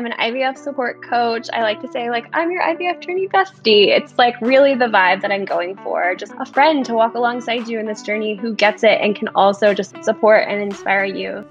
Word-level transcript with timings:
I'm 0.00 0.06
an 0.06 0.12
IVF 0.12 0.56
support 0.56 1.02
coach. 1.02 1.48
I 1.52 1.60
like 1.60 1.82
to 1.82 1.92
say, 1.92 2.08
like, 2.08 2.24
I'm 2.32 2.50
your 2.50 2.62
IVF 2.62 3.00
journey 3.00 3.28
bestie. 3.28 3.88
It's 3.88 4.16
like 4.16 4.40
really 4.40 4.74
the 4.74 4.86
vibe 4.86 5.20
that 5.20 5.30
I'm 5.30 5.44
going 5.44 5.76
for. 5.76 6.14
Just 6.14 6.32
a 6.40 6.46
friend 6.46 6.86
to 6.86 6.94
walk 6.94 7.16
alongside 7.16 7.68
you 7.68 7.78
in 7.78 7.84
this 7.84 8.00
journey 8.00 8.34
who 8.34 8.54
gets 8.54 8.82
it 8.82 8.98
and 9.02 9.14
can 9.14 9.28
also 9.34 9.74
just 9.74 10.02
support 10.02 10.48
and 10.48 10.62
inspire 10.62 11.04
you. 11.04 11.44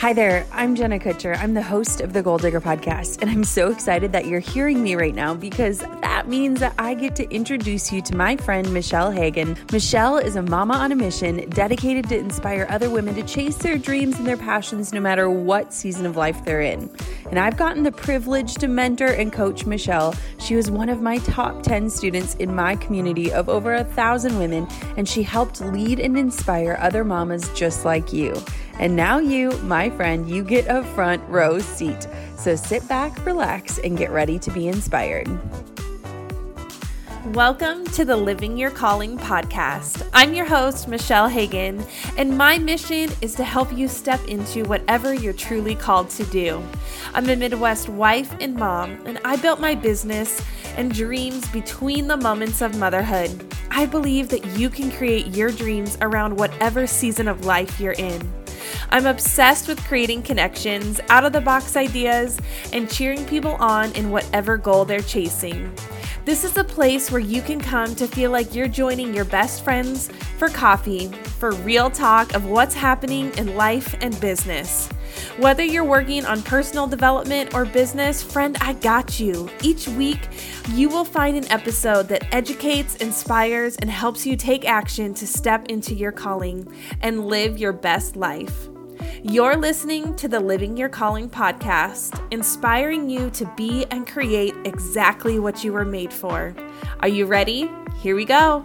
Hi 0.00 0.14
there, 0.14 0.46
I'm 0.50 0.76
Jenna 0.76 0.98
Kutcher. 0.98 1.36
I'm 1.36 1.52
the 1.52 1.62
host 1.62 2.00
of 2.00 2.14
the 2.14 2.22
Goal 2.22 2.38
Digger 2.38 2.60
podcast, 2.60 3.20
and 3.20 3.30
I'm 3.30 3.44
so 3.44 3.70
excited 3.70 4.12
that 4.12 4.26
you're 4.26 4.40
hearing 4.40 4.82
me 4.82 4.94
right 4.94 5.14
now 5.14 5.34
because 5.34 5.80
that 6.00 6.26
means 6.26 6.60
that 6.60 6.74
I 6.78 6.94
get 6.94 7.14
to 7.16 7.30
introduce 7.30 7.92
you 7.92 8.00
to 8.02 8.16
my 8.16 8.36
friend 8.36 8.72
Michelle 8.72 9.10
Hagan. 9.10 9.58
Michelle 9.70 10.16
is 10.16 10.36
a 10.36 10.42
mama 10.42 10.74
on 10.74 10.90
a 10.90 10.96
mission 10.96 11.48
dedicated 11.50 12.08
to 12.08 12.18
inspire 12.18 12.66
other 12.70 12.88
women 12.88 13.14
to 13.16 13.22
chase 13.22 13.56
their 13.56 13.76
dreams 13.76 14.18
and 14.18 14.26
their 14.26 14.38
passions 14.38 14.92
no 14.94 15.00
matter 15.00 15.28
what 15.28 15.72
season 15.72 16.06
of 16.06 16.16
life 16.16 16.44
they're 16.46 16.62
in. 16.62 16.90
And 17.28 17.38
I've 17.38 17.58
gotten 17.58 17.82
the 17.82 17.92
privilege 17.92 18.54
to 18.54 18.68
mentor 18.68 19.08
and 19.08 19.30
coach 19.30 19.66
Michelle. 19.66 20.14
She 20.38 20.56
was 20.56 20.70
one 20.70 20.88
of 20.88 21.02
my 21.02 21.18
top 21.18 21.62
10 21.62 21.90
students 21.90 22.34
in 22.36 22.54
my 22.54 22.74
community 22.76 23.30
of 23.30 23.48
over 23.48 23.74
a 23.74 23.84
thousand 23.84 24.38
women, 24.38 24.66
and 24.96 25.06
she 25.06 25.22
helped 25.22 25.60
lead 25.60 26.00
and 26.00 26.16
inspire 26.16 26.78
other 26.80 27.04
mamas 27.04 27.48
just 27.50 27.84
like 27.84 28.12
you. 28.12 28.34
And 28.80 28.96
now 28.96 29.18
you, 29.18 29.50
my 29.58 29.90
friend, 29.90 30.26
you 30.26 30.42
get 30.42 30.64
a 30.66 30.82
front 30.82 31.22
row 31.28 31.58
seat. 31.58 32.08
So 32.38 32.56
sit 32.56 32.88
back, 32.88 33.26
relax, 33.26 33.76
and 33.76 33.98
get 33.98 34.08
ready 34.10 34.38
to 34.38 34.50
be 34.50 34.68
inspired. 34.68 35.28
Welcome 37.34 37.84
to 37.88 38.06
the 38.06 38.16
Living 38.16 38.56
Your 38.56 38.70
Calling 38.70 39.18
podcast. 39.18 40.08
I'm 40.14 40.32
your 40.32 40.46
host, 40.46 40.88
Michelle 40.88 41.28
Hagan, 41.28 41.84
and 42.16 42.38
my 42.38 42.56
mission 42.56 43.10
is 43.20 43.34
to 43.34 43.44
help 43.44 43.70
you 43.70 43.86
step 43.86 44.26
into 44.26 44.64
whatever 44.64 45.12
you're 45.12 45.34
truly 45.34 45.74
called 45.74 46.08
to 46.10 46.24
do. 46.24 46.62
I'm 47.12 47.28
a 47.28 47.36
Midwest 47.36 47.90
wife 47.90 48.34
and 48.40 48.56
mom, 48.56 48.92
and 49.04 49.20
I 49.26 49.36
built 49.36 49.60
my 49.60 49.74
business 49.74 50.42
and 50.78 50.90
dreams 50.90 51.46
between 51.50 52.08
the 52.08 52.16
moments 52.16 52.62
of 52.62 52.78
motherhood. 52.78 53.54
I 53.70 53.84
believe 53.84 54.30
that 54.30 54.46
you 54.58 54.70
can 54.70 54.90
create 54.90 55.26
your 55.26 55.50
dreams 55.50 55.98
around 56.00 56.38
whatever 56.38 56.86
season 56.86 57.28
of 57.28 57.44
life 57.44 57.78
you're 57.78 57.92
in. 57.92 58.39
I'm 58.90 59.06
obsessed 59.06 59.68
with 59.68 59.82
creating 59.84 60.22
connections, 60.22 61.00
out 61.08 61.24
of 61.24 61.32
the 61.32 61.40
box 61.40 61.76
ideas, 61.76 62.38
and 62.72 62.90
cheering 62.90 63.24
people 63.24 63.54
on 63.54 63.92
in 63.92 64.10
whatever 64.10 64.56
goal 64.56 64.84
they're 64.84 65.00
chasing. 65.00 65.72
This 66.24 66.44
is 66.44 66.56
a 66.56 66.64
place 66.64 67.10
where 67.10 67.20
you 67.20 67.40
can 67.40 67.60
come 67.60 67.94
to 67.94 68.06
feel 68.06 68.30
like 68.30 68.54
you're 68.54 68.68
joining 68.68 69.14
your 69.14 69.24
best 69.24 69.64
friends 69.64 70.08
for 70.38 70.48
coffee, 70.48 71.08
for 71.38 71.52
real 71.52 71.90
talk 71.90 72.34
of 72.34 72.46
what's 72.46 72.74
happening 72.74 73.32
in 73.38 73.56
life 73.56 73.94
and 74.00 74.20
business. 74.20 74.88
Whether 75.38 75.64
you're 75.64 75.84
working 75.84 76.26
on 76.26 76.42
personal 76.42 76.86
development 76.86 77.54
or 77.54 77.64
business, 77.64 78.22
friend, 78.22 78.56
I 78.60 78.74
got 78.74 79.18
you. 79.18 79.50
Each 79.62 79.88
week, 79.88 80.20
you 80.70 80.88
will 80.88 81.04
find 81.04 81.36
an 81.36 81.50
episode 81.50 82.08
that 82.08 82.32
educates, 82.34 82.96
inspires, 82.96 83.76
and 83.76 83.90
helps 83.90 84.26
you 84.26 84.36
take 84.36 84.64
action 84.64 85.14
to 85.14 85.26
step 85.26 85.66
into 85.68 85.94
your 85.94 86.12
calling 86.12 86.66
and 87.00 87.26
live 87.26 87.58
your 87.58 87.72
best 87.72 88.16
life. 88.16 88.69
You're 89.22 89.58
listening 89.58 90.16
to 90.16 90.28
the 90.28 90.40
Living 90.40 90.78
Your 90.78 90.88
Calling 90.88 91.28
podcast, 91.28 92.26
inspiring 92.32 93.10
you 93.10 93.28
to 93.32 93.44
be 93.54 93.84
and 93.90 94.06
create 94.06 94.54
exactly 94.64 95.38
what 95.38 95.62
you 95.62 95.74
were 95.74 95.84
made 95.84 96.10
for. 96.10 96.54
Are 97.00 97.08
you 97.08 97.26
ready? 97.26 97.70
Here 98.00 98.16
we 98.16 98.24
go. 98.24 98.64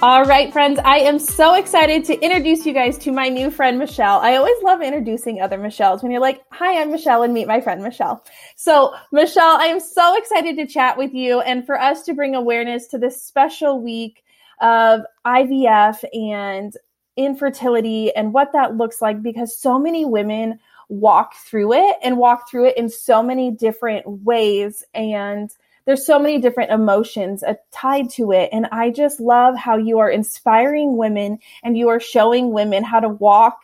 All 0.00 0.24
right, 0.24 0.50
friends, 0.54 0.80
I 0.82 1.00
am 1.00 1.18
so 1.18 1.52
excited 1.52 2.06
to 2.06 2.18
introduce 2.20 2.64
you 2.64 2.72
guys 2.72 2.96
to 3.00 3.12
my 3.12 3.28
new 3.28 3.50
friend, 3.50 3.78
Michelle. 3.78 4.20
I 4.20 4.36
always 4.36 4.62
love 4.62 4.80
introducing 4.80 5.42
other 5.42 5.58
Michelles 5.58 6.02
when 6.02 6.10
you're 6.10 6.20
like, 6.22 6.40
Hi, 6.52 6.80
I'm 6.80 6.92
Michelle, 6.92 7.22
and 7.22 7.34
meet 7.34 7.46
my 7.46 7.60
friend, 7.60 7.82
Michelle. 7.82 8.24
So, 8.56 8.94
Michelle, 9.12 9.58
I 9.60 9.66
am 9.66 9.80
so 9.80 10.16
excited 10.16 10.56
to 10.56 10.66
chat 10.66 10.96
with 10.96 11.12
you 11.12 11.42
and 11.42 11.66
for 11.66 11.78
us 11.78 12.04
to 12.04 12.14
bring 12.14 12.34
awareness 12.34 12.86
to 12.86 12.98
this 12.98 13.22
special 13.22 13.82
week 13.82 14.24
of 14.62 15.02
IVF 15.26 16.02
and 16.14 16.74
infertility 17.16 18.14
and 18.14 18.32
what 18.32 18.52
that 18.52 18.76
looks 18.76 19.02
like 19.02 19.22
because 19.22 19.58
so 19.58 19.78
many 19.78 20.04
women 20.04 20.58
walk 20.88 21.34
through 21.34 21.72
it 21.72 21.96
and 22.02 22.18
walk 22.18 22.50
through 22.50 22.66
it 22.66 22.76
in 22.76 22.88
so 22.88 23.22
many 23.22 23.50
different 23.50 24.06
ways. 24.06 24.84
And 24.94 25.50
there's 25.84 26.06
so 26.06 26.18
many 26.18 26.38
different 26.38 26.70
emotions 26.70 27.42
uh, 27.42 27.54
tied 27.72 28.10
to 28.10 28.32
it. 28.32 28.50
And 28.52 28.66
i 28.66 28.90
just 28.90 29.20
love 29.20 29.56
how 29.56 29.76
you 29.76 29.98
are 29.98 30.10
inspiring 30.10 30.96
women 30.96 31.38
and 31.62 31.76
you 31.76 31.88
are 31.88 32.00
showing 32.00 32.52
women 32.52 32.84
how 32.84 33.00
to 33.00 33.08
walk 33.08 33.58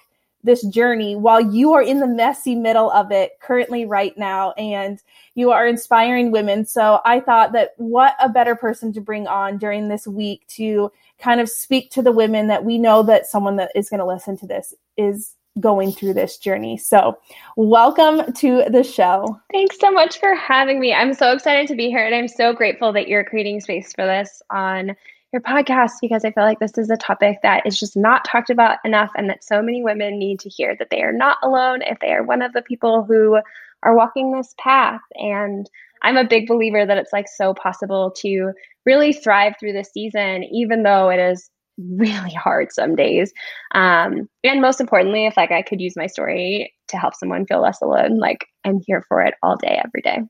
this 0.45 0.65
journey 0.69 1.17
while 1.17 1.41
you 1.41 1.73
are 1.73 1.83
in 1.83 1.99
the 1.99 2.07
messy 2.07 2.55
middle 2.55 2.91
of 2.93 3.11
it 3.11 3.33
currently 3.41 3.85
right 3.85 4.17
now. 4.17 4.53
And 4.53 5.01
you 5.35 5.51
are 5.51 5.67
inspiring 5.67 6.31
women. 6.31 6.65
So 6.65 7.01
i 7.05 7.21
thought 7.21 7.53
that 7.53 7.75
what 7.77 8.15
a 8.21 8.29
better 8.29 8.57
person 8.57 8.93
to 8.95 9.01
bring 9.01 9.27
on 9.27 9.59
during 9.59 9.89
this 9.89 10.07
week 10.07 10.47
to 10.57 10.91
kind 11.19 11.41
of 11.41 11.49
speak 11.49 11.91
to 11.93 12.03
the 12.03 12.13
women 12.13 12.47
that 12.49 12.65
we 12.65 12.79
know 12.79 13.03
that 13.03 13.27
someone 13.27 13.57
that 13.57 13.73
is 13.75 13.91
going 13.91 14.01
to 14.01 14.07
listen 14.07 14.37
to 14.39 14.47
this 14.47 14.75
is 14.97 15.35
going 15.61 15.91
through 15.91 16.15
this 16.15 16.39
journey. 16.39 16.77
So, 16.77 17.19
welcome 17.57 18.33
to 18.35 18.65
the 18.69 18.85
show. 18.85 19.41
Thanks 19.51 19.79
so 19.81 19.91
much 19.91 20.21
for 20.21 20.35
having 20.35 20.79
me. 20.79 20.95
I'm 20.95 21.15
so 21.15 21.33
excited 21.33 21.67
to 21.69 21.75
be 21.75 21.89
here 21.89 22.05
and 22.05 22.15
I'm 22.15 22.29
so 22.29 22.53
grateful 22.53 22.93
that 22.93 23.09
you're 23.09 23.25
creating 23.25 23.61
space 23.61 23.93
for 23.93 24.07
this 24.07 24.41
on 24.51 24.95
your 25.33 25.43
podcast 25.43 25.93
because 26.01 26.25
I 26.25 26.31
feel 26.31 26.45
like 26.45 26.61
this 26.61 26.79
is 26.79 26.91
a 26.91 26.97
topic 26.97 27.39
that 27.43 27.67
is 27.67 27.79
just 27.79 27.97
not 27.97 28.25
talked 28.25 28.51
about 28.51 28.79
enough 28.85 29.11
and 29.17 29.29
that 29.29 29.45
so 29.45 29.61
many 29.61 29.83
women 29.83 30.19
need 30.19 30.41
to 30.41 30.49
hear 30.49 30.75
that 30.79 30.89
they 30.91 31.03
are 31.03 31.13
not 31.13 31.37
alone 31.43 31.83
if 31.83 31.99
they 32.01 32.13
are 32.13 32.23
one 32.23 32.41
of 32.41 32.53
the 32.53 32.63
people 32.63 33.05
who 33.05 33.39
are 33.83 33.95
walking 33.95 34.33
this 34.33 34.55
path 34.59 35.03
and 35.17 35.69
I'm 36.03 36.17
a 36.17 36.25
big 36.25 36.47
believer 36.47 36.87
that 36.87 36.97
it's 36.97 37.13
like 37.13 37.29
so 37.29 37.55
possible 37.55 38.11
to 38.19 38.53
really 38.89 39.13
thrive 39.13 39.53
through 39.61 39.75
this 39.75 39.91
season, 39.93 40.45
even 40.45 40.83
though 40.83 41.11
it 41.11 41.21
is 41.21 41.51
really 41.79 42.33
hard 42.33 42.73
some 42.73 42.97
days. 42.97 43.33
Um, 43.75 44.29
and 44.43 44.63
most 44.63 44.81
importantly, 44.81 45.27
if 45.27 45.37
like 45.37 45.53
I 45.53 45.63
could 45.63 45.81
use 45.81 45.95
my 45.95 46.07
story 46.07 46.73
to 46.89 46.97
help 46.97 47.15
someone 47.15 47.45
feel 47.45 47.61
less 47.61 47.83
alone, 47.83 48.19
like 48.19 48.47
I'm 48.65 48.81
here 48.87 49.05
for 49.09 49.23
it 49.23 49.35
all 49.43 49.57
day, 49.57 49.81
every 49.85 50.01
day. 50.01 50.21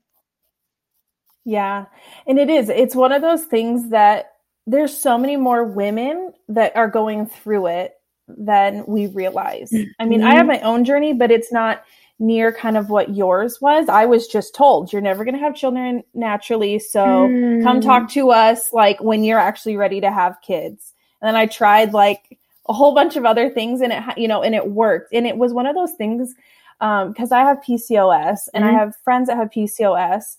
Yeah. 1.45 1.85
And 2.27 2.37
it 2.37 2.49
is, 2.49 2.69
it's 2.69 2.95
one 2.95 3.13
of 3.13 3.21
those 3.21 3.45
things 3.45 3.89
that 3.91 4.33
there's 4.67 4.95
so 4.95 5.17
many 5.17 5.37
more 5.37 5.63
women 5.63 6.33
that 6.49 6.75
are 6.75 6.89
going 6.89 7.27
through 7.27 7.67
it 7.67 7.93
than 8.27 8.83
we 8.85 9.07
realize. 9.07 9.71
Mm-hmm. 9.71 9.89
I 9.99 10.05
mean, 10.05 10.21
I 10.21 10.35
have 10.35 10.45
mm-hmm. 10.45 10.47
my 10.47 10.61
own 10.61 10.83
journey, 10.83 11.13
but 11.13 11.31
it's 11.31 11.51
not 11.51 11.83
near 12.19 12.51
kind 12.51 12.77
of 12.77 12.89
what 12.89 13.15
yours 13.15 13.59
was. 13.61 13.87
I 13.87 14.05
was 14.05 14.27
just 14.27 14.53
told 14.53 14.91
you're 14.91 15.01
never 15.01 15.23
going 15.23 15.35
to 15.35 15.41
have 15.41 15.55
children 15.55 16.03
naturally. 16.13 16.77
So 16.77 16.99
mm. 16.99 17.63
come 17.63 17.79
talk 17.79 18.09
to 18.11 18.31
us 18.31 18.73
like 18.73 19.01
when 19.01 19.23
you're 19.23 19.39
actually 19.39 19.77
ready 19.77 20.01
to 20.01 20.11
have 20.11 20.41
kids. 20.41 20.93
And 21.21 21.29
then 21.29 21.35
I 21.35 21.45
tried 21.45 21.93
like 21.93 22.37
a 22.67 22.73
whole 22.73 22.93
bunch 22.93 23.15
of 23.15 23.25
other 23.25 23.49
things 23.49 23.81
and 23.81 23.93
it, 23.93 24.03
you 24.17 24.27
know, 24.27 24.43
and 24.43 24.53
it 24.53 24.69
worked. 24.69 25.13
And 25.13 25.25
it 25.25 25.37
was 25.37 25.53
one 25.53 25.65
of 25.65 25.75
those 25.75 25.93
things 25.93 26.35
um 26.81 27.11
because 27.11 27.31
um, 27.31 27.37
I 27.37 27.41
have 27.41 27.57
PCOS 27.57 28.47
and 28.53 28.63
mm. 28.63 28.67
I 28.67 28.71
have 28.71 28.95
friends 29.03 29.27
that 29.27 29.37
have 29.37 29.49
PCOS 29.49 30.37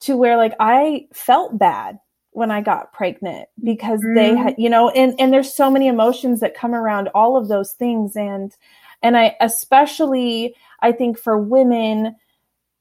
to 0.00 0.16
where 0.16 0.36
like 0.36 0.54
I 0.60 1.06
felt 1.12 1.58
bad 1.58 1.98
when 2.32 2.50
I 2.50 2.60
got 2.62 2.92
pregnant 2.92 3.48
because 3.62 4.00
mm. 4.00 4.14
they 4.14 4.34
had, 4.34 4.54
you 4.58 4.70
know, 4.70 4.88
and, 4.90 5.14
and 5.18 5.32
there's 5.32 5.52
so 5.52 5.70
many 5.70 5.86
emotions 5.86 6.40
that 6.40 6.56
come 6.56 6.74
around 6.74 7.08
all 7.14 7.36
of 7.36 7.48
those 7.48 7.72
things. 7.72 8.16
And, 8.16 8.54
and 9.02 9.16
I 9.16 9.36
especially, 9.40 10.54
I 10.80 10.92
think 10.92 11.18
for 11.18 11.38
women, 11.38 12.16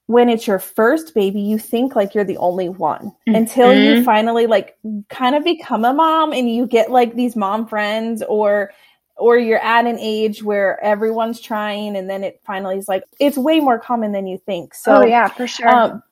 when 0.07 0.29
it's 0.29 0.45
your 0.45 0.59
first 0.59 1.15
baby, 1.15 1.39
you 1.39 1.57
think 1.57 1.95
like 1.95 2.13
you're 2.13 2.23
the 2.23 2.37
only 2.37 2.69
one 2.69 3.07
mm-hmm. 3.27 3.35
until 3.35 3.73
you 3.73 4.03
finally 4.03 4.45
like 4.45 4.77
kind 5.09 5.35
of 5.35 5.43
become 5.43 5.85
a 5.85 5.93
mom 5.93 6.33
and 6.33 6.53
you 6.53 6.67
get 6.67 6.91
like 6.91 7.15
these 7.15 7.35
mom 7.35 7.67
friends 7.67 8.21
or 8.27 8.71
or 9.17 9.37
you're 9.37 9.63
at 9.63 9.85
an 9.85 9.99
age 9.99 10.43
where 10.43 10.83
everyone's 10.83 11.39
trying 11.39 11.95
and 11.95 12.09
then 12.09 12.23
it 12.23 12.41
finally 12.43 12.77
is 12.77 12.87
like 12.87 13.03
it's 13.19 13.37
way 13.37 13.59
more 13.59 13.79
common 13.79 14.11
than 14.11 14.27
you 14.27 14.37
think. 14.45 14.73
So 14.73 14.97
oh, 14.97 15.05
yeah, 15.05 15.27
for 15.27 15.47
sure. 15.47 15.69
Um, 15.69 16.03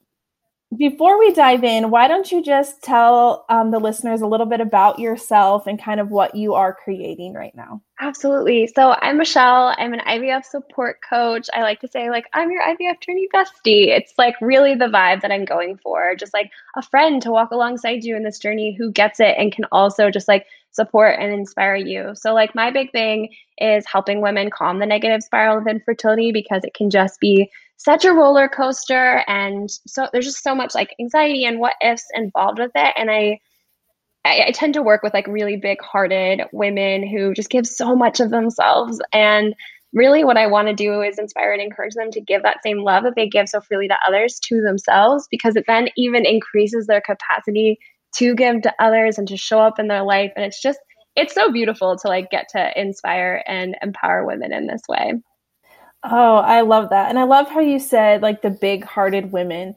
before 0.77 1.18
we 1.18 1.33
dive 1.33 1.63
in, 1.63 1.89
why 1.89 2.07
don't 2.07 2.31
you 2.31 2.44
just 2.44 2.83
tell 2.83 3.44
um, 3.50 3.71
the 3.71 3.80
listeners 3.80 4.21
a 4.21 4.27
little 4.27 4.45
bit 4.45 4.62
about 4.62 5.00
yourself 5.00 5.66
and 5.66 5.81
kind 5.81 6.00
of 6.00 6.12
what 6.12 6.36
you 6.36 6.54
are 6.54 6.75
creating 6.75 7.33
right 7.33 7.56
now? 7.56 7.81
Absolutely. 8.00 8.68
So 8.68 8.95
I'm 9.01 9.18
Michelle. 9.18 9.74
I'm 9.80 9.94
an 9.94 10.01
IVF 10.01 10.45
support 10.45 11.00
coach. 11.01 11.50
I 11.54 11.63
like 11.63 11.80
to 11.80 11.88
say, 11.88 12.12
like, 12.12 12.25
I'm 12.33 12.51
your 12.51 12.62
IVF 12.62 13.01
journey 13.01 13.27
bestie. 13.33 13.88
It's 13.88 14.13
like 14.19 14.36
really 14.42 14.75
the 14.75 14.86
vibe 14.86 15.21
that 15.21 15.31
I'm 15.31 15.44
going 15.44 15.80
for. 15.81 16.16
Just 16.16 16.36
like 16.36 16.51
a 16.75 16.83
friend 16.83 17.19
to 17.24 17.31
walk 17.31 17.50
alongside 17.50 18.04
you 18.04 18.15
in 18.15 18.24
this 18.24 18.38
journey 18.38 18.75
who 18.77 18.92
gets 18.92 19.19
it 19.19 19.36
and 19.39 19.51
can 19.51 19.65
also 19.72 20.12
just 20.12 20.27
like 20.27 20.45
support 20.69 21.18
and 21.19 21.33
inspire 21.33 21.75
you. 21.75 22.12
So, 22.13 22.36
like, 22.36 22.54
my 22.54 22.69
big 22.69 22.92
thing 22.92 23.30
is 23.57 23.88
helping 23.92 24.22
women 24.22 24.51
calm 24.51 24.77
the 24.77 24.86
negative 24.86 25.24
spiral 25.24 25.57
of 25.57 25.68
infertility 25.68 26.31
because 26.31 26.63
it 26.63 26.75
can 26.75 26.92
just 26.92 27.19
be 27.19 27.50
such 27.79 28.05
a 28.05 28.13
roller 28.13 28.47
coaster 28.47 29.23
and 29.27 29.69
so 29.87 30.07
there's 30.11 30.25
just 30.25 30.43
so 30.43 30.53
much 30.53 30.75
like 30.75 30.93
anxiety 30.99 31.45
and 31.45 31.59
what 31.59 31.73
ifs 31.81 32.05
involved 32.13 32.59
with 32.59 32.71
it 32.75 32.93
and 32.97 33.09
I, 33.09 33.39
I 34.25 34.43
i, 34.47 34.51
tend 34.51 34.73
to 34.75 34.83
work 34.83 35.01
with 35.01 35.13
like 35.13 35.27
really 35.27 35.55
big 35.55 35.81
hearted 35.81 36.41
women 36.51 37.07
who 37.07 37.33
just 37.33 37.49
give 37.49 37.65
so 37.65 37.95
much 37.95 38.19
of 38.19 38.31
themselves 38.31 38.99
and 39.13 39.55
really 39.93 40.23
what 40.23 40.37
I 40.37 40.47
want 40.47 40.67
to 40.67 40.73
do 40.73 41.01
is 41.01 41.17
inspire 41.17 41.51
and 41.51 41.61
encourage 41.61 41.95
them 41.95 42.11
to 42.11 42.21
give 42.21 42.43
that 42.43 42.61
same 42.63 42.83
love 42.83 43.03
that 43.03 43.15
they 43.15 43.27
give 43.27 43.49
so 43.49 43.59
freely 43.59 43.87
to 43.87 43.97
others 44.07 44.39
to 44.41 44.61
themselves 44.61 45.27
because 45.31 45.55
it 45.55 45.65
then 45.67 45.89
even 45.97 46.25
increases 46.25 46.87
their 46.87 47.01
capacity 47.01 47.79
to 48.15 48.35
give 48.35 48.61
to 48.61 48.73
others 48.79 49.17
and 49.17 49.27
to 49.27 49.37
show 49.37 49.59
up 49.59 49.79
in 49.79 49.87
their 49.87 50.03
life. 50.03 50.31
And 50.35 50.45
it's 50.45 50.61
just, 50.61 50.79
it's 51.15 51.33
so 51.33 51.51
beautiful 51.51 51.97
to 51.97 52.07
like 52.07 52.29
get 52.29 52.47
to 52.49 52.79
inspire 52.79 53.43
and 53.47 53.75
empower 53.81 54.25
women 54.25 54.53
in 54.53 54.67
this 54.67 54.81
way. 54.87 55.13
Oh, 56.04 56.38
I 56.38 56.62
love 56.62 56.90
that. 56.92 57.10
And 57.10 57.19
I 57.19 57.24
love 57.24 57.50
how 57.50 57.60
you 57.60 57.80
said 57.80 58.22
like 58.22 58.42
the 58.42 58.50
big 58.50 58.84
hearted 58.84 59.31
women 59.31 59.75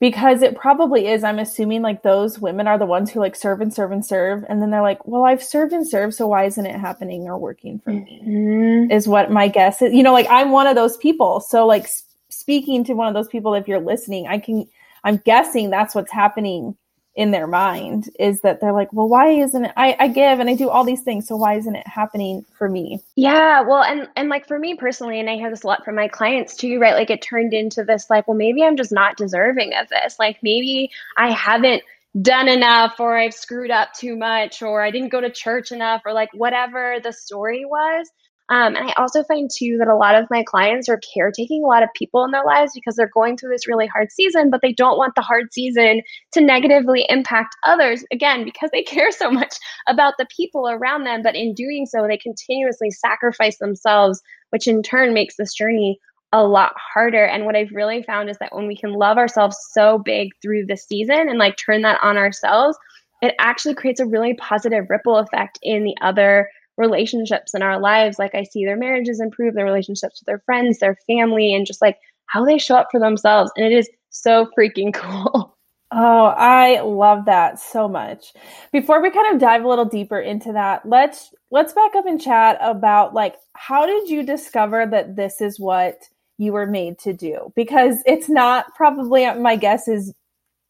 because 0.00 0.42
it 0.42 0.56
probably 0.56 1.06
is. 1.06 1.22
I'm 1.22 1.38
assuming 1.38 1.82
like 1.82 2.02
those 2.02 2.40
women 2.40 2.66
are 2.66 2.76
the 2.76 2.86
ones 2.86 3.10
who 3.10 3.20
like 3.20 3.36
serve 3.36 3.60
and 3.60 3.72
serve 3.72 3.92
and 3.92 4.04
serve. 4.04 4.44
And 4.48 4.60
then 4.60 4.70
they're 4.70 4.82
like, 4.82 5.06
well, 5.06 5.24
I've 5.24 5.42
served 5.42 5.72
and 5.72 5.86
served. 5.86 6.14
So 6.14 6.26
why 6.26 6.44
isn't 6.46 6.66
it 6.66 6.74
happening 6.74 7.28
or 7.28 7.38
working 7.38 7.78
for 7.78 7.90
me? 7.90 8.20
Mm-hmm. 8.26 8.90
Is 8.90 9.06
what 9.06 9.30
my 9.30 9.46
guess 9.46 9.80
is. 9.80 9.92
You 9.94 10.02
know, 10.02 10.12
like 10.12 10.26
I'm 10.28 10.50
one 10.50 10.66
of 10.66 10.74
those 10.74 10.96
people. 10.96 11.38
So 11.38 11.64
like 11.66 11.86
speaking 12.30 12.82
to 12.84 12.94
one 12.94 13.06
of 13.06 13.14
those 13.14 13.28
people, 13.28 13.54
if 13.54 13.68
you're 13.68 13.78
listening, 13.78 14.26
I 14.26 14.38
can, 14.38 14.66
I'm 15.04 15.18
guessing 15.18 15.70
that's 15.70 15.94
what's 15.94 16.10
happening 16.10 16.76
in 17.14 17.30
their 17.30 17.46
mind 17.46 18.08
is 18.18 18.40
that 18.40 18.60
they're 18.60 18.72
like, 18.72 18.92
well, 18.92 19.08
why 19.08 19.28
isn't 19.28 19.66
it? 19.66 19.72
I, 19.76 19.96
I 19.98 20.08
give 20.08 20.40
and 20.40 20.48
I 20.48 20.54
do 20.54 20.70
all 20.70 20.84
these 20.84 21.02
things, 21.02 21.28
so 21.28 21.36
why 21.36 21.54
isn't 21.54 21.76
it 21.76 21.86
happening 21.86 22.44
for 22.56 22.68
me? 22.68 23.00
Yeah, 23.16 23.60
well, 23.62 23.82
and 23.82 24.08
and 24.16 24.28
like 24.28 24.46
for 24.48 24.58
me 24.58 24.74
personally, 24.76 25.20
and 25.20 25.28
I 25.28 25.36
hear 25.36 25.50
this 25.50 25.62
a 25.62 25.66
lot 25.66 25.84
from 25.84 25.94
my 25.94 26.08
clients 26.08 26.56
too, 26.56 26.78
right? 26.80 26.94
Like 26.94 27.10
it 27.10 27.20
turned 27.20 27.52
into 27.52 27.84
this 27.84 28.08
like, 28.08 28.26
well, 28.26 28.36
maybe 28.36 28.62
I'm 28.62 28.76
just 28.76 28.92
not 28.92 29.16
deserving 29.16 29.74
of 29.74 29.88
this. 29.88 30.18
Like 30.18 30.38
maybe 30.42 30.90
I 31.16 31.30
haven't 31.32 31.82
done 32.20 32.48
enough, 32.48 32.94
or 32.98 33.16
I've 33.16 33.34
screwed 33.34 33.70
up 33.70 33.92
too 33.92 34.16
much, 34.16 34.62
or 34.62 34.82
I 34.82 34.90
didn't 34.90 35.10
go 35.10 35.20
to 35.20 35.30
church 35.30 35.70
enough, 35.70 36.02
or 36.06 36.12
like 36.14 36.30
whatever 36.32 36.96
the 37.02 37.12
story 37.12 37.64
was. 37.64 38.10
Um, 38.48 38.74
and 38.76 38.90
I 38.90 38.92
also 38.98 39.22
find 39.24 39.48
too 39.54 39.76
that 39.78 39.88
a 39.88 39.96
lot 39.96 40.14
of 40.14 40.26
my 40.30 40.42
clients 40.42 40.88
are 40.88 41.00
caretaking 41.14 41.62
a 41.62 41.68
lot 41.68 41.82
of 41.82 41.88
people 41.94 42.24
in 42.24 42.32
their 42.32 42.44
lives 42.44 42.72
because 42.74 42.96
they're 42.96 43.10
going 43.14 43.36
through 43.36 43.50
this 43.50 43.68
really 43.68 43.86
hard 43.86 44.10
season, 44.10 44.50
but 44.50 44.60
they 44.62 44.72
don't 44.72 44.98
want 44.98 45.14
the 45.14 45.22
hard 45.22 45.52
season 45.52 46.02
to 46.32 46.40
negatively 46.40 47.06
impact 47.08 47.54
others, 47.64 48.04
again, 48.12 48.44
because 48.44 48.70
they 48.72 48.82
care 48.82 49.12
so 49.12 49.30
much 49.30 49.54
about 49.88 50.14
the 50.18 50.26
people 50.36 50.68
around 50.68 51.04
them. 51.04 51.22
But 51.22 51.36
in 51.36 51.54
doing 51.54 51.86
so, 51.86 52.06
they 52.06 52.18
continuously 52.18 52.90
sacrifice 52.90 53.58
themselves, 53.58 54.20
which 54.50 54.66
in 54.66 54.82
turn 54.82 55.14
makes 55.14 55.36
this 55.36 55.54
journey 55.54 55.98
a 56.32 56.44
lot 56.44 56.72
harder. 56.76 57.24
And 57.24 57.44
what 57.44 57.56
I've 57.56 57.72
really 57.72 58.02
found 58.02 58.28
is 58.28 58.38
that 58.38 58.54
when 58.54 58.66
we 58.66 58.76
can 58.76 58.92
love 58.92 59.18
ourselves 59.18 59.56
so 59.70 59.98
big 59.98 60.30
through 60.40 60.66
the 60.66 60.76
season 60.76 61.28
and 61.28 61.38
like 61.38 61.56
turn 61.56 61.82
that 61.82 62.00
on 62.02 62.16
ourselves, 62.16 62.76
it 63.20 63.34
actually 63.38 63.74
creates 63.74 64.00
a 64.00 64.06
really 64.06 64.34
positive 64.34 64.86
ripple 64.88 65.16
effect 65.16 65.58
in 65.62 65.84
the 65.84 65.94
other 66.00 66.48
relationships 66.76 67.54
in 67.54 67.62
our 67.62 67.80
lives. 67.80 68.18
Like 68.18 68.34
I 68.34 68.44
see 68.44 68.64
their 68.64 68.76
marriages 68.76 69.20
improve, 69.20 69.54
their 69.54 69.64
relationships 69.64 70.20
with 70.20 70.26
their 70.26 70.42
friends, 70.46 70.78
their 70.78 70.96
family, 71.06 71.54
and 71.54 71.66
just 71.66 71.82
like 71.82 71.98
how 72.26 72.44
they 72.44 72.58
show 72.58 72.76
up 72.76 72.88
for 72.90 73.00
themselves. 73.00 73.50
And 73.56 73.66
it 73.66 73.72
is 73.72 73.88
so 74.10 74.48
freaking 74.58 74.92
cool. 74.94 75.56
Oh, 75.94 76.26
I 76.38 76.80
love 76.80 77.26
that 77.26 77.58
so 77.58 77.86
much. 77.86 78.32
Before 78.72 79.02
we 79.02 79.10
kind 79.10 79.34
of 79.34 79.40
dive 79.40 79.62
a 79.62 79.68
little 79.68 79.84
deeper 79.84 80.18
into 80.18 80.52
that, 80.52 80.88
let's 80.88 81.34
let's 81.50 81.74
back 81.74 81.94
up 81.94 82.06
and 82.06 82.20
chat 82.20 82.56
about 82.62 83.12
like 83.12 83.36
how 83.54 83.84
did 83.84 84.08
you 84.08 84.22
discover 84.22 84.86
that 84.86 85.16
this 85.16 85.42
is 85.42 85.60
what 85.60 85.98
you 86.38 86.52
were 86.52 86.66
made 86.66 86.98
to 87.00 87.12
do? 87.12 87.52
Because 87.54 87.96
it's 88.06 88.30
not 88.30 88.74
probably 88.74 89.30
my 89.34 89.54
guess 89.56 89.86
is 89.86 90.14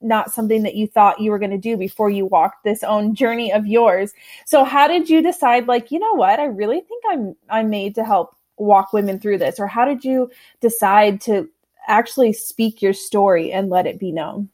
not 0.02 0.32
something 0.32 0.62
that 0.62 0.74
you 0.74 0.86
thought 0.86 1.20
you 1.20 1.30
were 1.30 1.38
going 1.38 1.50
to 1.50 1.58
do 1.58 1.76
before 1.76 2.10
you 2.10 2.26
walked 2.26 2.64
this 2.64 2.82
own 2.82 3.14
journey 3.14 3.52
of 3.52 3.66
yours. 3.66 4.12
So 4.46 4.64
how 4.64 4.88
did 4.88 5.08
you 5.08 5.22
decide 5.22 5.68
like, 5.68 5.90
you 5.90 5.98
know 5.98 6.14
what, 6.14 6.40
I 6.40 6.44
really 6.44 6.80
think 6.80 7.04
I'm 7.08 7.36
I'm 7.48 7.70
made 7.70 7.94
to 7.96 8.04
help 8.04 8.36
walk 8.56 8.92
women 8.92 9.18
through 9.18 9.38
this 9.38 9.58
or 9.58 9.66
how 9.66 9.84
did 9.84 10.04
you 10.04 10.30
decide 10.60 11.20
to 11.22 11.48
actually 11.88 12.32
speak 12.32 12.80
your 12.80 12.92
story 12.92 13.52
and 13.52 13.70
let 13.70 13.86
it 13.86 13.98
be 13.98 14.12
known? 14.12 14.48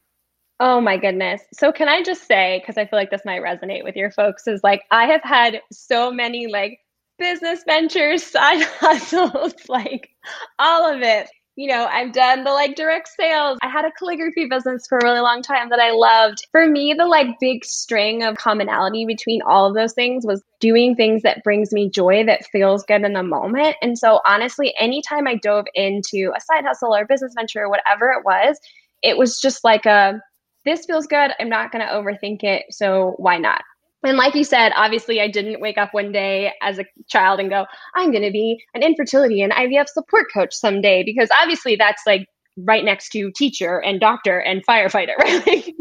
Oh 0.60 0.80
my 0.80 0.96
goodness. 0.96 1.42
So 1.52 1.70
can 1.72 1.88
I 1.88 2.02
just 2.02 2.26
say 2.26 2.62
cuz 2.66 2.78
I 2.78 2.86
feel 2.86 2.98
like 2.98 3.10
this 3.10 3.24
might 3.24 3.42
resonate 3.42 3.84
with 3.84 3.96
your 3.96 4.10
folks 4.10 4.46
is 4.46 4.62
like 4.64 4.82
I 4.90 5.06
have 5.06 5.22
had 5.22 5.62
so 5.70 6.10
many 6.10 6.46
like 6.46 6.80
business 7.18 7.62
ventures, 7.64 8.22
side 8.32 8.62
hustles, 8.80 9.54
like 9.68 10.10
all 10.58 10.90
of 10.90 11.02
it 11.02 11.28
you 11.58 11.66
know, 11.66 11.86
I've 11.86 12.12
done 12.12 12.44
the 12.44 12.52
like 12.52 12.76
direct 12.76 13.08
sales. 13.08 13.58
I 13.62 13.68
had 13.68 13.84
a 13.84 13.90
calligraphy 13.90 14.46
business 14.46 14.86
for 14.86 14.98
a 14.98 15.04
really 15.04 15.18
long 15.18 15.42
time 15.42 15.70
that 15.70 15.80
I 15.80 15.90
loved. 15.90 16.46
For 16.52 16.68
me, 16.68 16.94
the 16.96 17.04
like 17.04 17.40
big 17.40 17.64
string 17.64 18.22
of 18.22 18.36
commonality 18.36 19.04
between 19.04 19.42
all 19.42 19.66
of 19.66 19.74
those 19.74 19.92
things 19.92 20.24
was 20.24 20.40
doing 20.60 20.94
things 20.94 21.22
that 21.22 21.42
brings 21.42 21.72
me 21.72 21.90
joy 21.90 22.24
that 22.26 22.46
feels 22.46 22.84
good 22.84 23.02
in 23.02 23.12
the 23.12 23.24
moment. 23.24 23.74
And 23.82 23.98
so 23.98 24.20
honestly, 24.24 24.72
anytime 24.78 25.26
I 25.26 25.34
dove 25.34 25.64
into 25.74 26.32
a 26.36 26.40
side 26.40 26.64
hustle 26.64 26.94
or 26.94 27.04
business 27.04 27.34
venture 27.36 27.64
or 27.64 27.70
whatever 27.70 28.12
it 28.12 28.24
was, 28.24 28.60
it 29.02 29.18
was 29.18 29.40
just 29.40 29.64
like 29.64 29.84
a 29.84 30.22
this 30.64 30.86
feels 30.86 31.08
good. 31.08 31.32
I'm 31.40 31.48
not 31.48 31.72
going 31.72 31.84
to 31.84 31.92
overthink 31.92 32.44
it. 32.44 32.66
So 32.70 33.14
why 33.16 33.38
not? 33.38 33.62
And 34.04 34.16
like 34.16 34.34
you 34.34 34.44
said, 34.44 34.72
obviously, 34.76 35.20
I 35.20 35.28
didn't 35.28 35.60
wake 35.60 35.78
up 35.78 35.92
one 35.92 36.12
day 36.12 36.52
as 36.62 36.78
a 36.78 36.84
child 37.08 37.40
and 37.40 37.50
go, 37.50 37.66
I'm 37.94 38.10
going 38.10 38.22
to 38.22 38.30
be 38.30 38.62
an 38.74 38.82
infertility 38.82 39.42
and 39.42 39.52
IVF 39.52 39.88
support 39.88 40.26
coach 40.32 40.54
someday, 40.54 41.02
because 41.04 41.28
obviously 41.40 41.76
that's 41.76 42.02
like 42.06 42.26
right 42.66 42.84
next 42.84 43.10
to 43.10 43.30
teacher 43.36 43.78
and 43.78 44.00
doctor 44.00 44.38
and 44.38 44.64
firefighter, 44.66 45.16
right? 45.18 45.46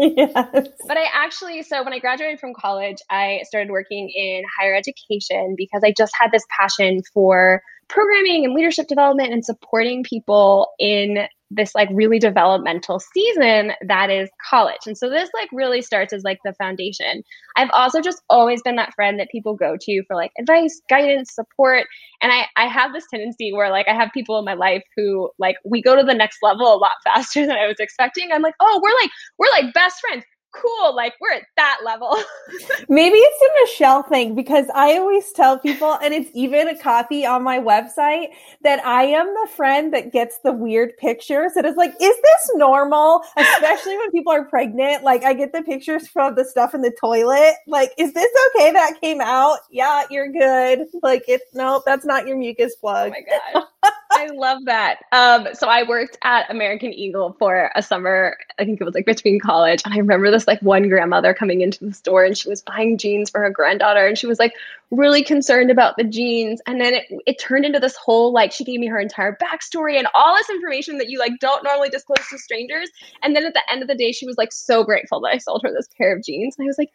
yes. 0.00 0.68
But 0.86 0.96
I 0.96 1.06
actually, 1.12 1.62
so 1.62 1.82
when 1.82 1.92
I 1.92 1.98
graduated 1.98 2.40
from 2.40 2.52
college, 2.54 2.98
I 3.10 3.40
started 3.44 3.70
working 3.70 4.10
in 4.14 4.42
higher 4.58 4.74
education 4.74 5.54
because 5.56 5.82
I 5.84 5.92
just 5.96 6.12
had 6.18 6.30
this 6.32 6.44
passion 6.58 7.00
for 7.12 7.62
programming 7.92 8.44
and 8.44 8.54
leadership 8.54 8.88
development 8.88 9.32
and 9.32 9.44
supporting 9.44 10.02
people 10.02 10.70
in 10.78 11.26
this 11.54 11.74
like 11.74 11.88
really 11.92 12.18
developmental 12.18 12.98
season 12.98 13.72
that 13.86 14.10
is 14.10 14.30
college. 14.48 14.80
And 14.86 14.96
so 14.96 15.10
this 15.10 15.28
like 15.34 15.50
really 15.52 15.82
starts 15.82 16.12
as 16.12 16.22
like 16.22 16.38
the 16.44 16.54
foundation. 16.54 17.22
I've 17.56 17.68
also 17.74 18.00
just 18.00 18.22
always 18.30 18.62
been 18.62 18.76
that 18.76 18.94
friend 18.94 19.20
that 19.20 19.28
people 19.30 19.54
go 19.54 19.76
to 19.78 20.02
for 20.08 20.16
like 20.16 20.32
advice, 20.38 20.80
guidance, 20.88 21.34
support. 21.34 21.86
And 22.22 22.32
I 22.32 22.46
I 22.56 22.66
have 22.66 22.94
this 22.94 23.04
tendency 23.12 23.52
where 23.52 23.70
like 23.70 23.88
I 23.88 23.94
have 23.94 24.10
people 24.14 24.38
in 24.38 24.46
my 24.46 24.54
life 24.54 24.82
who 24.96 25.30
like 25.38 25.56
we 25.64 25.82
go 25.82 25.94
to 25.94 26.02
the 26.02 26.14
next 26.14 26.38
level 26.42 26.74
a 26.74 26.78
lot 26.78 26.92
faster 27.04 27.46
than 27.46 27.56
I 27.56 27.66
was 27.66 27.76
expecting. 27.78 28.32
I'm 28.32 28.42
like, 28.42 28.54
"Oh, 28.60 28.80
we're 28.82 29.02
like 29.02 29.10
we're 29.38 29.62
like 29.62 29.74
best 29.74 30.00
friends 30.00 30.24
cool. 30.52 30.94
Like 30.94 31.14
we're 31.20 31.32
at 31.32 31.42
that 31.56 31.80
level. 31.84 32.16
Maybe 32.88 33.16
it's 33.16 33.42
a 33.42 33.62
Michelle 33.62 34.02
thing 34.02 34.34
because 34.34 34.66
I 34.74 34.98
always 34.98 35.30
tell 35.32 35.58
people, 35.58 35.98
and 36.02 36.14
it's 36.14 36.30
even 36.34 36.68
a 36.68 36.78
copy 36.78 37.26
on 37.26 37.42
my 37.42 37.58
website, 37.58 38.28
that 38.62 38.84
I 38.84 39.04
am 39.04 39.26
the 39.26 39.48
friend 39.54 39.92
that 39.92 40.12
gets 40.12 40.38
the 40.44 40.52
weird 40.52 40.96
pictures. 40.98 41.52
That 41.54 41.64
is 41.64 41.76
like, 41.76 41.92
is 42.00 42.16
this 42.22 42.50
normal? 42.54 43.22
Especially 43.36 43.96
when 43.96 44.10
people 44.10 44.32
are 44.32 44.44
pregnant. 44.44 45.02
Like 45.02 45.24
I 45.24 45.34
get 45.34 45.52
the 45.52 45.62
pictures 45.62 46.08
from 46.08 46.34
the 46.34 46.44
stuff 46.44 46.74
in 46.74 46.82
the 46.82 46.94
toilet. 47.00 47.54
Like, 47.66 47.92
is 47.98 48.12
this 48.12 48.30
okay 48.54 48.72
that 48.72 49.00
came 49.00 49.20
out? 49.20 49.58
Yeah, 49.70 50.04
you're 50.10 50.30
good. 50.30 50.86
Like 51.02 51.24
it's 51.28 51.54
no, 51.54 51.82
that's 51.84 52.04
not 52.04 52.26
your 52.26 52.36
mucus 52.36 52.76
plug. 52.76 53.12
Oh 53.16 53.52
my 53.52 53.60
gosh. 53.60 53.91
I 54.14 54.26
love 54.34 54.64
that. 54.66 54.98
Um, 55.12 55.48
so 55.54 55.68
I 55.68 55.82
worked 55.88 56.18
at 56.22 56.50
American 56.50 56.92
Eagle 56.92 57.34
for 57.38 57.70
a 57.74 57.82
summer. 57.82 58.36
I 58.58 58.64
think 58.64 58.80
it 58.80 58.84
was 58.84 58.94
like 58.94 59.06
between 59.06 59.40
college, 59.40 59.82
and 59.84 59.94
I 59.94 59.98
remember 59.98 60.30
this 60.30 60.46
like 60.46 60.60
one 60.60 60.88
grandmother 60.88 61.34
coming 61.34 61.62
into 61.62 61.84
the 61.84 61.92
store, 61.92 62.24
and 62.24 62.36
she 62.36 62.48
was 62.48 62.62
buying 62.62 62.98
jeans 62.98 63.30
for 63.30 63.40
her 63.40 63.50
granddaughter, 63.50 64.06
and 64.06 64.18
she 64.18 64.26
was 64.26 64.38
like 64.38 64.54
really 64.90 65.24
concerned 65.24 65.70
about 65.70 65.96
the 65.96 66.04
jeans. 66.04 66.60
And 66.66 66.80
then 66.80 66.94
it 66.94 67.04
it 67.26 67.38
turned 67.38 67.64
into 67.64 67.80
this 67.80 67.96
whole 67.96 68.32
like 68.32 68.52
she 68.52 68.64
gave 68.64 68.80
me 68.80 68.86
her 68.86 69.00
entire 69.00 69.36
backstory 69.42 69.98
and 69.98 70.06
all 70.14 70.36
this 70.36 70.50
information 70.50 70.98
that 70.98 71.08
you 71.08 71.18
like 71.18 71.32
don't 71.40 71.64
normally 71.64 71.88
disclose 71.88 72.26
to 72.30 72.38
strangers. 72.38 72.90
And 73.22 73.34
then 73.34 73.44
at 73.44 73.54
the 73.54 73.62
end 73.70 73.82
of 73.82 73.88
the 73.88 73.94
day, 73.94 74.12
she 74.12 74.26
was 74.26 74.36
like 74.36 74.52
so 74.52 74.84
grateful 74.84 75.20
that 75.20 75.34
I 75.34 75.38
sold 75.38 75.62
her 75.64 75.72
this 75.72 75.88
pair 75.96 76.14
of 76.14 76.22
jeans, 76.24 76.56
and 76.58 76.64
I 76.64 76.68
was 76.68 76.78
like, 76.78 76.90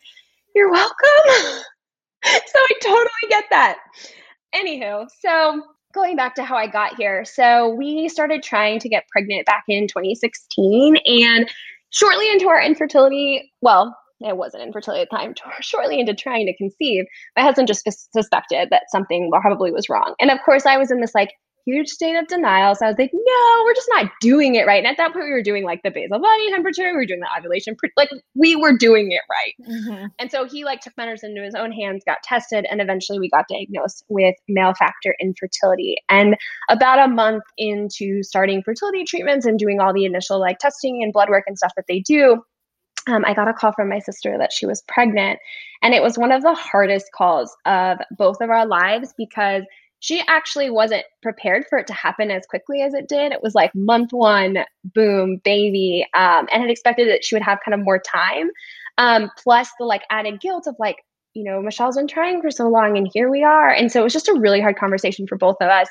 "You're 0.56 0.72
welcome." 0.72 0.94
so 2.24 2.60
I 2.60 2.72
totally 2.82 3.30
get 3.30 3.46
that. 3.50 3.80
Anywho, 4.56 5.08
so 5.22 5.64
going 5.98 6.16
back 6.16 6.36
to 6.36 6.44
how 6.44 6.56
I 6.56 6.68
got 6.68 6.96
here. 6.96 7.25
So 7.25 7.74
we 7.74 8.08
started 8.08 8.44
trying 8.44 8.80
to 8.80 8.89
get 8.89 9.08
pregnant 9.10 9.46
back 9.46 9.63
in 9.68 9.88
2016 9.88 10.98
and 11.06 11.50
shortly 11.89 12.32
into 12.32 12.48
our 12.48 12.62
infertility, 12.62 13.51
well, 13.62 13.98
it 14.22 14.38
wasn't 14.38 14.63
infertility 14.63 15.01
at 15.01 15.10
the 15.10 15.18
time, 15.18 15.34
shortly 15.62 16.00
into 16.00 16.13
trying 16.13 16.46
to 16.46 16.56
conceive, 16.56 17.06
my 17.36 17.44
husband 17.44 17.68
just 17.68 17.84
suspected 18.13 18.70
that 18.72 18.84
something 18.92 19.30
probably 19.42 19.72
was 19.72 19.89
wrong. 19.89 20.16
And 20.20 20.32
of 20.32 20.39
course, 20.46 20.66
I 20.66 20.77
was 20.77 20.92
in 20.92 21.01
this 21.01 21.16
like 21.16 21.34
huge 21.68 21.90
state 21.90 22.16
of 22.16 22.28
denial. 22.28 22.74
So 22.76 22.86
I 22.86 22.90
was 22.90 22.98
like, 22.98 23.12
no, 23.14 23.64
we're 23.66 23.74
just 23.74 23.90
not 23.92 24.10
doing 24.22 24.56
it 24.56 24.66
right. 24.66 24.78
And 24.78 24.88
at 24.88 24.96
that 24.98 25.12
point, 25.12 25.26
we 25.26 25.32
were 25.32 25.44
doing 25.44 25.66
like 25.66 25.84
the 25.84 25.92
basal 25.92 26.20
body 26.20 26.50
temperature, 26.50 26.86
we 26.86 26.94
were 26.94 27.06
doing 27.06 27.20
the 27.20 27.28
ovulation, 27.38 27.76
like 27.98 28.10
we 28.36 28.56
were 28.56 28.78
doing 28.78 29.12
it 29.12 29.22
right. 29.30 29.70
Mm-hmm. 29.70 30.06
And 30.18 30.32
so 30.32 30.46
he 30.46 30.64
like 30.64 30.80
took 30.80 30.96
matters 30.96 31.24
into 31.24 31.44
his 31.44 31.56
own 31.56 31.72
hands, 31.72 32.04
got 32.06 32.24
tested, 32.24 32.66
and 32.72 32.80
eventually 32.80 33.20
we 33.20 33.30
got 33.30 33.46
diagnosed 33.50 34.06
with 34.08 34.36
male 34.48 34.74
factor 34.74 35.16
infertility. 35.20 35.98
And 36.08 36.38
about 36.70 37.00
a 37.00 37.12
month 37.12 37.44
into 37.58 38.24
starting 38.24 38.64
fertility 38.64 39.04
treatments 39.04 39.46
and 39.46 39.60
doing 39.60 39.82
all 39.82 39.94
the 39.94 40.06
initial 40.06 40.40
like 40.40 40.60
testing 40.60 41.04
and 41.04 41.12
blood 41.12 41.30
work 41.30 41.44
and 41.48 41.58
stuff 41.58 41.74
that 41.76 41.86
they 41.90 42.00
do, 42.00 42.42
um, 43.08 43.24
I 43.26 43.34
got 43.34 43.48
a 43.48 43.54
call 43.54 43.72
from 43.74 43.90
my 43.90 44.00
sister 44.00 44.38
that 44.38 44.54
she 44.54 44.66
was 44.66 44.84
pregnant. 44.88 45.40
And 45.82 45.94
it 45.94 46.02
was 46.02 46.18
one 46.18 46.32
of 46.32 46.42
the 46.42 46.54
hardest 46.54 47.08
calls 47.14 47.56
of 47.66 48.00
both 48.18 48.42
of 48.42 48.50
our 48.50 48.66
lives 48.66 49.14
because 49.18 49.64
she 50.00 50.22
actually 50.27 50.70
wasn't 50.70 51.04
prepared 51.22 51.66
for 51.70 51.80
it 51.80 51.88
to 51.88 51.94
happen 51.94 52.30
as 52.32 52.46
quickly 52.46 52.82
as 52.82 52.94
it 52.94 53.08
did. 53.08 53.32
It 53.32 53.42
was 53.42 53.56
like 53.56 53.74
month 53.74 54.13
one, 54.13 54.60
boom, 54.84 55.42
baby, 55.44 56.06
um, 56.16 56.48
and 56.51 56.62
had 56.62 56.70
expected 56.70 57.10
that 57.10 57.24
she 57.24 57.36
would 57.36 57.44
have 57.44 57.60
kind 57.66 57.74
of 57.74 57.84
more 57.84 58.00
time. 58.00 58.50
Um, 58.98 59.30
plus 59.42 59.70
the 59.80 59.86
like 59.86 60.04
added 60.10 60.39
guilt 60.39 60.68
of 60.68 60.75
like, 60.80 60.98
you 61.34 61.44
know, 61.44 61.62
Michelle's 61.62 61.98
been 61.98 62.08
trying 62.08 62.42
for 62.42 62.51
so 62.51 62.68
long 62.68 62.98
and 62.98 63.10
here 63.13 63.30
we 63.30 63.44
are. 63.44 63.70
And 63.70 63.92
so 63.92 64.01
it 64.01 64.04
was 64.04 64.13
just 64.13 64.27
a 64.27 64.39
really 64.39 64.62
hard 64.62 64.77
conversation 64.77 65.27
for 65.27 65.38
both 65.38 65.58
of 65.62 65.70
us. 65.70 65.88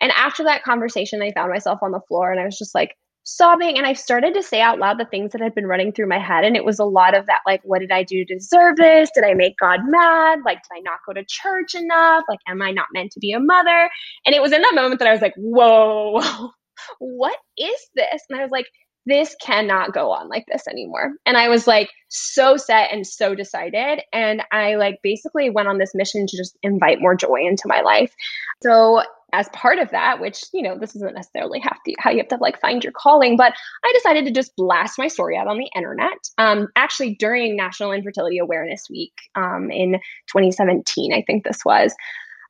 And 0.00 0.12
after 0.12 0.44
that 0.44 0.62
conversation, 0.62 1.22
I 1.22 1.32
found 1.32 1.50
myself 1.50 1.80
on 1.82 1.92
the 1.92 2.00
floor 2.08 2.30
and 2.30 2.40
I 2.40 2.44
was 2.44 2.58
just 2.58 2.74
like, 2.74 2.96
sobbing 3.24 3.76
and 3.76 3.86
I 3.86 3.94
started 3.94 4.34
to 4.34 4.42
say 4.42 4.60
out 4.60 4.78
loud 4.78 4.98
the 4.98 5.06
things 5.06 5.32
that 5.32 5.40
had 5.40 5.54
been 5.54 5.66
running 5.66 5.92
through 5.92 6.08
my 6.08 6.18
head. 6.18 6.44
And 6.44 6.56
it 6.56 6.64
was 6.64 6.78
a 6.78 6.84
lot 6.84 7.16
of 7.16 7.26
that, 7.26 7.40
like, 7.46 7.60
what 7.64 7.80
did 7.80 7.90
I 7.90 8.02
do 8.02 8.24
to 8.24 8.34
deserve 8.34 8.76
this? 8.76 9.10
Did 9.14 9.24
I 9.24 9.34
make 9.34 9.58
God 9.58 9.80
mad? 9.84 10.40
Like, 10.44 10.58
did 10.62 10.78
I 10.78 10.80
not 10.80 11.00
go 11.06 11.12
to 11.12 11.24
church 11.26 11.74
enough? 11.74 12.24
Like, 12.28 12.40
am 12.46 12.62
I 12.62 12.70
not 12.70 12.88
meant 12.92 13.12
to 13.12 13.20
be 13.20 13.32
a 13.32 13.40
mother? 13.40 13.90
And 14.26 14.34
it 14.34 14.42
was 14.42 14.52
in 14.52 14.62
that 14.62 14.74
moment 14.74 14.98
that 15.00 15.08
I 15.08 15.12
was 15.12 15.22
like, 15.22 15.34
whoa, 15.36 16.20
what 16.98 17.38
is 17.58 17.80
this? 17.94 18.22
And 18.28 18.38
I 18.38 18.42
was 18.42 18.50
like, 18.50 18.66
this 19.06 19.36
cannot 19.42 19.92
go 19.92 20.10
on 20.10 20.28
like 20.28 20.44
this 20.50 20.66
anymore. 20.66 21.12
And 21.26 21.36
I 21.36 21.48
was 21.48 21.66
like 21.66 21.90
so 22.08 22.56
set 22.56 22.90
and 22.90 23.06
so 23.06 23.34
decided. 23.34 24.00
And 24.12 24.42
I 24.50 24.76
like 24.76 24.98
basically 25.02 25.50
went 25.50 25.68
on 25.68 25.78
this 25.78 25.94
mission 25.94 26.26
to 26.26 26.36
just 26.36 26.56
invite 26.62 27.00
more 27.00 27.14
joy 27.14 27.40
into 27.46 27.64
my 27.66 27.82
life. 27.82 28.14
So 28.62 29.02
as 29.34 29.48
part 29.48 29.80
of 29.80 29.90
that, 29.90 30.20
which, 30.20 30.44
you 30.52 30.62
know, 30.62 30.78
this 30.78 30.94
isn't 30.94 31.14
necessarily 31.14 31.58
have 31.58 31.76
to, 31.84 31.94
how 31.98 32.10
you 32.10 32.18
have 32.18 32.28
to 32.28 32.36
like 32.40 32.60
find 32.60 32.84
your 32.84 32.92
calling, 32.92 33.36
but 33.36 33.52
I 33.84 33.92
decided 33.92 34.24
to 34.26 34.30
just 34.30 34.54
blast 34.56 34.96
my 34.96 35.08
story 35.08 35.36
out 35.36 35.48
on 35.48 35.58
the 35.58 35.68
internet. 35.74 36.18
Um, 36.38 36.68
actually, 36.76 37.16
during 37.16 37.56
National 37.56 37.92
Infertility 37.92 38.38
Awareness 38.38 38.84
Week 38.88 39.12
um, 39.34 39.70
in 39.72 39.94
2017, 40.28 41.12
I 41.12 41.22
think 41.26 41.44
this 41.44 41.64
was. 41.64 41.94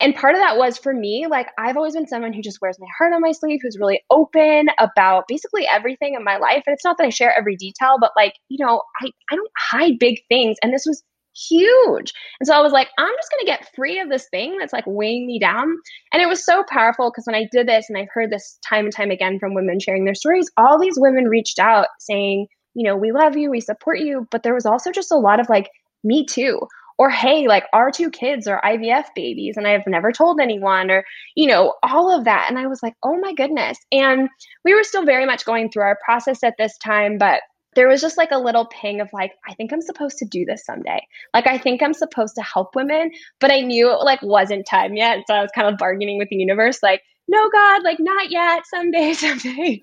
And 0.01 0.15
part 0.15 0.35
of 0.35 0.41
that 0.41 0.59
was 0.59 0.77
for 0.77 0.93
me, 0.93 1.27
like, 1.31 1.49
I've 1.59 1.77
always 1.77 1.95
been 1.95 2.07
someone 2.07 2.33
who 2.33 2.43
just 2.43 2.59
wears 2.61 2.79
my 2.79 2.89
heart 2.99 3.15
on 3.15 3.23
my 3.23 3.33
sleeve, 3.33 3.61
who's 3.63 3.79
really 3.79 4.03
open 4.11 4.67
about 4.79 5.25
basically 5.29 5.67
everything 5.67 6.15
in 6.15 6.25
my 6.25 6.37
life. 6.37 6.65
And 6.67 6.75
it's 6.75 6.85
not 6.85 6.99
that 6.99 7.07
I 7.07 7.11
share 7.11 7.33
every 7.39 7.57
detail, 7.57 7.97
but 7.99 8.11
like, 8.17 8.35
you 8.49 8.65
know, 8.65 8.83
I, 9.01 9.11
I 9.31 9.37
don't 9.37 9.51
hide 9.57 9.99
big 9.99 10.19
things. 10.29 10.57
And 10.63 10.75
this 10.75 10.85
was 10.87 11.03
huge. 11.49 12.13
And 12.41 12.47
so 12.47 12.55
I 12.55 12.61
was 12.61 12.73
like, 12.73 12.89
I'm 12.99 13.15
just 13.17 13.31
going 13.31 13.41
to 13.41 13.47
get 13.47 13.75
free 13.75 13.99
of 13.99 14.09
this 14.09 14.29
thing 14.31 14.57
that's 14.59 14.73
like 14.73 14.85
weighing 14.87 15.27
me 15.27 15.39
down. 15.39 15.77
And 16.13 16.23
it 16.23 16.29
was 16.29 16.45
so 16.45 16.65
powerful 16.69 17.11
because 17.11 17.25
when 17.27 17.35
I 17.35 17.49
did 17.51 17.69
this, 17.69 17.87
and 17.89 17.99
I've 17.99 18.09
heard 18.13 18.31
this 18.31 18.59
time 18.69 18.87
and 18.87 18.95
time 18.95 19.11
again 19.11 19.39
from 19.39 19.55
women 19.55 19.81
sharing 19.81 20.05
their 20.05 20.15
stories, 20.15 20.51
all 20.57 20.79
these 20.79 20.99
women 20.99 21.25
reached 21.25 21.59
out 21.59 21.89
saying, 21.99 22.47
you 22.75 22.85
know, 22.85 22.97
we 22.97 23.13
love 23.13 23.37
you, 23.37 23.51
we 23.51 23.61
support 23.61 24.01
you. 24.01 24.27
But 24.31 24.43
there 24.43 24.55
was 24.55 24.67
also 24.67 24.91
just 24.91 25.13
a 25.13 25.17
lot 25.17 25.41
of 25.41 25.49
like, 25.49 25.71
me 26.05 26.27
too. 26.27 26.61
Or, 26.97 27.11
hey, 27.11 27.49
like 27.49 27.65
our 27.73 27.91
two 27.91 28.09
kids 28.09 28.47
are 28.47 28.63
IVF 28.65 29.07
babies 29.17 29.57
and 29.57 29.67
I've 29.67 29.87
never 29.87 30.13
told 30.13 30.39
anyone, 30.41 30.93
or, 30.93 31.05
you 31.35 31.49
know, 31.49 31.75
all 31.83 32.17
of 32.17 32.25
that. 32.25 32.47
And 32.49 32.57
I 32.57 32.69
was 32.69 32.85
like, 32.85 32.95
oh 33.03 33.19
my 33.19 33.35
goodness. 33.35 33.79
And 33.91 34.29
we 34.65 34.75
were 34.75 34.85
still 34.85 35.05
very 35.05 35.27
much 35.27 35.45
going 35.45 35.71
through 35.71 35.83
our 35.83 35.99
process 36.05 36.45
at 36.45 36.55
this 36.57 36.79
time, 36.79 37.19
but 37.19 37.41
there 37.75 37.89
was 37.89 38.01
just 38.01 38.17
like 38.17 38.31
a 38.31 38.39
little 38.39 38.67
ping 38.67 39.01
of 39.01 39.09
like 39.13 39.33
i 39.49 39.55
think 39.55 39.73
i'm 39.73 39.81
supposed 39.81 40.19
to 40.19 40.25
do 40.25 40.45
this 40.45 40.65
someday. 40.65 41.01
Like 41.33 41.47
i 41.47 41.59
think 41.59 41.83
i'm 41.83 41.95
supposed 41.95 42.35
to 42.37 42.43
help 42.43 42.75
women 42.75 43.11
but 43.41 43.53
i 43.53 43.61
knew 43.61 43.91
it 43.91 44.05
like 44.05 44.23
wasn't 44.23 44.67
time 44.67 44.97
yet 44.97 45.25
so 45.27 45.35
i 45.35 45.41
was 45.41 45.51
kind 45.55 45.69
of 45.69 45.79
bargaining 45.79 46.19
with 46.19 46.29
the 46.29 46.37
universe 46.37 46.79
like 46.83 47.03
no 47.29 47.49
god 47.51 47.83
like 47.83 47.99
not 48.01 48.31
yet 48.31 48.63
someday 48.67 49.13
someday 49.15 49.83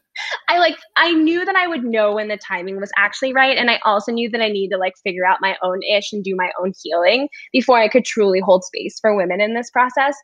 i 0.50 0.58
like 0.58 0.76
i 0.98 1.12
knew 1.12 1.44
that 1.46 1.56
i 1.56 1.68
would 1.68 1.84
know 1.84 2.14
when 2.14 2.28
the 2.28 2.38
timing 2.38 2.80
was 2.80 2.92
actually 2.98 3.34
right 3.34 3.58
and 3.58 3.70
i 3.70 3.80
also 3.84 4.12
knew 4.12 4.30
that 4.30 4.42
i 4.42 4.48
needed 4.48 4.74
to 4.74 4.80
like 4.80 4.94
figure 5.04 5.26
out 5.26 5.38
my 5.42 5.56
own 5.64 5.82
ish 5.84 6.14
and 6.14 6.24
do 6.24 6.36
my 6.36 6.52
own 6.60 6.74
healing 6.82 7.28
before 7.52 7.78
i 7.78 7.88
could 7.88 8.06
truly 8.06 8.40
hold 8.40 8.64
space 8.64 9.00
for 9.00 9.16
women 9.16 9.42
in 9.42 9.54
this 9.54 9.70
process 9.70 10.16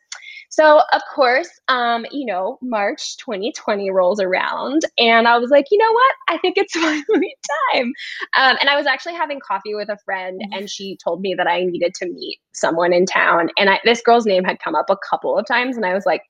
so, 0.50 0.80
of 0.92 1.02
course, 1.14 1.48
um, 1.68 2.06
you 2.10 2.24
know, 2.24 2.58
March 2.62 3.18
2020 3.18 3.90
rolls 3.90 4.18
around, 4.18 4.82
and 4.96 5.28
I 5.28 5.36
was 5.38 5.50
like, 5.50 5.66
you 5.70 5.78
know 5.78 5.92
what? 5.92 6.14
I 6.28 6.38
think 6.38 6.56
it's 6.56 6.72
finally 6.74 7.36
time. 7.72 7.92
Um, 8.36 8.56
and 8.60 8.70
I 8.70 8.76
was 8.76 8.86
actually 8.86 9.14
having 9.14 9.40
coffee 9.40 9.74
with 9.74 9.90
a 9.90 9.98
friend, 10.04 10.40
mm-hmm. 10.40 10.58
and 10.58 10.70
she 10.70 10.96
told 11.04 11.20
me 11.20 11.34
that 11.34 11.46
I 11.46 11.64
needed 11.64 11.94
to 11.96 12.08
meet 12.08 12.38
someone 12.52 12.94
in 12.94 13.04
town. 13.04 13.50
And 13.58 13.68
I, 13.68 13.80
this 13.84 14.00
girl's 14.00 14.26
name 14.26 14.44
had 14.44 14.58
come 14.58 14.74
up 14.74 14.88
a 14.88 14.96
couple 15.08 15.36
of 15.36 15.46
times, 15.46 15.76
and 15.76 15.84
I 15.84 15.92
was 15.92 16.06
like, 16.06 16.22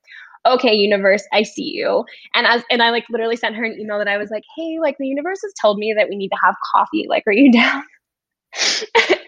okay 0.48 0.74
universe 0.74 1.24
i 1.32 1.42
see 1.42 1.72
you 1.74 2.04
and 2.34 2.46
as 2.46 2.62
and 2.70 2.82
i 2.82 2.90
like 2.90 3.04
literally 3.10 3.36
sent 3.36 3.56
her 3.56 3.64
an 3.64 3.78
email 3.78 3.98
that 3.98 4.08
i 4.08 4.16
was 4.16 4.30
like 4.30 4.42
hey 4.56 4.78
like 4.80 4.96
the 4.98 5.06
universe 5.06 5.38
has 5.42 5.52
told 5.60 5.78
me 5.78 5.94
that 5.96 6.08
we 6.08 6.16
need 6.16 6.28
to 6.28 6.38
have 6.42 6.54
coffee 6.74 7.06
like 7.08 7.22
are 7.26 7.32
you 7.32 7.52
down 7.52 7.82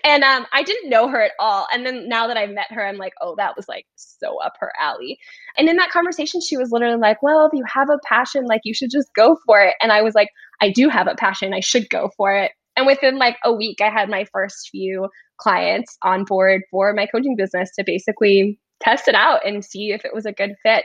and 0.04 0.24
um, 0.24 0.46
I 0.52 0.62
didn't 0.62 0.90
know 0.90 1.08
her 1.08 1.22
at 1.22 1.32
all. 1.38 1.66
And 1.72 1.84
then 1.84 2.08
now 2.08 2.26
that 2.26 2.36
I've 2.36 2.50
met 2.50 2.70
her, 2.70 2.84
I'm 2.84 2.96
like, 2.96 3.12
oh, 3.20 3.34
that 3.36 3.56
was 3.56 3.68
like 3.68 3.86
so 3.96 4.40
up 4.42 4.54
her 4.60 4.72
alley. 4.80 5.18
And 5.56 5.68
in 5.68 5.76
that 5.76 5.90
conversation, 5.90 6.40
she 6.40 6.56
was 6.56 6.70
literally 6.72 6.96
like, 6.96 7.22
well, 7.22 7.46
if 7.46 7.52
you 7.52 7.64
have 7.72 7.90
a 7.90 7.98
passion, 8.08 8.46
like 8.46 8.62
you 8.64 8.74
should 8.74 8.90
just 8.90 9.08
go 9.14 9.36
for 9.46 9.62
it. 9.62 9.74
And 9.80 9.92
I 9.92 10.02
was 10.02 10.14
like, 10.14 10.28
I 10.60 10.70
do 10.70 10.88
have 10.88 11.06
a 11.06 11.14
passion. 11.14 11.52
I 11.52 11.60
should 11.60 11.88
go 11.90 12.10
for 12.16 12.34
it. 12.34 12.52
And 12.76 12.86
within 12.86 13.18
like 13.18 13.36
a 13.44 13.52
week, 13.52 13.80
I 13.80 13.90
had 13.90 14.08
my 14.08 14.24
first 14.32 14.70
few 14.70 15.08
clients 15.38 15.96
on 16.02 16.24
board 16.24 16.62
for 16.70 16.92
my 16.94 17.06
coaching 17.06 17.36
business 17.36 17.70
to 17.78 17.84
basically 17.84 18.58
test 18.82 19.08
it 19.08 19.14
out 19.14 19.46
and 19.46 19.64
see 19.64 19.92
if 19.92 20.04
it 20.04 20.14
was 20.14 20.24
a 20.24 20.32
good 20.32 20.54
fit. 20.62 20.84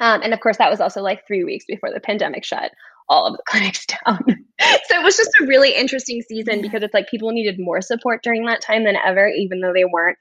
Um, 0.00 0.22
and 0.22 0.32
of 0.32 0.40
course, 0.40 0.56
that 0.56 0.70
was 0.70 0.80
also 0.80 1.02
like 1.02 1.26
three 1.26 1.44
weeks 1.44 1.64
before 1.66 1.90
the 1.92 2.00
pandemic 2.00 2.44
shut 2.44 2.72
all 3.10 3.26
of 3.26 3.36
the 3.36 3.42
clinics 3.48 3.84
down. 3.86 4.24
so 4.86 4.98
it 4.98 5.04
was 5.04 5.16
just 5.16 5.30
a 5.40 5.46
really 5.46 5.74
interesting 5.74 6.22
season 6.22 6.62
because 6.62 6.82
it's 6.82 6.94
like 6.94 7.10
people 7.10 7.32
needed 7.32 7.56
more 7.58 7.82
support 7.82 8.22
during 8.22 8.46
that 8.46 8.62
time 8.62 8.84
than 8.84 8.96
ever, 9.04 9.28
even 9.28 9.60
though 9.60 9.72
they 9.74 9.84
weren't 9.84 10.18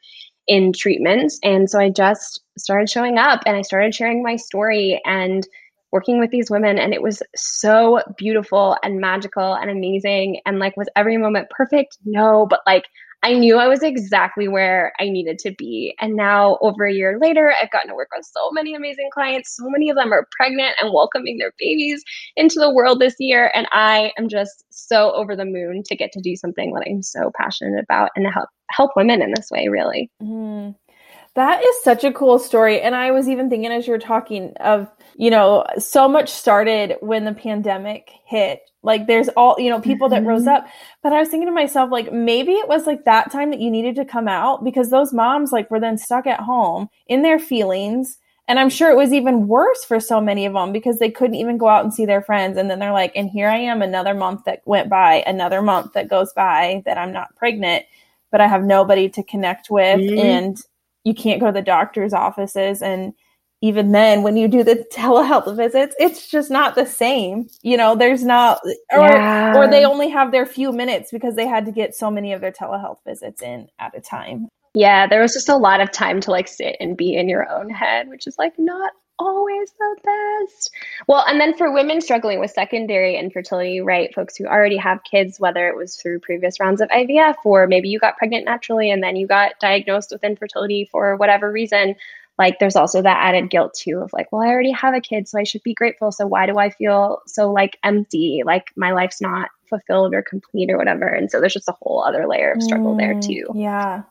in 0.47 0.73
treatments. 0.73 1.39
And 1.43 1.69
so 1.69 1.79
I 1.79 1.89
just 1.89 2.41
started 2.57 2.89
showing 2.89 3.17
up 3.17 3.41
and 3.45 3.55
I 3.55 3.61
started 3.61 3.93
sharing 3.93 4.23
my 4.23 4.35
story 4.35 4.99
and 5.05 5.47
working 5.91 6.19
with 6.19 6.31
these 6.31 6.49
women. 6.49 6.79
And 6.79 6.93
it 6.93 7.01
was 7.01 7.21
so 7.35 8.01
beautiful 8.17 8.75
and 8.83 8.99
magical 8.99 9.53
and 9.53 9.69
amazing. 9.69 10.41
And 10.45 10.59
like, 10.59 10.75
was 10.75 10.89
every 10.95 11.17
moment 11.17 11.49
perfect? 11.51 11.97
No, 12.03 12.47
but 12.49 12.61
like, 12.65 12.85
I 13.21 13.33
knew 13.33 13.57
I 13.57 13.67
was 13.67 13.83
exactly 13.83 14.47
where 14.47 14.93
I 14.99 15.09
needed 15.09 15.39
to 15.39 15.51
be. 15.51 15.93
And 15.99 16.15
now, 16.15 16.57
over 16.61 16.85
a 16.85 16.93
year 16.93 17.17
later, 17.19 17.53
I've 17.61 17.71
gotten 17.71 17.89
to 17.89 17.95
work 17.95 18.09
on 18.15 18.23
so 18.23 18.49
many 18.51 18.73
amazing 18.73 19.09
clients. 19.13 19.57
So 19.57 19.65
many 19.67 19.89
of 19.89 19.97
them 19.97 20.13
are 20.13 20.27
pregnant 20.37 20.75
and 20.81 20.93
welcoming 20.93 21.37
their 21.37 21.51
babies 21.59 22.01
into 22.37 22.59
the 22.59 22.73
world 22.73 23.01
this 23.01 23.15
year. 23.19 23.51
And 23.53 23.67
I 23.71 24.13
am 24.17 24.29
just 24.29 24.63
so 24.69 25.11
over 25.13 25.35
the 25.35 25.45
moon 25.45 25.83
to 25.83 25.95
get 25.95 26.13
to 26.13 26.21
do 26.21 26.37
something 26.37 26.73
that 26.73 26.85
I'm 26.87 27.03
so 27.03 27.31
passionate 27.35 27.83
about 27.83 28.11
and 28.15 28.25
help 28.27 28.49
help 28.71 28.91
women 28.95 29.21
in 29.21 29.33
this 29.35 29.49
way, 29.51 29.67
really. 29.67 30.09
Mm. 30.21 30.75
That 31.35 31.63
is 31.63 31.83
such 31.83 32.03
a 32.03 32.11
cool 32.11 32.39
story. 32.39 32.81
And 32.81 32.95
I 32.95 33.11
was 33.11 33.27
even 33.27 33.49
thinking 33.49 33.71
as 33.71 33.87
you 33.87 33.93
were 33.93 33.99
talking 33.99 34.53
of, 34.59 34.89
you 35.19 35.29
know, 35.29 35.65
so 35.77 36.07
much 36.07 36.29
started 36.29 36.95
when 37.01 37.25
the 37.25 37.33
pandemic 37.33 38.09
hit 38.25 38.61
like 38.83 39.05
there's 39.05 39.27
all, 39.35 39.59
you 39.59 39.69
know, 39.69 39.81
people 39.81 40.07
that 40.07 40.23
rose 40.23 40.43
mm-hmm. 40.43 40.65
up. 40.65 40.67
But 41.03 41.11
I 41.11 41.19
was 41.19 41.27
thinking 41.27 41.49
to 41.49 41.53
myself, 41.53 41.91
like, 41.91 42.13
maybe 42.13 42.53
it 42.53 42.69
was 42.69 42.87
like 42.87 43.03
that 43.03 43.29
time 43.29 43.51
that 43.51 43.59
you 43.59 43.69
needed 43.69 43.97
to 43.97 44.05
come 44.05 44.29
out 44.29 44.63
because 44.63 44.89
those 44.89 45.11
moms 45.11 45.51
like 45.51 45.69
were 45.69 45.79
then 45.81 45.97
stuck 45.97 46.25
at 46.25 46.39
home 46.39 46.87
in 47.07 47.21
their 47.21 47.37
feelings. 47.37 48.17
And 48.47 48.57
I'm 48.59 48.69
sure 48.69 48.89
it 48.89 48.95
was 48.95 49.11
even 49.11 49.49
worse 49.49 49.83
for 49.83 49.99
so 49.99 50.21
many 50.21 50.45
of 50.45 50.53
them 50.53 50.71
because 50.71 50.99
they 50.99 51.11
couldn't 51.11 51.35
even 51.35 51.57
go 51.57 51.67
out 51.67 51.83
and 51.83 51.93
see 51.93 52.05
their 52.05 52.21
friends. 52.21 52.57
And 52.57 52.69
then 52.69 52.79
they're 52.79 52.93
like, 52.93 53.11
and 53.13 53.29
here 53.29 53.49
I 53.49 53.57
am 53.57 53.81
another 53.81 54.13
month 54.13 54.45
that 54.45 54.61
went 54.63 54.87
by, 54.87 55.25
another 55.27 55.61
month 55.61 55.91
that 55.93 56.07
goes 56.07 56.31
by 56.31 56.81
that 56.85 56.97
I'm 56.97 57.11
not 57.11 57.35
pregnant, 57.35 57.83
but 58.31 58.39
I 58.39 58.47
have 58.47 58.63
nobody 58.63 59.09
to 59.09 59.23
connect 59.23 59.69
with. 59.69 59.99
Mm-hmm. 59.99 60.17
And 60.17 60.57
you 61.03 61.13
can't 61.13 61.41
go 61.41 61.47
to 61.47 61.51
the 61.51 61.61
doctor's 61.61 62.13
offices. 62.13 62.81
And 62.81 63.13
even 63.61 63.91
then 63.91 64.23
when 64.23 64.37
you 64.37 64.47
do 64.47 64.63
the 64.63 64.85
telehealth 64.93 65.55
visits 65.55 65.95
it's 65.99 66.29
just 66.29 66.49
not 66.49 66.75
the 66.75 66.85
same 66.85 67.47
you 67.61 67.77
know 67.77 67.95
there's 67.95 68.23
not 68.23 68.59
or 68.91 69.07
yeah. 69.09 69.57
or 69.57 69.67
they 69.69 69.85
only 69.85 70.09
have 70.09 70.31
their 70.31 70.45
few 70.45 70.71
minutes 70.71 71.11
because 71.11 71.35
they 71.35 71.47
had 71.47 71.65
to 71.65 71.71
get 71.71 71.95
so 71.95 72.09
many 72.09 72.33
of 72.33 72.41
their 72.41 72.51
telehealth 72.51 72.97
visits 73.05 73.41
in 73.41 73.67
at 73.79 73.95
a 73.97 74.01
time 74.01 74.47
yeah 74.73 75.07
there 75.07 75.21
was 75.21 75.33
just 75.33 75.49
a 75.49 75.57
lot 75.57 75.81
of 75.81 75.91
time 75.91 76.19
to 76.19 76.31
like 76.31 76.47
sit 76.47 76.75
and 76.79 76.97
be 76.97 77.15
in 77.15 77.29
your 77.29 77.49
own 77.49 77.69
head 77.69 78.07
which 78.07 78.27
is 78.27 78.37
like 78.37 78.53
not 78.57 78.91
always 79.21 79.73
the 79.77 79.97
best 80.47 80.71
well 81.07 81.25
and 81.27 81.41
then 81.41 81.53
for 81.57 81.73
women 81.73 81.99
struggling 81.99 82.39
with 82.39 82.51
secondary 82.51 83.17
infertility 83.17 83.81
right 83.81 84.15
folks 84.15 84.37
who 84.37 84.45
already 84.45 84.77
have 84.77 85.03
kids 85.03 85.41
whether 85.41 85.67
it 85.67 85.75
was 85.75 85.97
through 85.97 86.19
previous 86.19 86.57
rounds 86.57 86.79
of 86.79 86.87
ivf 86.87 87.35
or 87.43 87.67
maybe 87.67 87.89
you 87.89 87.99
got 87.99 88.17
pregnant 88.17 88.45
naturally 88.45 88.89
and 88.89 89.03
then 89.03 89.17
you 89.17 89.27
got 89.27 89.59
diagnosed 89.59 90.11
with 90.11 90.23
infertility 90.23 90.87
for 90.89 91.17
whatever 91.17 91.51
reason 91.51 91.95
like 92.39 92.57
there's 92.59 92.75
also 92.75 93.01
that 93.01 93.23
added 93.23 93.51
guilt 93.51 93.75
too 93.75 93.99
of 93.99 94.11
like 94.13 94.31
well 94.31 94.41
i 94.41 94.47
already 94.47 94.71
have 94.71 94.95
a 94.95 95.01
kid 95.01 95.27
so 95.27 95.37
i 95.37 95.43
should 95.43 95.61
be 95.61 95.75
grateful 95.75 96.11
so 96.11 96.25
why 96.25 96.47
do 96.47 96.57
i 96.57 96.71
feel 96.71 97.21
so 97.27 97.51
like 97.51 97.77
empty? 97.83 98.41
Like 98.45 98.67
my 98.75 98.91
life's 98.91 99.21
not 99.21 99.49
fulfilled 99.67 100.13
or 100.13 100.21
complete 100.21 100.71
or 100.71 100.77
whatever. 100.77 101.05
And 101.05 101.29
so 101.29 101.39
there's 101.39 101.53
just 101.53 101.69
a 101.69 101.75
whole 101.81 102.03
other 102.03 102.27
layer 102.27 102.53
of 102.53 102.63
struggle 102.63 102.95
mm, 102.95 102.97
there 102.97 103.19
too. 103.19 103.45
yeah. 103.53 104.03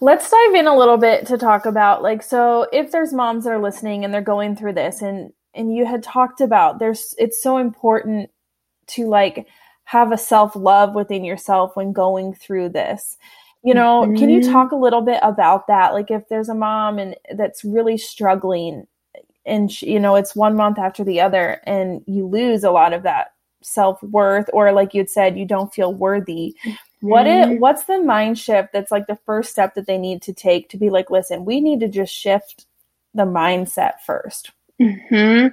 Let's 0.00 0.30
dive 0.30 0.54
in 0.54 0.66
a 0.66 0.76
little 0.76 0.96
bit 0.96 1.26
to 1.26 1.38
talk 1.38 1.66
about 1.66 2.02
like 2.02 2.22
so 2.22 2.66
if 2.72 2.90
there's 2.90 3.12
moms 3.12 3.44
that 3.44 3.52
are 3.52 3.62
listening 3.62 4.04
and 4.04 4.12
they're 4.12 4.22
going 4.22 4.56
through 4.56 4.74
this 4.74 5.02
and 5.02 5.32
and 5.54 5.74
you 5.74 5.86
had 5.86 6.02
talked 6.02 6.40
about 6.40 6.78
there's 6.78 7.14
it's 7.18 7.42
so 7.42 7.58
important 7.58 8.30
to 8.88 9.06
like 9.06 9.46
have 9.84 10.12
a 10.12 10.18
self 10.18 10.56
love 10.56 10.94
within 10.94 11.24
yourself 11.24 11.76
when 11.76 11.92
going 11.92 12.34
through 12.34 12.70
this 12.70 13.16
You 13.64 13.72
know, 13.72 14.02
mm-hmm. 14.02 14.16
can 14.16 14.28
you 14.28 14.40
mm-hmm. 14.40 14.52
talk 14.52 14.72
a 14.72 14.76
little 14.76 15.00
bit 15.00 15.18
about 15.22 15.68
that? 15.68 15.94
Like 15.94 16.10
if 16.10 16.28
there's 16.28 16.50
a 16.50 16.54
mom 16.54 16.98
and 16.98 17.16
that's 17.34 17.64
really 17.64 17.96
struggling 17.96 18.86
and 19.46 19.72
she, 19.72 19.90
you 19.90 19.98
know, 19.98 20.16
it's 20.16 20.36
one 20.36 20.54
month 20.54 20.78
after 20.78 21.02
the 21.02 21.22
other 21.22 21.62
and 21.64 22.02
you 22.06 22.26
lose 22.26 22.62
a 22.62 22.70
lot 22.70 22.92
of 22.92 23.02
that 23.04 23.32
self-worth 23.62 24.50
or 24.52 24.72
like 24.72 24.92
you'd 24.92 25.08
said 25.08 25.38
you 25.38 25.46
don't 25.46 25.72
feel 25.72 25.94
worthy. 25.94 26.54
What 27.00 27.26
it 27.26 27.48
mm-hmm. 27.48 27.58
what's 27.58 27.84
the 27.84 27.98
mind 28.00 28.38
shift 28.38 28.72
that's 28.72 28.92
like 28.92 29.06
the 29.06 29.18
first 29.24 29.50
step 29.50 29.74
that 29.74 29.86
they 29.86 29.98
need 29.98 30.20
to 30.22 30.34
take 30.34 30.68
to 30.70 30.76
be 30.76 30.90
like, 30.90 31.10
listen, 31.10 31.46
we 31.46 31.60
need 31.60 31.80
to 31.80 31.88
just 31.88 32.14
shift 32.14 32.66
the 33.14 33.24
mindset 33.24 34.00
first? 34.04 34.50
Hmm. 34.80 35.46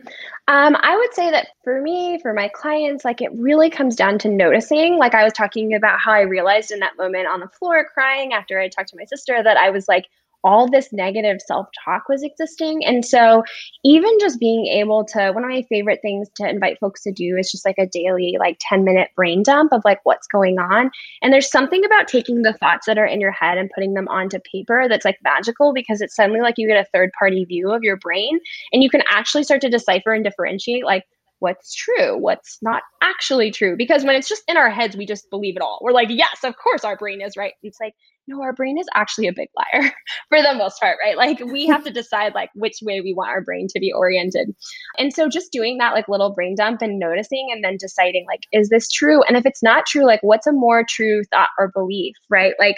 Um, 0.47 0.75
I 0.79 0.97
would 0.97 1.13
say 1.13 1.29
that 1.29 1.49
for 1.63 1.79
me, 1.81 2.19
for 2.21 2.33
my 2.33 2.49
clients, 2.49 3.05
like 3.05 3.21
it 3.21 3.31
really 3.33 3.69
comes 3.69 3.95
down 3.95 4.17
to 4.19 4.29
noticing. 4.29 4.97
Like 4.97 5.13
I 5.13 5.23
was 5.23 5.33
talking 5.33 5.75
about 5.75 5.99
how 5.99 6.11
I 6.11 6.21
realized 6.21 6.71
in 6.71 6.79
that 6.79 6.97
moment 6.97 7.27
on 7.27 7.39
the 7.39 7.47
floor 7.47 7.87
crying 7.93 8.33
after 8.33 8.59
I 8.59 8.67
talked 8.67 8.89
to 8.89 8.97
my 8.97 9.05
sister 9.05 9.43
that 9.43 9.57
I 9.57 9.69
was 9.69 9.87
like, 9.87 10.07
all 10.43 10.69
this 10.69 10.91
negative 10.91 11.37
self 11.45 11.67
talk 11.83 12.09
was 12.09 12.23
existing. 12.23 12.85
And 12.85 13.05
so, 13.05 13.43
even 13.83 14.11
just 14.19 14.39
being 14.39 14.67
able 14.67 15.05
to, 15.05 15.31
one 15.31 15.43
of 15.43 15.49
my 15.49 15.63
favorite 15.69 15.99
things 16.01 16.29
to 16.35 16.49
invite 16.49 16.79
folks 16.79 17.03
to 17.03 17.11
do 17.11 17.35
is 17.37 17.51
just 17.51 17.65
like 17.65 17.77
a 17.77 17.87
daily, 17.87 18.37
like 18.39 18.57
10 18.59 18.83
minute 18.83 19.09
brain 19.15 19.43
dump 19.43 19.71
of 19.73 19.81
like 19.85 19.99
what's 20.03 20.27
going 20.27 20.59
on. 20.59 20.91
And 21.21 21.33
there's 21.33 21.51
something 21.51 21.83
about 21.85 22.07
taking 22.07 22.41
the 22.41 22.53
thoughts 22.53 22.85
that 22.85 22.97
are 22.97 23.05
in 23.05 23.21
your 23.21 23.31
head 23.31 23.57
and 23.57 23.69
putting 23.73 23.93
them 23.93 24.07
onto 24.07 24.39
paper 24.51 24.87
that's 24.87 25.05
like 25.05 25.17
magical 25.23 25.73
because 25.73 26.01
it's 26.01 26.15
suddenly 26.15 26.41
like 26.41 26.55
you 26.57 26.67
get 26.67 26.81
a 26.81 26.89
third 26.93 27.11
party 27.17 27.45
view 27.45 27.71
of 27.71 27.83
your 27.83 27.97
brain 27.97 28.39
and 28.71 28.83
you 28.83 28.89
can 28.89 29.03
actually 29.09 29.43
start 29.43 29.61
to 29.61 29.69
decipher 29.69 30.13
and 30.13 30.23
differentiate 30.23 30.85
like 30.85 31.05
what's 31.41 31.73
true, 31.73 32.15
what's 32.17 32.59
not 32.61 32.83
actually 33.01 33.49
true. 33.49 33.75
Because 33.75 34.03
when 34.03 34.15
it's 34.15 34.29
just 34.29 34.43
in 34.47 34.57
our 34.57 34.69
heads, 34.69 34.95
we 34.95 35.07
just 35.07 35.27
believe 35.31 35.55
it 35.55 35.61
all. 35.61 35.79
We're 35.81 35.91
like, 35.91 36.09
yes, 36.11 36.43
of 36.43 36.55
course 36.55 36.83
our 36.83 36.95
brain 36.95 37.19
is 37.19 37.35
right. 37.35 37.53
It's 37.63 37.79
like, 37.81 37.95
no, 38.27 38.43
our 38.43 38.53
brain 38.53 38.77
is 38.79 38.87
actually 38.93 39.27
a 39.27 39.33
big 39.33 39.49
liar 39.57 39.91
for 40.29 40.39
the 40.39 40.53
most 40.53 40.79
part, 40.79 40.97
right? 41.03 41.17
Like 41.17 41.39
we 41.39 41.65
have 41.65 41.83
to 41.85 41.91
decide 41.91 42.35
like 42.35 42.51
which 42.53 42.77
way 42.83 43.01
we 43.01 43.15
want 43.15 43.31
our 43.31 43.41
brain 43.41 43.65
to 43.71 43.79
be 43.79 43.91
oriented. 43.91 44.53
And 44.99 45.11
so 45.11 45.27
just 45.27 45.51
doing 45.51 45.79
that 45.79 45.93
like 45.93 46.07
little 46.07 46.31
brain 46.31 46.53
dump 46.55 46.83
and 46.83 46.99
noticing 46.99 47.49
and 47.51 47.63
then 47.63 47.77
deciding 47.79 48.25
like, 48.27 48.41
is 48.53 48.69
this 48.69 48.87
true? 48.87 49.23
And 49.23 49.35
if 49.35 49.47
it's 49.47 49.63
not 49.63 49.87
true, 49.87 50.05
like 50.05 50.21
what's 50.21 50.45
a 50.45 50.51
more 50.51 50.85
true 50.87 51.23
thought 51.31 51.49
or 51.57 51.71
belief, 51.73 52.15
right? 52.29 52.53
Like 52.59 52.75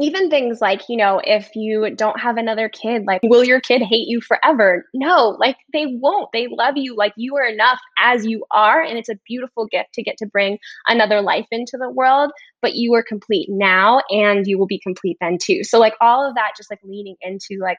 even 0.00 0.30
things 0.30 0.60
like, 0.60 0.82
you 0.88 0.96
know, 0.96 1.20
if 1.22 1.50
you 1.54 1.94
don't 1.94 2.18
have 2.18 2.36
another 2.36 2.68
kid, 2.68 3.04
like, 3.06 3.20
will 3.24 3.44
your 3.44 3.60
kid 3.60 3.82
hate 3.82 4.08
you 4.08 4.20
forever? 4.20 4.86
No, 4.94 5.36
like, 5.38 5.56
they 5.72 5.86
won't. 5.86 6.30
They 6.32 6.48
love 6.50 6.76
you. 6.76 6.96
Like, 6.96 7.12
you 7.16 7.36
are 7.36 7.46
enough 7.46 7.78
as 7.98 8.24
you 8.24 8.44
are. 8.50 8.82
And 8.82 8.98
it's 8.98 9.10
a 9.10 9.18
beautiful 9.26 9.66
gift 9.66 9.92
to 9.94 10.02
get 10.02 10.16
to 10.18 10.26
bring 10.26 10.58
another 10.88 11.20
life 11.20 11.46
into 11.50 11.76
the 11.78 11.90
world. 11.90 12.32
But 12.62 12.74
you 12.74 12.94
are 12.94 13.02
complete 13.02 13.48
now 13.50 14.00
and 14.08 14.46
you 14.46 14.58
will 14.58 14.66
be 14.66 14.80
complete 14.80 15.18
then 15.20 15.36
too. 15.40 15.62
So, 15.62 15.78
like, 15.78 15.94
all 16.00 16.26
of 16.26 16.34
that 16.36 16.52
just 16.56 16.70
like 16.70 16.80
leaning 16.82 17.16
into, 17.20 17.58
like, 17.60 17.78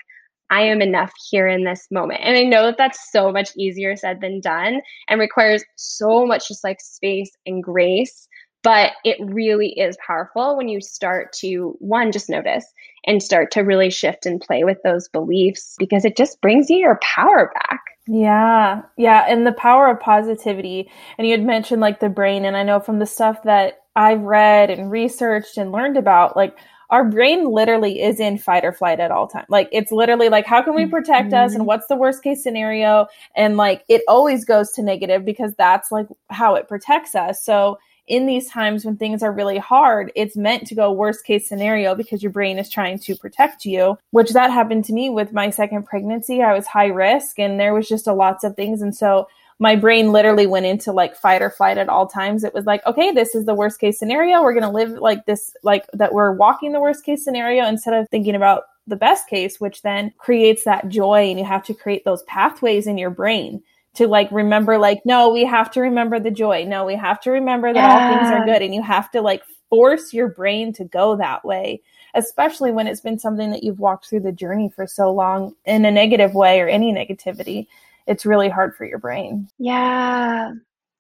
I 0.50 0.62
am 0.62 0.84
enough 0.84 1.12
here 1.32 1.48
in 1.48 1.64
this 1.64 1.88
moment. 1.90 2.20
And 2.24 2.38
I 2.38 2.44
know 2.44 2.66
that 2.66 2.78
that's 2.78 3.12
so 3.12 3.32
much 3.32 3.50
easier 3.58 3.96
said 3.96 4.22
than 4.22 4.40
done 4.40 4.82
and 5.10 5.20
requires 5.20 5.64
so 5.78 6.28
much 6.28 6.48
just 6.48 6.64
like 6.64 6.80
space 6.80 7.32
and 7.48 7.64
grace 7.64 8.28
but 8.64 8.94
it 9.04 9.18
really 9.20 9.78
is 9.80 9.98
powerful 10.06 10.58
when 10.58 10.68
you 10.68 10.82
start 10.82 11.32
to 11.34 11.76
one 11.80 12.12
just 12.12 12.30
notice 12.30 12.66
and 13.06 13.22
start 13.22 13.52
to 13.52 13.62
really 13.62 13.90
shift 13.90 14.26
and 14.26 14.42
play 14.42 14.64
with 14.64 14.82
those 14.84 15.08
beliefs 15.10 15.76
because 15.78 16.06
it 16.06 16.18
just 16.18 16.42
brings 16.42 16.70
you 16.70 16.78
your 16.78 17.00
power 17.02 17.52
back 17.54 17.82
yeah 18.08 18.82
yeah 18.98 19.26
and 19.30 19.46
the 19.46 19.54
power 19.54 19.90
of 19.90 20.00
positivity 20.00 20.90
and 21.18 21.28
you 21.28 21.32
had 21.32 21.46
mentioned 21.46 21.82
like 21.82 22.00
the 22.00 22.10
brain 22.10 22.44
and 22.44 22.58
i 22.58 22.64
know 22.64 22.80
from 22.80 23.00
the 23.00 23.06
stuff 23.06 23.44
that 23.44 23.84
i've 23.96 24.22
read 24.22 24.70
and 24.70 24.92
researched 24.92 25.58
and 25.58 25.72
learned 25.72 25.96
about 25.98 26.36
like 26.36 26.58
our 26.90 27.04
brain 27.04 27.50
literally 27.50 28.04
is 28.04 28.20
in 28.20 28.38
fight 28.38 28.64
or 28.64 28.72
flight 28.72 29.00
at 29.00 29.10
all 29.10 29.28
time. 29.28 29.46
Like 29.50 29.68
it's 29.72 29.92
literally 29.92 30.30
like, 30.30 30.46
how 30.46 30.62
can 30.62 30.76
we 30.76 30.86
protect 30.86 31.30
mm-hmm. 31.30 31.44
us? 31.44 31.56
And 31.56 31.66
what's 31.66 31.88
the 31.88 31.96
worst 31.96 32.22
case 32.22 32.44
scenario? 32.44 33.08
And 33.36 33.58
like 33.58 33.84
it 33.90 34.04
always 34.08 34.46
goes 34.46 34.72
to 34.74 34.84
negative 34.84 35.26
because 35.26 35.56
that's 35.58 35.92
like 35.92 36.06
how 36.30 36.54
it 36.54 36.68
protects 36.68 37.16
us. 37.16 37.44
So 37.44 37.80
in 38.08 38.26
these 38.26 38.50
times 38.50 38.84
when 38.84 38.98
things 38.98 39.24
are 39.24 39.32
really 39.32 39.58
hard, 39.58 40.12
it's 40.16 40.36
meant 40.36 40.68
to 40.68 40.76
go 40.76 40.92
worst 40.92 41.26
case 41.26 41.48
scenario 41.48 41.96
because 41.96 42.22
your 42.22 42.32
brain 42.32 42.60
is 42.60 42.70
trying 42.70 43.00
to 43.00 43.16
protect 43.16 43.66
you, 43.66 43.98
which 44.12 44.32
that 44.32 44.52
happened 44.52 44.86
to 44.86 44.94
me 44.94 45.10
with 45.10 45.32
my 45.32 45.50
second 45.50 45.84
pregnancy. 45.84 46.42
I 46.42 46.54
was 46.54 46.68
high 46.68 46.88
risk 46.88 47.40
and 47.40 47.60
there 47.60 47.74
was 47.74 47.88
just 47.88 48.08
a 48.08 48.14
lots 48.14 48.44
of 48.44 48.56
things. 48.56 48.82
And 48.82 48.96
so 48.96 49.28
my 49.60 49.76
brain 49.76 50.12
literally 50.12 50.48
went 50.48 50.66
into 50.66 50.92
like 50.92 51.16
fight 51.16 51.42
or 51.42 51.50
flight 51.50 51.78
at 51.78 51.88
all 51.88 52.08
times. 52.08 52.44
It 52.44 52.54
was 52.54 52.66
like, 52.66 52.86
okay, 52.86 53.12
this 53.12 53.36
is 53.36 53.46
the 53.46 53.56
worst 53.56 53.80
case 53.80 53.98
scenario. 53.98 54.42
We're 54.42 54.54
going 54.54 54.64
to 54.64 54.70
live 54.70 54.92
like 55.00 55.26
this, 55.26 55.56
like 55.64 55.86
that 55.94 56.14
we're 56.14 56.34
walking 56.34 56.74
the 56.74 56.82
worst 56.82 57.06
case 57.06 57.24
scenario 57.24 57.66
instead 57.66 57.94
of 57.94 58.10
thinking 58.10 58.36
about 58.36 58.64
the 58.88 58.98
best 58.98 59.30
case, 59.30 59.62
which 59.62 59.82
then 59.82 60.12
creates 60.18 60.66
that 60.66 60.90
joy. 60.90 61.30
And 61.30 61.40
you 61.40 61.46
have 61.46 61.64
to 61.66 61.74
create 61.74 62.04
those 62.04 62.24
pathways 62.24 62.88
in 62.88 62.98
your 62.98 63.12
brain 63.12 63.64
to 63.96 64.08
like 64.08 64.32
remember 64.32 64.78
like 64.78 65.02
no 65.06 65.30
we 65.30 65.46
have 65.46 65.70
to 65.72 65.82
remember 65.82 66.20
the 66.20 66.32
joy. 66.32 66.66
No 66.66 66.86
we 66.86 66.96
have 66.96 67.20
to 67.22 67.32
remember 67.32 67.74
that 67.74 67.80
yeah. 67.80 68.08
all 68.08 68.18
things 68.18 68.32
are 68.32 68.46
good 68.46 68.62
and 68.62 68.74
you 68.74 68.82
have 68.82 69.12
to 69.12 69.22
like 69.22 69.44
force 69.70 70.14
your 70.14 70.28
brain 70.30 70.72
to 70.74 70.86
go 70.86 71.16
that 71.16 71.44
way 71.44 71.82
especially 72.16 72.72
when 72.72 72.88
it's 72.88 73.02
been 73.02 73.18
something 73.18 73.52
that 73.52 73.64
you've 73.64 73.80
walked 73.80 74.08
through 74.08 74.20
the 74.20 74.32
journey 74.32 74.70
for 74.70 74.86
so 74.86 75.12
long 75.12 75.56
in 75.66 75.84
a 75.86 75.92
negative 75.92 76.36
way 76.36 76.62
or 76.62 76.68
any 76.68 76.94
negativity. 76.94 77.66
It's 78.06 78.26
really 78.26 78.50
hard 78.50 78.76
for 78.76 78.86
your 78.86 79.00
brain. 79.00 79.50
Yeah 79.58 80.54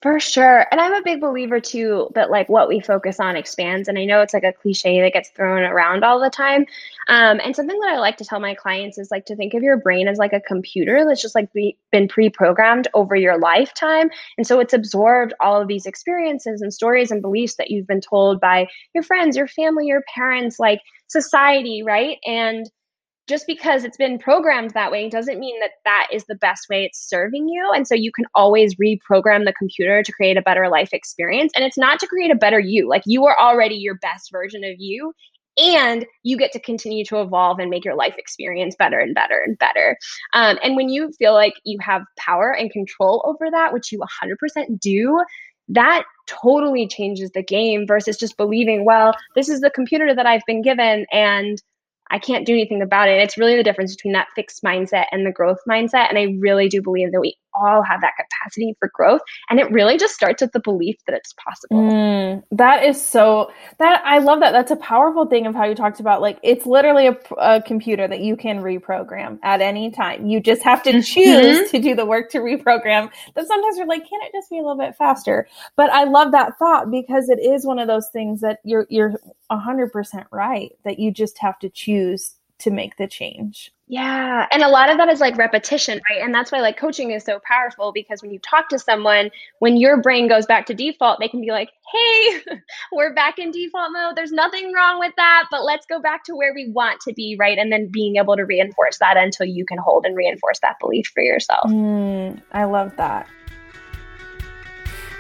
for 0.04 0.20
sure. 0.20 0.68
And 0.70 0.82
I'm 0.82 0.94
a 0.94 1.02
big 1.02 1.22
believer 1.22 1.62
too 1.62 2.10
that 2.14 2.30
like 2.30 2.50
what 2.50 2.68
we 2.68 2.82
focus 2.82 3.22
on 3.22 3.38
expands. 3.38 3.88
And 3.88 3.98
I 3.98 4.04
know 4.04 4.20
it's 4.20 4.34
like 4.34 4.44
a 4.44 4.52
cliche 4.52 5.00
that 5.00 5.14
gets 5.14 5.30
thrown 5.30 5.64
around 5.64 6.04
all 6.04 6.20
the 6.20 6.30
time. 6.30 6.66
Um, 7.08 7.40
and 7.42 7.56
something 7.56 7.80
that 7.80 7.94
I 7.94 8.00
like 8.00 8.18
to 8.18 8.26
tell 8.26 8.42
my 8.42 8.54
clients 8.54 8.98
is 8.98 9.12
like 9.12 9.26
to 9.28 9.36
think 9.38 9.54
of 9.54 9.64
your 9.64 9.78
brain 9.78 10.10
as 10.10 10.18
like 10.18 10.34
a 10.34 10.42
computer 10.42 11.06
that's 11.06 11.22
just 11.22 11.36
like 11.36 11.54
be, 11.54 11.78
been 11.94 12.10
pre-programmed 12.10 12.90
over 12.94 13.16
your 13.16 13.40
lifetime. 13.40 14.10
And 14.38 14.46
so 14.46 14.60
it's 14.60 14.74
absorbed 14.74 15.34
all 15.40 15.62
of 15.62 15.70
these 15.70 15.86
experiences 15.86 16.62
and 16.62 16.74
stories 16.74 17.10
and 17.10 17.22
beliefs 17.22 17.56
that 17.56 17.72
you've 17.72 17.88
been 17.88 18.02
told 18.02 18.42
by 18.42 18.68
your 18.94 19.04
friends, 19.06 19.38
your 19.38 19.48
family, 19.48 19.88
your 19.88 20.04
parents, 20.14 20.60
like 20.60 20.82
society, 21.08 21.82
right? 21.82 22.18
And 22.26 22.70
just 23.28 23.46
because 23.48 23.84
it's 23.84 23.98
been 23.98 24.20
programmed 24.20 24.72
that 24.72 24.92
way 24.92 25.10
doesn't 25.10 25.40
mean 25.40 25.60
that 25.62 25.72
that 25.86 26.08
is 26.12 26.26
the 26.26 26.36
best 26.36 26.68
way 26.70 26.84
it's 26.84 27.08
serving 27.08 27.48
you. 27.48 27.72
And 27.74 27.88
so 27.88 27.96
you 27.96 28.12
can 28.12 28.26
always 28.36 28.76
reprogram 28.76 29.46
the 29.46 29.54
computer 29.58 30.04
to 30.04 30.12
create 30.12 30.38
a 30.38 30.42
better 30.42 30.68
life 30.70 30.90
experience. 30.92 31.52
And 31.56 31.64
it's 31.64 31.78
not 31.78 32.00
to 32.00 32.08
create 32.08 32.32
a 32.32 32.36
better 32.36 32.60
you, 32.60 32.88
like 32.90 33.04
you 33.06 33.26
are 33.26 33.38
already 33.40 33.76
your 33.76 33.96
best 33.96 34.30
version 34.32 34.64
of 34.64 34.76
you. 34.78 35.14
And 35.56 36.06
you 36.24 36.36
get 36.36 36.52
to 36.54 36.60
continue 36.60 37.06
to 37.06 37.22
evolve 37.22 37.60
and 37.60 37.70
make 37.70 37.86
your 37.86 37.96
life 37.96 38.16
experience 38.18 38.76
better 38.76 39.00
and 39.00 39.14
better 39.14 39.40
and 39.46 39.56
better. 39.58 39.98
Um, 40.34 40.58
and 40.64 40.76
when 40.76 40.90
you 40.90 41.12
feel 41.20 41.34
like 41.34 41.54
you 41.64 41.78
have 41.80 42.02
power 42.18 42.52
and 42.52 42.72
control 42.72 43.24
over 43.26 43.52
that, 43.52 43.72
which 43.72 43.92
you 43.92 44.00
100% 44.00 44.80
do, 44.80 45.24
that 45.70 46.06
totally 46.26 46.88
changes 46.88 47.30
the 47.32 47.44
game 47.44 47.86
versus 47.88 48.18
just 48.18 48.36
believing, 48.36 48.84
well, 48.84 49.14
this 49.36 49.48
is 49.48 49.62
the 49.62 49.70
computer 49.70 50.16
that 50.16 50.26
I've 50.26 50.42
been 50.48 50.64
given 50.64 51.06
and 51.12 51.62
I 52.12 52.20
can't 52.20 52.46
do 52.46 52.54
anything 52.54 52.82
about 52.82 53.10
it. 53.10 53.22
It's 53.22 53.38
really 53.38 53.56
the 53.56 53.64
difference 53.64 53.96
between 53.96 54.14
that 54.14 54.28
fixed 54.36 54.64
mindset 54.64 55.06
and 55.12 55.26
the 55.26 55.32
growth 55.32 55.60
mindset. 55.68 56.10
And 56.10 56.18
I 56.18 56.36
really 56.40 56.70
do 56.70 56.82
believe 56.82 57.12
that 57.12 57.22
we 57.22 57.38
all 57.56 57.84
have 57.84 58.02
that 58.02 58.14
capacity 58.18 58.76
for 58.80 58.90
growth. 58.94 59.22
And 59.50 59.60
it 59.60 59.72
really 59.72 59.98
just 59.98 60.14
starts 60.14 60.42
with 60.42 60.52
the 60.52 60.60
belief 60.60 60.98
that 61.08 61.16
it's 61.16 61.34
possible. 61.34 61.82
Mm, 61.82 62.44
that 62.52 62.84
is 62.84 63.06
so, 63.06 63.52
that 63.80 64.02
I 64.06 64.20
love 64.20 64.40
that. 64.42 64.52
That's 64.52 64.72
a 64.72 64.76
powerful 64.76 65.26
thing 65.26 65.46
of 65.46 65.56
how 65.56 65.66
you 65.66 65.76
talked 65.76 66.00
about 66.00 66.22
like 66.22 66.40
it's 66.44 66.66
literally 66.66 67.08
a, 67.08 67.18
a 67.38 67.62
computer 67.62 68.08
that 68.08 68.20
you 68.22 68.36
can 68.36 68.62
reprogram 68.62 69.40
at 69.44 69.62
any 69.62 69.92
time. 69.92 70.28
You 70.28 70.40
just 70.40 70.64
have 70.64 70.84
to 70.84 70.92
mm-hmm. 70.92 71.02
choose 71.02 71.58
mm-hmm. 71.60 71.70
to 71.70 71.80
do 71.80 71.96
the 71.96 72.06
work 72.06 72.32
to 72.32 72.40
reprogram. 72.40 73.10
That 73.36 73.48
sometimes 73.48 73.78
you're 73.78 73.88
like, 73.88 74.08
can 74.08 74.20
it 74.24 74.32
just 74.34 74.50
be 74.50 74.58
a 74.58 74.62
little 74.62 74.78
bit 74.78 74.96
faster? 74.96 75.48
But 75.76 75.90
I 75.92 76.04
love 76.06 76.32
that 76.32 76.58
thought 76.58 76.92
because 76.92 77.30
it 77.30 77.40
is 77.40 77.66
one 77.66 77.80
of 77.80 77.88
those 77.88 78.10
things 78.12 78.42
that 78.42 78.60
you're, 78.64 78.88
you're 78.90 79.14
100% 79.52 80.26
right 80.32 80.72
that 80.84 81.00
you 81.00 81.12
just 81.12 81.38
have 81.40 81.60
to 81.60 81.70
choose 81.70 82.36
to 82.60 82.72
make 82.72 82.98
the 82.98 83.08
change. 83.08 83.72
Yeah. 83.94 84.48
And 84.52 84.64
a 84.64 84.70
lot 84.70 84.90
of 84.90 84.98
that 84.98 85.08
is 85.10 85.20
like 85.20 85.38
repetition, 85.38 86.02
right? 86.10 86.20
And 86.20 86.34
that's 86.34 86.52
why 86.52 86.62
like 86.62 86.78
coaching 86.78 87.12
is 87.12 87.24
so 87.24 87.40
powerful 87.46 87.92
because 87.92 88.24
when 88.24 88.32
you 88.32 88.40
talk 88.40 88.68
to 88.70 88.80
someone, 88.80 89.30
when 89.60 89.78
your 89.78 90.02
brain 90.02 90.28
goes 90.28 90.48
back 90.48 90.66
to 90.66 90.74
default, 90.74 91.20
they 91.20 91.28
can 91.28 91.42
be 91.42 91.52
like, 91.52 91.70
hey, 91.92 92.42
we're 92.92 93.14
back 93.14 93.38
in 93.38 93.52
default 93.52 93.92
mode. 93.94 94.16
There's 94.16 94.32
nothing 94.32 94.74
wrong 94.74 94.98
with 94.98 95.14
that, 95.18 95.46
but 95.52 95.64
let's 95.64 95.86
go 95.86 96.02
back 96.02 96.24
to 96.24 96.36
where 96.36 96.56
we 96.56 96.72
want 96.72 97.02
to 97.02 97.14
be, 97.14 97.38
right? 97.40 97.56
And 97.56 97.72
then 97.72 97.88
being 97.92 98.16
able 98.16 98.36
to 98.36 98.46
reinforce 98.46 98.98
that 98.98 99.16
until 99.16 99.46
you 99.46 99.64
can 99.64 99.78
hold 99.78 100.08
and 100.08 100.18
reinforce 100.18 100.58
that 100.64 100.78
belief 100.82 101.12
for 101.14 101.22
yourself. 101.22 101.70
Mm, 101.70 102.42
I 102.52 102.64
love 102.64 102.96
that. 102.96 103.28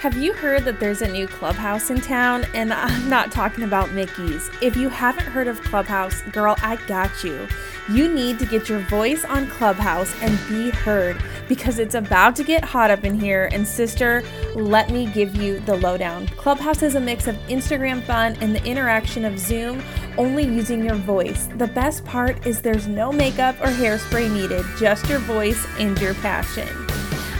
Have 0.03 0.17
you 0.17 0.33
heard 0.33 0.65
that 0.65 0.81
there's 0.81 1.01
a 1.01 1.07
new 1.07 1.29
clubhouse 1.29 1.89
in 1.89 2.01
town? 2.01 2.45
And 2.53 2.73
I'm 2.73 3.07
not 3.07 3.31
talking 3.31 3.63
about 3.63 3.93
Mickey's. 3.93 4.49
If 4.61 4.75
you 4.75 4.89
haven't 4.89 5.27
heard 5.27 5.47
of 5.47 5.61
Clubhouse, 5.61 6.21
girl, 6.23 6.57
I 6.61 6.75
got 6.87 7.23
you. 7.23 7.47
You 7.89 8.13
need 8.13 8.37
to 8.39 8.45
get 8.45 8.67
your 8.67 8.79
voice 8.79 9.23
on 9.23 9.47
Clubhouse 9.47 10.13
and 10.21 10.37
be 10.49 10.71
heard 10.71 11.23
because 11.47 11.79
it's 11.79 11.95
about 11.95 12.35
to 12.35 12.43
get 12.43 12.65
hot 12.65 12.91
up 12.91 13.05
in 13.05 13.17
here. 13.17 13.47
And, 13.53 13.65
sister, 13.65 14.23
let 14.55 14.89
me 14.89 15.05
give 15.05 15.37
you 15.37 15.61
the 15.61 15.77
lowdown. 15.77 16.27
Clubhouse 16.35 16.83
is 16.83 16.95
a 16.95 16.99
mix 16.99 17.27
of 17.27 17.37
Instagram 17.47 18.03
fun 18.03 18.35
and 18.41 18.53
the 18.53 18.63
interaction 18.65 19.23
of 19.23 19.39
Zoom, 19.39 19.81
only 20.17 20.43
using 20.43 20.83
your 20.83 20.95
voice. 20.95 21.47
The 21.55 21.67
best 21.67 22.03
part 22.03 22.45
is 22.45 22.61
there's 22.61 22.89
no 22.89 23.13
makeup 23.13 23.55
or 23.61 23.67
hairspray 23.67 24.29
needed, 24.29 24.65
just 24.77 25.07
your 25.07 25.19
voice 25.19 25.65
and 25.79 25.97
your 26.01 26.13
passion. 26.15 26.67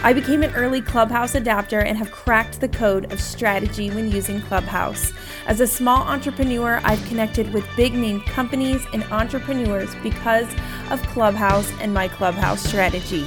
I 0.04 0.12
became 0.12 0.42
an 0.42 0.54
early 0.54 0.82
Clubhouse 0.82 1.34
adapter 1.34 1.80
and 1.80 1.96
have 1.96 2.12
cracked 2.12 2.60
the 2.60 2.68
code 2.68 3.10
of 3.10 3.18
strategy 3.18 3.88
when 3.88 4.12
using 4.12 4.42
Clubhouse. 4.42 5.14
As 5.46 5.60
a 5.60 5.66
small 5.66 6.02
entrepreneur, 6.02 6.78
I've 6.84 7.02
connected 7.06 7.50
with 7.54 7.64
big 7.74 7.94
name 7.94 8.20
companies 8.20 8.84
and 8.92 9.02
entrepreneurs 9.04 9.94
because 10.02 10.46
of 10.90 11.02
Clubhouse 11.04 11.72
and 11.80 11.94
my 11.94 12.08
Clubhouse 12.08 12.62
strategy. 12.62 13.26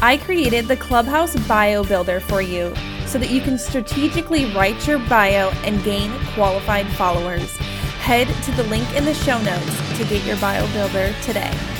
I 0.00 0.16
created 0.16 0.68
the 0.68 0.76
Clubhouse 0.76 1.34
Bio 1.48 1.82
Builder 1.82 2.20
for 2.20 2.40
you 2.40 2.72
so 3.04 3.18
that 3.18 3.30
you 3.30 3.40
can 3.40 3.58
strategically 3.58 4.44
write 4.54 4.86
your 4.86 5.00
bio 5.00 5.50
and 5.64 5.82
gain 5.82 6.12
qualified 6.34 6.86
followers. 6.92 7.56
Head 7.98 8.28
to 8.44 8.52
the 8.52 8.68
link 8.70 8.88
in 8.94 9.04
the 9.04 9.14
show 9.14 9.42
notes 9.42 9.98
to 9.98 10.04
get 10.04 10.24
your 10.24 10.36
bio 10.36 10.72
builder 10.72 11.12
today. 11.22 11.71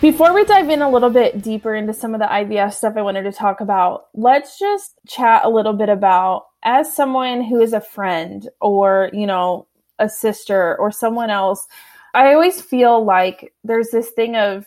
Before 0.00 0.32
we 0.32 0.44
dive 0.44 0.70
in 0.70 0.80
a 0.80 0.88
little 0.88 1.10
bit 1.10 1.42
deeper 1.42 1.74
into 1.74 1.92
some 1.92 2.14
of 2.14 2.20
the 2.20 2.26
IVF 2.26 2.72
stuff 2.72 2.94
I 2.96 3.02
wanted 3.02 3.24
to 3.24 3.32
talk 3.32 3.60
about, 3.60 4.06
let's 4.14 4.56
just 4.56 4.94
chat 5.08 5.44
a 5.44 5.48
little 5.48 5.72
bit 5.72 5.88
about 5.88 6.46
as 6.62 6.94
someone 6.94 7.42
who 7.42 7.60
is 7.60 7.72
a 7.72 7.80
friend 7.80 8.48
or, 8.60 9.10
you 9.12 9.26
know, 9.26 9.66
a 9.98 10.08
sister 10.08 10.76
or 10.78 10.92
someone 10.92 11.30
else, 11.30 11.66
I 12.14 12.32
always 12.32 12.60
feel 12.60 13.04
like 13.04 13.52
there's 13.64 13.90
this 13.90 14.10
thing 14.10 14.36
of 14.36 14.66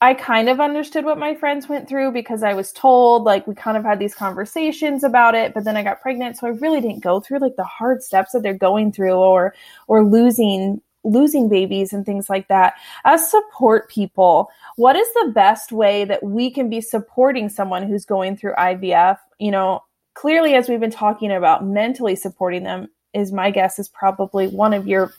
I 0.00 0.14
kind 0.14 0.48
of 0.48 0.58
understood 0.58 1.04
what 1.04 1.18
my 1.18 1.36
friends 1.36 1.68
went 1.68 1.88
through 1.88 2.10
because 2.10 2.42
I 2.42 2.54
was 2.54 2.72
told, 2.72 3.22
like, 3.22 3.46
we 3.46 3.54
kind 3.54 3.76
of 3.76 3.84
had 3.84 4.00
these 4.00 4.14
conversations 4.14 5.04
about 5.04 5.36
it, 5.36 5.54
but 5.54 5.64
then 5.64 5.76
I 5.76 5.84
got 5.84 6.00
pregnant. 6.00 6.36
So 6.36 6.48
I 6.48 6.50
really 6.50 6.80
didn't 6.80 7.02
go 7.02 7.20
through 7.20 7.38
like 7.38 7.56
the 7.56 7.64
hard 7.64 8.02
steps 8.02 8.32
that 8.32 8.42
they're 8.42 8.54
going 8.54 8.90
through 8.90 9.14
or, 9.14 9.54
or 9.86 10.04
losing 10.04 10.80
losing 11.04 11.48
babies 11.48 11.92
and 11.92 12.04
things 12.04 12.28
like 12.28 12.48
that. 12.48 12.74
As 13.04 13.30
support 13.30 13.88
people, 13.88 14.50
what 14.76 14.96
is 14.96 15.08
the 15.14 15.32
best 15.34 15.72
way 15.72 16.04
that 16.04 16.22
we 16.22 16.50
can 16.50 16.68
be 16.68 16.80
supporting 16.80 17.48
someone 17.48 17.86
who's 17.86 18.04
going 18.04 18.36
through 18.36 18.54
IVF? 18.54 19.18
You 19.38 19.50
know, 19.50 19.84
clearly, 20.14 20.54
as 20.54 20.68
we've 20.68 20.80
been 20.80 20.90
talking 20.90 21.32
about, 21.32 21.64
mentally 21.64 22.16
supporting 22.16 22.64
them 22.64 22.88
is 23.14 23.32
my 23.32 23.50
guess 23.50 23.78
is 23.78 23.88
probably 23.88 24.48
one 24.48 24.74
of 24.74 24.86
your 24.86 25.12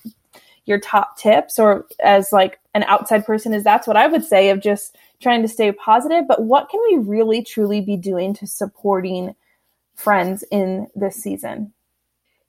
your 0.65 0.79
top 0.79 1.17
tips 1.17 1.57
or 1.57 1.87
as 1.99 2.31
like 2.31 2.59
an 2.75 2.83
outside 2.83 3.25
person 3.25 3.55
is 3.55 3.63
that's 3.63 3.87
what 3.87 3.97
I 3.97 4.05
would 4.05 4.23
say 4.23 4.51
of 4.51 4.61
just 4.61 4.97
trying 5.19 5.41
to 5.41 5.47
stay 5.47 5.71
positive 5.71 6.25
but 6.27 6.43
what 6.43 6.69
can 6.69 6.79
we 6.91 6.97
really 6.97 7.43
truly 7.43 7.81
be 7.81 7.97
doing 7.97 8.35
to 8.35 8.45
supporting 8.45 9.35
friends 9.95 10.43
in 10.51 10.87
this 10.93 11.15
season 11.15 11.73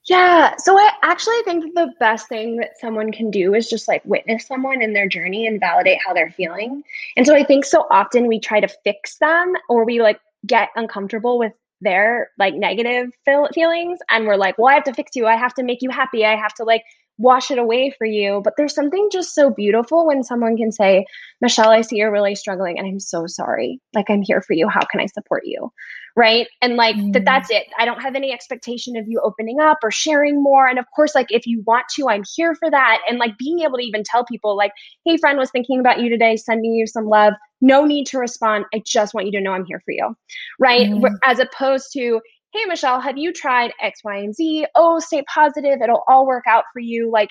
yeah. 0.07 0.55
So 0.57 0.77
I 0.77 0.91
actually 1.03 1.41
think 1.43 1.63
that 1.63 1.75
the 1.75 1.93
best 1.99 2.27
thing 2.27 2.57
that 2.57 2.79
someone 2.79 3.11
can 3.11 3.29
do 3.29 3.53
is 3.53 3.69
just 3.69 3.87
like 3.87 4.03
witness 4.05 4.47
someone 4.47 4.81
in 4.81 4.93
their 4.93 5.07
journey 5.07 5.45
and 5.45 5.59
validate 5.59 5.99
how 6.05 6.13
they're 6.13 6.31
feeling. 6.31 6.83
And 7.15 7.25
so 7.25 7.35
I 7.35 7.43
think 7.43 7.65
so 7.65 7.85
often 7.91 8.27
we 8.27 8.39
try 8.39 8.59
to 8.59 8.67
fix 8.83 9.17
them 9.19 9.53
or 9.69 9.85
we 9.85 10.01
like 10.01 10.19
get 10.47 10.69
uncomfortable 10.75 11.37
with 11.37 11.53
their 11.81 12.31
like 12.39 12.55
negative 12.55 13.11
feel- 13.25 13.49
feelings 13.53 13.99
and 14.09 14.25
we're 14.25 14.37
like, 14.37 14.57
well, 14.57 14.67
I 14.67 14.73
have 14.73 14.83
to 14.85 14.93
fix 14.93 15.11
you. 15.15 15.27
I 15.27 15.35
have 15.35 15.53
to 15.55 15.63
make 15.63 15.81
you 15.83 15.91
happy. 15.91 16.25
I 16.25 16.35
have 16.35 16.53
to 16.55 16.63
like 16.63 16.83
wash 17.17 17.51
it 17.51 17.57
away 17.57 17.93
for 17.97 18.05
you. 18.05 18.41
But 18.43 18.53
there's 18.57 18.73
something 18.73 19.09
just 19.11 19.35
so 19.35 19.49
beautiful 19.49 20.07
when 20.07 20.23
someone 20.23 20.57
can 20.57 20.71
say, 20.71 21.05
Michelle, 21.39 21.69
I 21.69 21.81
see 21.81 21.97
you're 21.97 22.11
really 22.11 22.35
struggling 22.35 22.79
and 22.79 22.87
I'm 22.87 22.99
so 22.99 23.27
sorry. 23.27 23.79
Like, 23.93 24.09
I'm 24.09 24.21
here 24.21 24.41
for 24.41 24.53
you. 24.53 24.67
How 24.67 24.85
can 24.85 24.99
I 24.99 25.05
support 25.05 25.43
you? 25.45 25.71
Right. 26.15 26.47
And 26.61 26.75
like 26.75 26.95
mm. 26.95 27.13
that, 27.13 27.23
that's 27.23 27.49
it. 27.49 27.67
I 27.77 27.85
don't 27.85 28.01
have 28.01 28.15
any 28.15 28.33
expectation 28.33 28.97
of 28.97 29.05
you 29.07 29.21
opening 29.23 29.61
up 29.61 29.77
or 29.81 29.91
sharing 29.91 30.43
more. 30.43 30.67
And 30.67 30.77
of 30.79 30.85
course, 30.93 31.15
like, 31.15 31.27
if 31.29 31.45
you 31.45 31.63
want 31.65 31.85
to, 31.95 32.09
I'm 32.09 32.23
here 32.35 32.55
for 32.55 32.69
that. 32.69 32.99
And 33.07 33.17
like 33.17 33.37
being 33.37 33.59
able 33.59 33.77
to 33.77 33.83
even 33.83 34.03
tell 34.03 34.25
people, 34.25 34.57
like, 34.57 34.71
hey, 35.05 35.17
friend 35.17 35.37
was 35.37 35.51
thinking 35.51 35.79
about 35.79 36.01
you 36.01 36.09
today, 36.09 36.35
sending 36.35 36.73
you 36.73 36.85
some 36.87 37.05
love. 37.05 37.33
No 37.61 37.85
need 37.85 38.07
to 38.07 38.17
respond. 38.17 38.65
I 38.73 38.81
just 38.85 39.13
want 39.13 39.27
you 39.27 39.31
to 39.33 39.41
know 39.41 39.53
I'm 39.53 39.65
here 39.65 39.81
for 39.85 39.91
you. 39.91 40.15
Right. 40.59 40.89
Mm. 40.89 41.09
As 41.23 41.39
opposed 41.39 41.93
to, 41.93 42.19
hey, 42.53 42.65
Michelle, 42.65 42.99
have 42.99 43.17
you 43.17 43.31
tried 43.33 43.71
X, 43.81 44.01
Y, 44.03 44.17
and 44.17 44.35
Z? 44.35 44.65
Oh, 44.75 44.99
stay 44.99 45.23
positive. 45.33 45.79
It'll 45.81 46.03
all 46.07 46.27
work 46.27 46.43
out 46.47 46.65
for 46.73 46.79
you. 46.79 47.09
Like, 47.11 47.29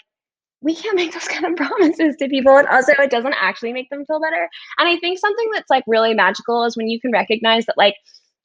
we 0.62 0.74
can't 0.74 0.96
make 0.96 1.12
those 1.12 1.28
kind 1.28 1.46
of 1.46 1.56
promises 1.56 2.16
to 2.18 2.28
people. 2.28 2.56
And 2.56 2.68
also, 2.68 2.92
it 2.92 3.10
doesn't 3.10 3.34
actually 3.40 3.72
make 3.72 3.90
them 3.90 4.04
feel 4.06 4.20
better. 4.20 4.48
And 4.78 4.88
I 4.88 4.98
think 4.98 5.18
something 5.18 5.50
that's 5.52 5.70
like 5.70 5.84
really 5.86 6.14
magical 6.14 6.64
is 6.64 6.76
when 6.76 6.88
you 6.88 7.00
can 7.00 7.12
recognize 7.12 7.66
that, 7.66 7.78
like, 7.78 7.94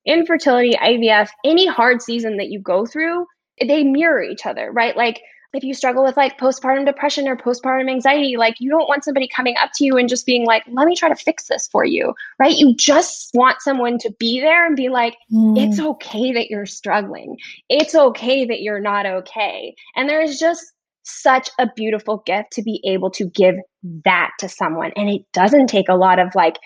infertility, 0.05 0.73
IVF, 0.73 1.29
any 1.43 1.67
hard 1.67 2.01
season 2.01 2.37
that 2.37 2.49
you 2.49 2.61
go 2.61 2.85
through, 2.85 3.25
they 3.65 3.83
mirror 3.83 4.21
each 4.21 4.45
other, 4.45 4.71
right? 4.71 4.95
Like, 4.95 5.21
if 5.55 5.63
you 5.63 5.73
struggle 5.73 6.03
with 6.03 6.17
like 6.17 6.39
postpartum 6.39 6.85
depression 6.85 7.27
or 7.27 7.35
postpartum 7.35 7.89
anxiety, 7.89 8.37
like 8.37 8.55
you 8.59 8.69
don't 8.69 8.87
want 8.87 9.03
somebody 9.03 9.27
coming 9.27 9.55
up 9.61 9.71
to 9.75 9.85
you 9.85 9.97
and 9.97 10.09
just 10.09 10.25
being 10.25 10.45
like, 10.45 10.63
let 10.67 10.85
me 10.85 10.95
try 10.95 11.09
to 11.09 11.15
fix 11.15 11.47
this 11.47 11.67
for 11.67 11.85
you, 11.85 12.13
right? 12.39 12.55
You 12.55 12.75
just 12.75 13.31
want 13.33 13.61
someone 13.61 13.97
to 13.99 14.11
be 14.19 14.39
there 14.39 14.65
and 14.65 14.75
be 14.75 14.89
like, 14.89 15.17
mm. 15.31 15.57
it's 15.57 15.79
okay 15.79 16.33
that 16.33 16.49
you're 16.49 16.65
struggling. 16.65 17.37
It's 17.69 17.95
okay 17.95 18.45
that 18.45 18.61
you're 18.61 18.81
not 18.81 19.05
okay. 19.05 19.75
And 19.95 20.09
there 20.09 20.21
is 20.21 20.39
just 20.39 20.63
such 21.03 21.49
a 21.59 21.67
beautiful 21.75 22.23
gift 22.25 22.51
to 22.53 22.63
be 22.63 22.81
able 22.83 23.11
to 23.11 23.25
give 23.25 23.55
that 24.03 24.31
to 24.39 24.49
someone. 24.49 24.91
And 24.95 25.09
it 25.09 25.21
doesn't 25.33 25.67
take 25.67 25.87
a 25.87 25.95
lot 25.95 26.19
of 26.19 26.33
like 26.35 26.57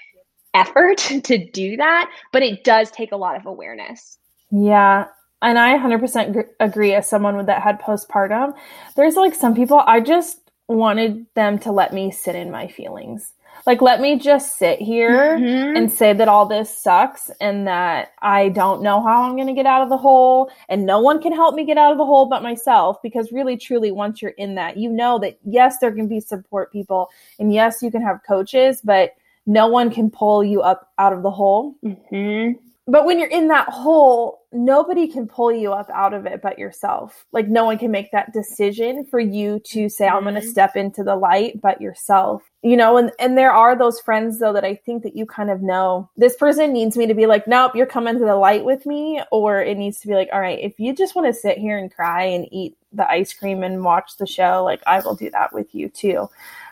effort 0.54 0.98
to 1.24 1.38
do 1.52 1.78
that, 1.78 2.10
but 2.32 2.42
it 2.42 2.64
does 2.64 2.92
take 2.92 3.12
a 3.12 3.18
lot 3.18 3.36
of 3.36 3.46
awareness. 3.46 4.18
Yeah, 4.52 5.06
and 5.42 5.58
I 5.58 5.78
100% 5.78 6.46
agree 6.60 6.94
as 6.94 7.10
someone 7.10 7.46
that 7.46 7.62
had 7.62 7.82
postpartum. 7.82 8.54
There's 8.96 9.16
like 9.16 9.34
some 9.34 9.56
people 9.56 9.82
I 9.86 10.00
just 10.00 10.40
wanted 10.68 11.26
them 11.36 11.60
to 11.60 11.72
let 11.72 11.94
me 11.94 12.12
sit 12.12 12.36
in 12.36 12.52
my 12.52 12.68
feelings. 12.68 13.34
Like 13.66 13.82
let 13.82 14.00
me 14.00 14.18
just 14.18 14.58
sit 14.58 14.80
here 14.80 15.38
mm-hmm. 15.38 15.76
and 15.76 15.92
say 15.92 16.14
that 16.14 16.28
all 16.28 16.46
this 16.46 16.76
sucks 16.76 17.30
and 17.42 17.68
that 17.68 18.14
I 18.22 18.50
don't 18.50 18.82
know 18.82 19.02
how 19.02 19.24
I'm 19.24 19.36
going 19.36 19.48
to 19.48 19.54
get 19.54 19.66
out 19.66 19.82
of 19.82 19.90
the 19.90 19.98
hole 19.98 20.50
and 20.70 20.86
no 20.86 21.00
one 21.00 21.22
can 21.22 21.34
help 21.34 21.56
me 21.56 21.66
get 21.66 21.78
out 21.78 21.92
of 21.92 21.98
the 21.98 22.06
hole 22.06 22.26
but 22.26 22.42
myself 22.42 22.98
because 23.04 23.32
really 23.32 23.58
truly 23.58 23.92
once 23.92 24.22
you're 24.22 24.32
in 24.32 24.56
that 24.56 24.78
you 24.78 24.90
know 24.90 25.20
that 25.20 25.40
yes 25.44 25.80
there 25.80 25.92
can 25.92 26.08
be 26.08 26.20
support 26.20 26.72
people 26.72 27.10
and 27.38 27.54
yes 27.54 27.82
you 27.82 27.92
can 27.92 28.02
have 28.02 28.22
coaches 28.26 28.82
but 28.84 29.12
no 29.46 29.68
one 29.68 29.92
can 29.92 30.10
pull 30.10 30.44
you 30.44 30.62
up 30.62 30.92
out 30.98 31.12
of 31.12 31.24
the 31.24 31.32
hole. 31.32 31.76
Mm-hmm 31.84 32.69
but 32.90 33.06
when 33.06 33.20
you're 33.20 33.30
in 33.30 33.50
that 33.50 33.70
hole, 33.70 34.46
nobody 34.52 35.08
can 35.08 35.28
pull 35.28 35.52
you 35.52 35.72
up 35.74 35.90
out 35.94 36.14
of 36.14 36.26
it 36.26 36.42
but 36.42 36.58
yourself. 36.58 37.26
Like 37.32 37.48
no 37.48 37.66
one 37.66 37.78
can 37.78 37.92
make 37.92 38.12
that 38.12 38.34
decision 38.34 39.06
for 39.06 39.20
you 39.20 39.62
to 39.72 39.90
say, 39.90 40.08
I'm 40.08 40.24
going 40.24 40.36
to 40.36 40.42
mm-hmm. 40.42 40.50
step 40.50 40.76
into 40.76 41.04
the 41.04 41.16
light, 41.16 41.62
but 41.62 41.82
yourself. 41.82 42.42
You 42.64 42.76
know, 42.76 42.98
and, 42.98 43.12
and 43.20 43.38
there 43.38 43.52
are 43.52 43.78
those 43.78 44.00
friends 44.00 44.40
though 44.40 44.54
that 44.54 44.66
I 44.66 44.76
think 44.76 45.04
that 45.04 45.16
you 45.16 45.26
kind 45.26 45.50
of 45.50 45.62
know 45.62 46.10
this 46.18 46.36
person 46.36 46.74
needs 46.74 46.98
me 46.98 47.06
to 47.08 47.14
be 47.14 47.28
like, 47.28 47.48
nope, 47.48 47.76
you're 47.76 47.86
coming 47.86 48.18
to 48.18 48.26
the 48.26 48.36
light 48.36 48.66
with 48.66 48.86
me. 48.86 49.22
Or 49.32 49.62
it 49.62 49.78
needs 49.78 50.00
to 50.02 50.08
be 50.08 50.16
like, 50.16 50.30
all 50.34 50.42
right, 50.42 50.60
if 50.60 50.80
you 50.80 50.96
just 50.96 51.16
want 51.16 51.28
to 51.28 51.40
sit 51.40 51.58
here 51.58 51.78
and 51.78 51.94
cry 51.94 52.24
and 52.24 52.48
eat 52.52 52.76
the 52.92 53.10
ice 53.10 53.34
cream 53.34 53.62
and 53.62 53.84
watch 53.84 54.18
the 54.18 54.26
show, 54.26 54.64
like 54.64 54.82
I 54.88 55.00
will 55.00 55.16
do 55.16 55.30
that 55.32 55.54
with 55.54 55.76
you 55.76 55.90
too. 55.90 56.30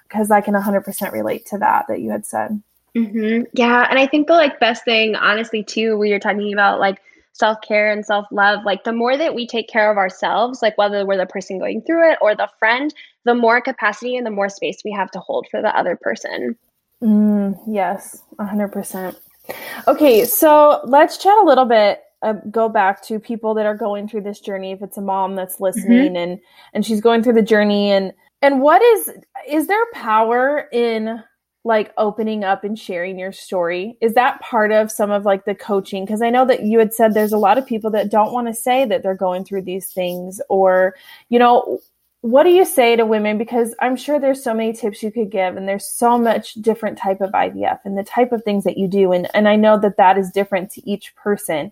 Cause 0.09 0.31
I 0.31 0.39
can 0.39 0.53
100% 0.53 1.11
relate 1.11 1.45
to 1.47 1.57
that, 1.57 1.85
that 1.89 1.99
you 1.99 2.11
had 2.11 2.25
said. 2.25 2.63
Mm-hmm. 2.97 3.43
Yeah. 3.53 3.87
And 3.89 3.99
I 3.99 4.07
think 4.07 4.27
the 4.27 4.33
like 4.33 4.59
best 4.59 4.83
thing, 4.83 5.15
honestly, 5.15 5.63
too, 5.63 5.97
we 5.97 6.09
you're 6.09 6.19
talking 6.19 6.51
about 6.51 6.79
like 6.79 6.99
self 7.33 7.59
care 7.61 7.91
and 7.91 8.05
self 8.05 8.25
love, 8.31 8.65
like 8.65 8.83
the 8.83 8.93
more 8.93 9.15
that 9.15 9.35
we 9.35 9.45
take 9.45 9.69
care 9.69 9.91
of 9.91 9.97
ourselves, 9.97 10.61
like 10.61 10.77
whether 10.77 11.05
we're 11.05 11.17
the 11.17 11.25
person 11.27 11.59
going 11.59 11.81
through 11.83 12.11
it 12.11 12.17
or 12.21 12.35
the 12.35 12.49
friend, 12.57 12.93
the 13.25 13.35
more 13.35 13.61
capacity 13.61 14.15
and 14.15 14.25
the 14.25 14.31
more 14.31 14.49
space 14.49 14.81
we 14.83 14.91
have 14.91 15.11
to 15.11 15.19
hold 15.19 15.47
for 15.51 15.61
the 15.61 15.77
other 15.77 15.95
person. 15.95 16.57
Mm, 17.03 17.59
yes, 17.67 18.23
100%. 18.39 19.15
Okay. 19.87 20.25
So 20.25 20.81
let's 20.85 21.17
chat 21.17 21.37
a 21.37 21.45
little 21.45 21.65
bit 21.65 22.01
uh, 22.23 22.33
go 22.49 22.67
back 22.67 23.03
to 23.03 23.19
people 23.19 23.53
that 23.53 23.65
are 23.65 23.75
going 23.75 24.07
through 24.07 24.21
this 24.21 24.39
journey 24.39 24.71
if 24.71 24.81
it's 24.81 24.97
a 24.97 25.01
mom 25.01 25.35
that's 25.35 25.55
mm-hmm. 25.55 25.65
listening 25.65 26.13
mm-hmm. 26.13 26.15
and 26.15 26.39
and 26.73 26.85
she's 26.85 26.99
going 27.01 27.21
through 27.21 27.33
the 27.33 27.43
journey 27.43 27.91
and 27.91 28.11
and 28.41 28.61
what 28.61 28.81
is 28.81 29.11
is 29.47 29.67
there 29.67 29.85
power 29.93 30.67
in 30.71 31.23
like 31.67 31.93
opening 31.97 32.43
up 32.43 32.63
and 32.63 32.79
sharing 32.79 33.19
your 33.19 33.33
story. 33.33 33.97
Is 34.01 34.13
that 34.13 34.39
part 34.39 34.71
of 34.71 34.89
some 34.89 35.11
of 35.11 35.25
like 35.25 35.45
the 35.45 35.53
coaching? 35.53 36.05
Because 36.05 36.21
i 36.21 36.29
know 36.29 36.45
that 36.45 36.63
you 36.63 36.79
had 36.79 36.93
said 36.93 37.13
there's 37.13 37.33
a 37.33 37.37
lot 37.37 37.57
of 37.57 37.67
people 37.67 37.91
that 37.91 38.09
don't 38.09 38.33
want 38.33 38.47
to 38.47 38.53
say 38.53 38.85
that 38.85 39.03
they're 39.03 39.13
going 39.13 39.43
through 39.43 39.61
these 39.63 39.89
things 39.89 40.41
or 40.49 40.95
you 41.29 41.37
know 41.37 41.79
what 42.21 42.43
do 42.43 42.49
you 42.49 42.65
say 42.65 42.95
to 42.95 43.05
women? 43.05 43.37
Because 43.37 43.75
i'm 43.79 43.95
sure 43.95 44.19
there's 44.19 44.43
so 44.43 44.53
many 44.53 44.73
tips 44.73 45.03
you 45.03 45.11
could 45.11 45.29
give 45.29 45.57
and 45.57 45.67
there's 45.67 45.85
so 45.85 46.17
much 46.17 46.55
different 46.55 46.97
type 46.97 47.21
of 47.21 47.31
ivf 47.31 47.79
and 47.85 47.97
the 47.97 48.03
type 48.03 48.31
of 48.31 48.43
things 48.43 48.63
that 48.63 48.77
you 48.77 48.87
do. 48.87 49.11
And, 49.11 49.27
and 49.35 49.47
i 49.47 49.55
know 49.55 49.77
that 49.79 49.97
that 49.97 50.17
is 50.17 50.31
different 50.31 50.71
to 50.71 50.89
each 50.89 51.15
person 51.15 51.71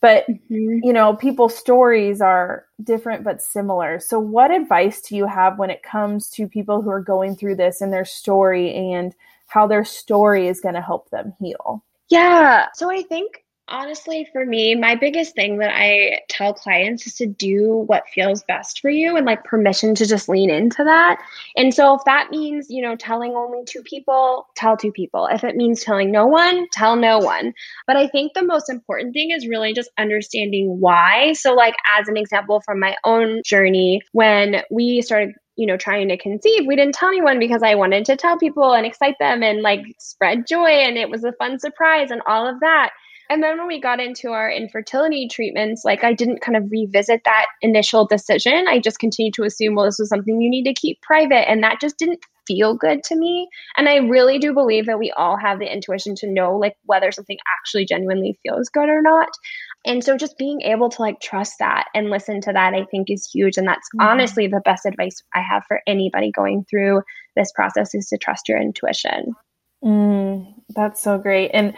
but 0.00 0.26
mm-hmm. 0.28 0.78
you 0.82 0.92
know 0.92 1.14
people's 1.14 1.56
stories 1.56 2.20
are 2.20 2.66
different 2.82 3.24
but 3.24 3.42
similar 3.42 3.98
so 3.98 4.18
what 4.18 4.50
advice 4.50 5.00
do 5.00 5.16
you 5.16 5.26
have 5.26 5.58
when 5.58 5.70
it 5.70 5.82
comes 5.82 6.28
to 6.28 6.46
people 6.46 6.82
who 6.82 6.90
are 6.90 7.00
going 7.00 7.34
through 7.34 7.56
this 7.56 7.80
and 7.80 7.92
their 7.92 8.04
story 8.04 8.74
and 8.74 9.14
how 9.46 9.66
their 9.66 9.84
story 9.84 10.48
is 10.48 10.60
going 10.60 10.74
to 10.74 10.80
help 10.80 11.10
them 11.10 11.34
heal. 11.40 11.84
Yeah. 12.08 12.66
So 12.74 12.90
I 12.90 13.02
think 13.02 13.44
honestly, 13.68 14.28
for 14.32 14.44
me, 14.44 14.74
my 14.74 14.94
biggest 14.94 15.34
thing 15.34 15.58
that 15.58 15.72
I 15.74 16.20
tell 16.28 16.54
clients 16.54 17.06
is 17.06 17.14
to 17.16 17.26
do 17.26 17.84
what 17.86 18.08
feels 18.08 18.44
best 18.44 18.80
for 18.80 18.90
you 18.90 19.16
and 19.16 19.26
like 19.26 19.44
permission 19.44 19.94
to 19.96 20.06
just 20.06 20.28
lean 20.28 20.50
into 20.50 20.84
that. 20.84 21.20
And 21.56 21.74
so 21.74 21.94
if 21.94 22.04
that 22.04 22.30
means, 22.30 22.66
you 22.70 22.82
know, 22.82 22.96
telling 22.96 23.32
only 23.32 23.64
two 23.64 23.82
people, 23.82 24.46
tell 24.54 24.76
two 24.76 24.92
people. 24.92 25.26
If 25.26 25.42
it 25.42 25.56
means 25.56 25.82
telling 25.82 26.10
no 26.10 26.26
one, 26.26 26.66
tell 26.72 26.96
no 26.96 27.18
one. 27.18 27.52
But 27.86 27.96
I 27.96 28.06
think 28.06 28.34
the 28.34 28.44
most 28.44 28.70
important 28.70 29.14
thing 29.14 29.30
is 29.30 29.48
really 29.48 29.72
just 29.72 29.90
understanding 29.98 30.80
why. 30.80 31.32
So, 31.32 31.54
like, 31.54 31.74
as 31.98 32.08
an 32.08 32.16
example 32.16 32.60
from 32.64 32.78
my 32.78 32.96
own 33.04 33.42
journey, 33.44 34.02
when 34.12 34.62
we 34.70 35.02
started 35.02 35.34
you 35.56 35.66
know 35.66 35.78
trying 35.78 36.06
to 36.06 36.18
conceive 36.18 36.66
we 36.66 36.76
didn't 36.76 36.94
tell 36.94 37.08
anyone 37.08 37.38
because 37.38 37.62
i 37.62 37.74
wanted 37.74 38.04
to 38.04 38.14
tell 38.14 38.36
people 38.36 38.74
and 38.74 38.84
excite 38.84 39.18
them 39.18 39.42
and 39.42 39.62
like 39.62 39.80
spread 39.98 40.46
joy 40.46 40.66
and 40.66 40.98
it 40.98 41.08
was 41.08 41.24
a 41.24 41.32
fun 41.32 41.58
surprise 41.58 42.10
and 42.10 42.20
all 42.26 42.46
of 42.46 42.60
that 42.60 42.90
and 43.28 43.42
then 43.42 43.58
when 43.58 43.66
we 43.66 43.80
got 43.80 44.00
into 44.00 44.30
our 44.30 44.50
infertility 44.50 45.28
treatments, 45.28 45.82
like 45.84 46.04
I 46.04 46.12
didn't 46.12 46.40
kind 46.40 46.56
of 46.56 46.70
revisit 46.70 47.22
that 47.24 47.46
initial 47.62 48.06
decision. 48.06 48.66
I 48.68 48.78
just 48.78 48.98
continued 48.98 49.34
to 49.34 49.44
assume, 49.44 49.74
well, 49.74 49.84
this 49.84 49.98
was 49.98 50.08
something 50.08 50.40
you 50.40 50.50
need 50.50 50.64
to 50.64 50.74
keep 50.74 51.00
private. 51.02 51.48
And 51.48 51.62
that 51.62 51.80
just 51.80 51.98
didn't 51.98 52.20
feel 52.46 52.74
good 52.74 53.02
to 53.04 53.16
me. 53.16 53.48
And 53.76 53.88
I 53.88 53.96
really 53.96 54.38
do 54.38 54.54
believe 54.54 54.86
that 54.86 54.98
we 54.98 55.12
all 55.16 55.36
have 55.36 55.58
the 55.58 55.72
intuition 55.72 56.14
to 56.16 56.30
know 56.30 56.56
like 56.56 56.76
whether 56.84 57.10
something 57.10 57.38
actually 57.58 57.84
genuinely 57.84 58.38
feels 58.42 58.68
good 58.68 58.88
or 58.88 59.02
not. 59.02 59.28
And 59.84 60.02
so 60.02 60.16
just 60.16 60.38
being 60.38 60.62
able 60.62 60.88
to 60.90 61.02
like 61.02 61.20
trust 61.20 61.54
that 61.58 61.86
and 61.94 62.10
listen 62.10 62.40
to 62.42 62.52
that, 62.52 62.74
I 62.74 62.84
think 62.90 63.10
is 63.10 63.28
huge. 63.32 63.56
And 63.56 63.66
that's 63.66 63.88
mm-hmm. 63.94 64.06
honestly 64.06 64.46
the 64.46 64.62
best 64.64 64.86
advice 64.86 65.22
I 65.34 65.40
have 65.40 65.64
for 65.66 65.80
anybody 65.86 66.30
going 66.30 66.64
through 66.70 67.02
this 67.34 67.52
process 67.52 67.94
is 67.94 68.06
to 68.08 68.18
trust 68.18 68.48
your 68.48 68.60
intuition. 68.60 69.34
Mm, 69.84 70.54
that's 70.74 71.02
so 71.02 71.18
great. 71.18 71.50
And 71.52 71.74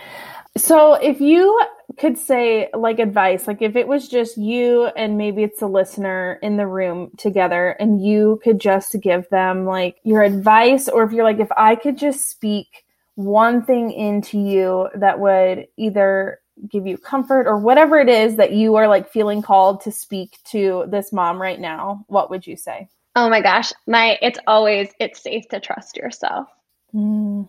so 0.56 0.94
if 0.94 1.20
you 1.20 1.61
could 1.98 2.18
say 2.18 2.68
like 2.74 2.98
advice, 2.98 3.46
like 3.46 3.62
if 3.62 3.76
it 3.76 3.88
was 3.88 4.08
just 4.08 4.37
you 4.37 4.87
and 4.87 5.18
maybe 5.18 5.42
it's 5.42 5.62
a 5.62 5.66
listener 5.66 6.38
in 6.42 6.56
the 6.56 6.66
room 6.66 7.11
together 7.16 7.70
and 7.80 8.04
you 8.04 8.40
could 8.42 8.61
just 8.61 8.96
give 9.00 9.28
them 9.30 9.64
like 9.64 9.96
your 10.04 10.22
advice 10.22 10.88
or 10.88 11.04
if 11.04 11.12
you're 11.12 11.24
like 11.24 11.40
if 11.40 11.50
I 11.56 11.74
could 11.74 11.98
just 11.98 12.28
speak 12.28 12.84
one 13.14 13.64
thing 13.64 13.90
into 13.90 14.38
you 14.38 14.88
that 14.94 15.18
would 15.18 15.66
either 15.76 16.40
give 16.68 16.87
you 16.87 16.98
comfort 16.98 17.46
or 17.46 17.58
whatever 17.58 17.98
it 17.98 18.08
is 18.08 18.37
that 18.37 18.52
you 18.52 18.76
are 18.76 18.88
like 18.88 19.11
feeling 19.11 19.42
called 19.42 19.80
to 19.82 19.92
speak 19.92 20.38
to 20.44 20.84
this 20.88 21.12
mom 21.12 21.40
right 21.40 21.61
now, 21.61 22.04
what 22.08 22.30
would 22.30 22.46
you 22.46 22.56
say? 22.56 22.88
Oh 23.16 23.28
my 23.28 23.40
gosh, 23.40 23.72
my 23.87 24.18
it's 24.22 24.38
always 24.46 24.90
it's 25.00 25.20
safe 25.20 25.48
to 25.48 25.61
trust 25.61 25.96
yourself. 25.96 26.48
Mm. 26.94 27.48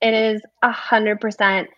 It 0.00 0.14
is 0.14 0.42
a 0.62 0.72
hundred 0.72 1.20
percent 1.20 1.68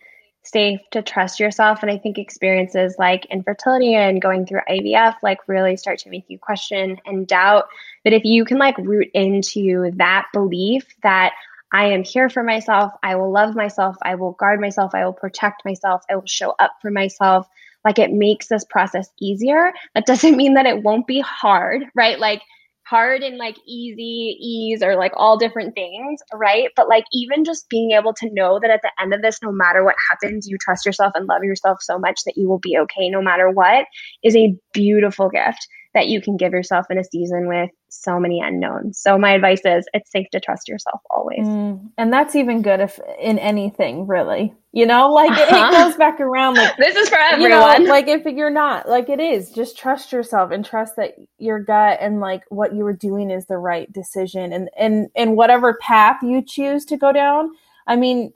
safe 0.45 0.79
to 0.91 1.01
trust 1.01 1.39
yourself. 1.39 1.81
And 1.81 1.91
I 1.91 1.97
think 1.97 2.17
experiences 2.17 2.95
like 2.97 3.25
infertility 3.25 3.95
and 3.95 4.21
going 4.21 4.45
through 4.45 4.61
IVF 4.69 5.15
like 5.23 5.39
really 5.47 5.77
start 5.77 5.99
to 5.99 6.09
make 6.09 6.25
you 6.27 6.37
question 6.37 6.97
and 7.05 7.27
doubt. 7.27 7.65
But 8.03 8.13
if 8.13 8.23
you 8.23 8.45
can 8.45 8.57
like 8.57 8.77
root 8.77 9.09
into 9.13 9.91
that 9.95 10.27
belief 10.33 10.85
that 11.03 11.33
I 11.71 11.87
am 11.87 12.03
here 12.03 12.29
for 12.29 12.43
myself, 12.43 12.93
I 13.03 13.15
will 13.15 13.31
love 13.31 13.55
myself, 13.55 13.97
I 14.01 14.15
will 14.15 14.31
guard 14.33 14.61
myself, 14.61 14.95
I 14.95 15.03
will 15.03 15.13
protect 15.13 15.65
myself, 15.65 16.03
I 16.09 16.15
will 16.15 16.25
show 16.25 16.55
up 16.59 16.77
for 16.81 16.91
myself. 16.91 17.47
Like 17.83 17.99
it 17.99 18.11
makes 18.11 18.47
this 18.47 18.65
process 18.65 19.09
easier. 19.19 19.73
That 19.93 20.05
doesn't 20.05 20.37
mean 20.37 20.55
that 20.55 20.65
it 20.65 20.83
won't 20.83 21.05
be 21.05 21.21
hard, 21.21 21.83
right? 21.93 22.19
Like 22.19 22.41
hard 22.85 23.23
and 23.23 23.37
like 23.37 23.57
easy, 23.65 24.37
ease, 24.39 24.83
or 24.83 24.95
like 24.95 25.13
all 25.15 25.37
different 25.37 25.73
things, 25.73 26.21
right? 26.33 26.69
But 26.75 26.87
like 26.87 27.05
even 27.11 27.43
just 27.43 27.67
being 27.69 27.91
able 27.91 28.13
to 28.13 28.29
know 28.31 28.59
that 28.59 28.69
at 28.69 28.81
the 28.81 28.91
end 29.01 29.13
of 29.13 29.21
this, 29.21 29.39
no 29.41 29.51
matter 29.51 29.83
what 29.83 29.95
happens, 30.09 30.47
you 30.47 30.57
trust 30.59 30.85
yourself 30.85 31.13
and 31.15 31.27
love 31.27 31.43
yourself 31.43 31.79
so 31.81 31.97
much 31.97 32.21
that 32.25 32.37
you 32.37 32.47
will 32.47 32.59
be 32.59 32.77
okay 32.77 33.09
no 33.09 33.21
matter 33.21 33.49
what 33.49 33.85
is 34.23 34.35
a 34.35 34.55
beautiful 34.73 35.29
gift 35.29 35.67
that 35.93 36.07
you 36.07 36.21
can 36.21 36.37
give 36.37 36.51
yourself 36.51 36.85
in 36.89 36.99
a 36.99 37.03
season 37.03 37.47
with 37.47 37.69
so 37.95 38.19
many 38.19 38.41
unknowns. 38.41 38.99
So 38.99 39.17
my 39.17 39.31
advice 39.31 39.61
is 39.65 39.87
it's 39.93 40.11
safe 40.11 40.27
to 40.31 40.39
trust 40.39 40.67
yourself 40.67 41.01
always. 41.09 41.45
Mm, 41.45 41.89
and 41.97 42.11
that's 42.11 42.35
even 42.35 42.61
good 42.61 42.79
if 42.79 42.99
in 43.19 43.39
anything 43.39 44.07
really. 44.07 44.53
You 44.71 44.85
know, 44.85 45.09
like 45.11 45.31
uh-huh. 45.31 45.55
it, 45.55 45.69
it, 45.69 45.71
goes 45.71 45.95
back 45.95 46.19
around 46.19 46.55
like 46.55 46.75
this 46.77 46.95
is 46.95 47.09
for 47.09 47.17
everyone. 47.17 47.81
You 47.81 47.87
know, 47.87 47.91
like 47.91 48.07
if 48.07 48.25
you're 48.25 48.49
not, 48.49 48.89
like 48.89 49.09
it 49.09 49.19
is, 49.19 49.51
just 49.51 49.77
trust 49.77 50.11
yourself 50.11 50.51
and 50.51 50.65
trust 50.65 50.95
that 50.97 51.15
your 51.37 51.59
gut 51.59 51.97
and 52.01 52.19
like 52.19 52.43
what 52.49 52.75
you 52.75 52.83
were 52.83 52.93
doing 52.93 53.31
is 53.31 53.45
the 53.45 53.57
right 53.57 53.91
decision 53.91 54.51
and 54.51 54.69
and 54.77 55.07
and 55.15 55.37
whatever 55.37 55.77
path 55.81 56.21
you 56.21 56.41
choose 56.41 56.85
to 56.85 56.97
go 56.97 57.11
down. 57.11 57.51
I 57.87 57.95
mean, 57.95 58.33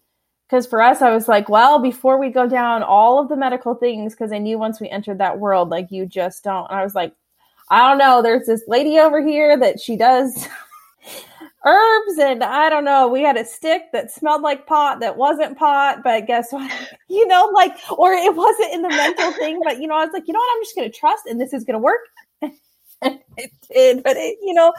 because 0.49 0.65
for 0.65 0.81
us 0.81 1.01
i 1.01 1.13
was 1.13 1.27
like 1.27 1.47
well 1.47 1.79
before 1.79 2.19
we 2.19 2.29
go 2.29 2.47
down 2.47 2.81
all 2.81 3.19
of 3.19 3.29
the 3.29 3.35
medical 3.35 3.75
things 3.75 4.13
because 4.13 4.31
i 4.31 4.37
knew 4.37 4.57
once 4.57 4.79
we 4.79 4.89
entered 4.89 5.19
that 5.19 5.39
world 5.39 5.69
like 5.69 5.87
you 5.91 6.05
just 6.05 6.43
don't 6.43 6.65
and 6.69 6.79
i 6.79 6.83
was 6.83 6.95
like 6.95 7.13
I 7.69 7.87
don't 7.87 7.97
know. 7.97 8.21
There's 8.21 8.47
this 8.47 8.63
lady 8.67 8.97
over 8.99 9.25
here 9.25 9.57
that 9.57 9.79
she 9.79 9.95
does 9.95 10.47
herbs 11.65 12.17
and 12.19 12.43
I 12.43 12.69
don't 12.69 12.85
know. 12.85 13.07
We 13.07 13.21
had 13.21 13.37
a 13.37 13.45
stick 13.45 13.83
that 13.93 14.11
smelled 14.11 14.41
like 14.41 14.65
pot 14.65 14.99
that 15.01 15.17
wasn't 15.17 15.57
pot, 15.57 15.99
but 16.03 16.27
guess 16.27 16.51
what? 16.51 16.71
You 17.11 17.27
know, 17.27 17.49
like, 17.55 17.75
or 17.97 18.13
it 18.13 18.35
wasn't 18.35 18.71
in 18.71 18.83
the 18.83 18.89
mental 18.89 19.31
thing, 19.31 19.59
but 19.63 19.81
you 19.81 19.87
know, 19.87 19.95
I 19.95 20.05
was 20.05 20.13
like, 20.13 20.27
you 20.27 20.33
know 20.33 20.39
what? 20.39 20.57
I'm 20.57 20.63
just 20.63 20.75
going 20.75 20.89
to 20.89 20.95
trust 20.95 21.25
and 21.25 21.41
this 21.41 21.53
is 21.53 21.63
going 21.63 21.73
to 21.73 21.79
work. 21.79 22.01
it 23.01 23.51
did, 23.71 24.03
but 24.03 24.15
it, 24.15 24.37
you 24.43 24.53
know, 24.53 24.71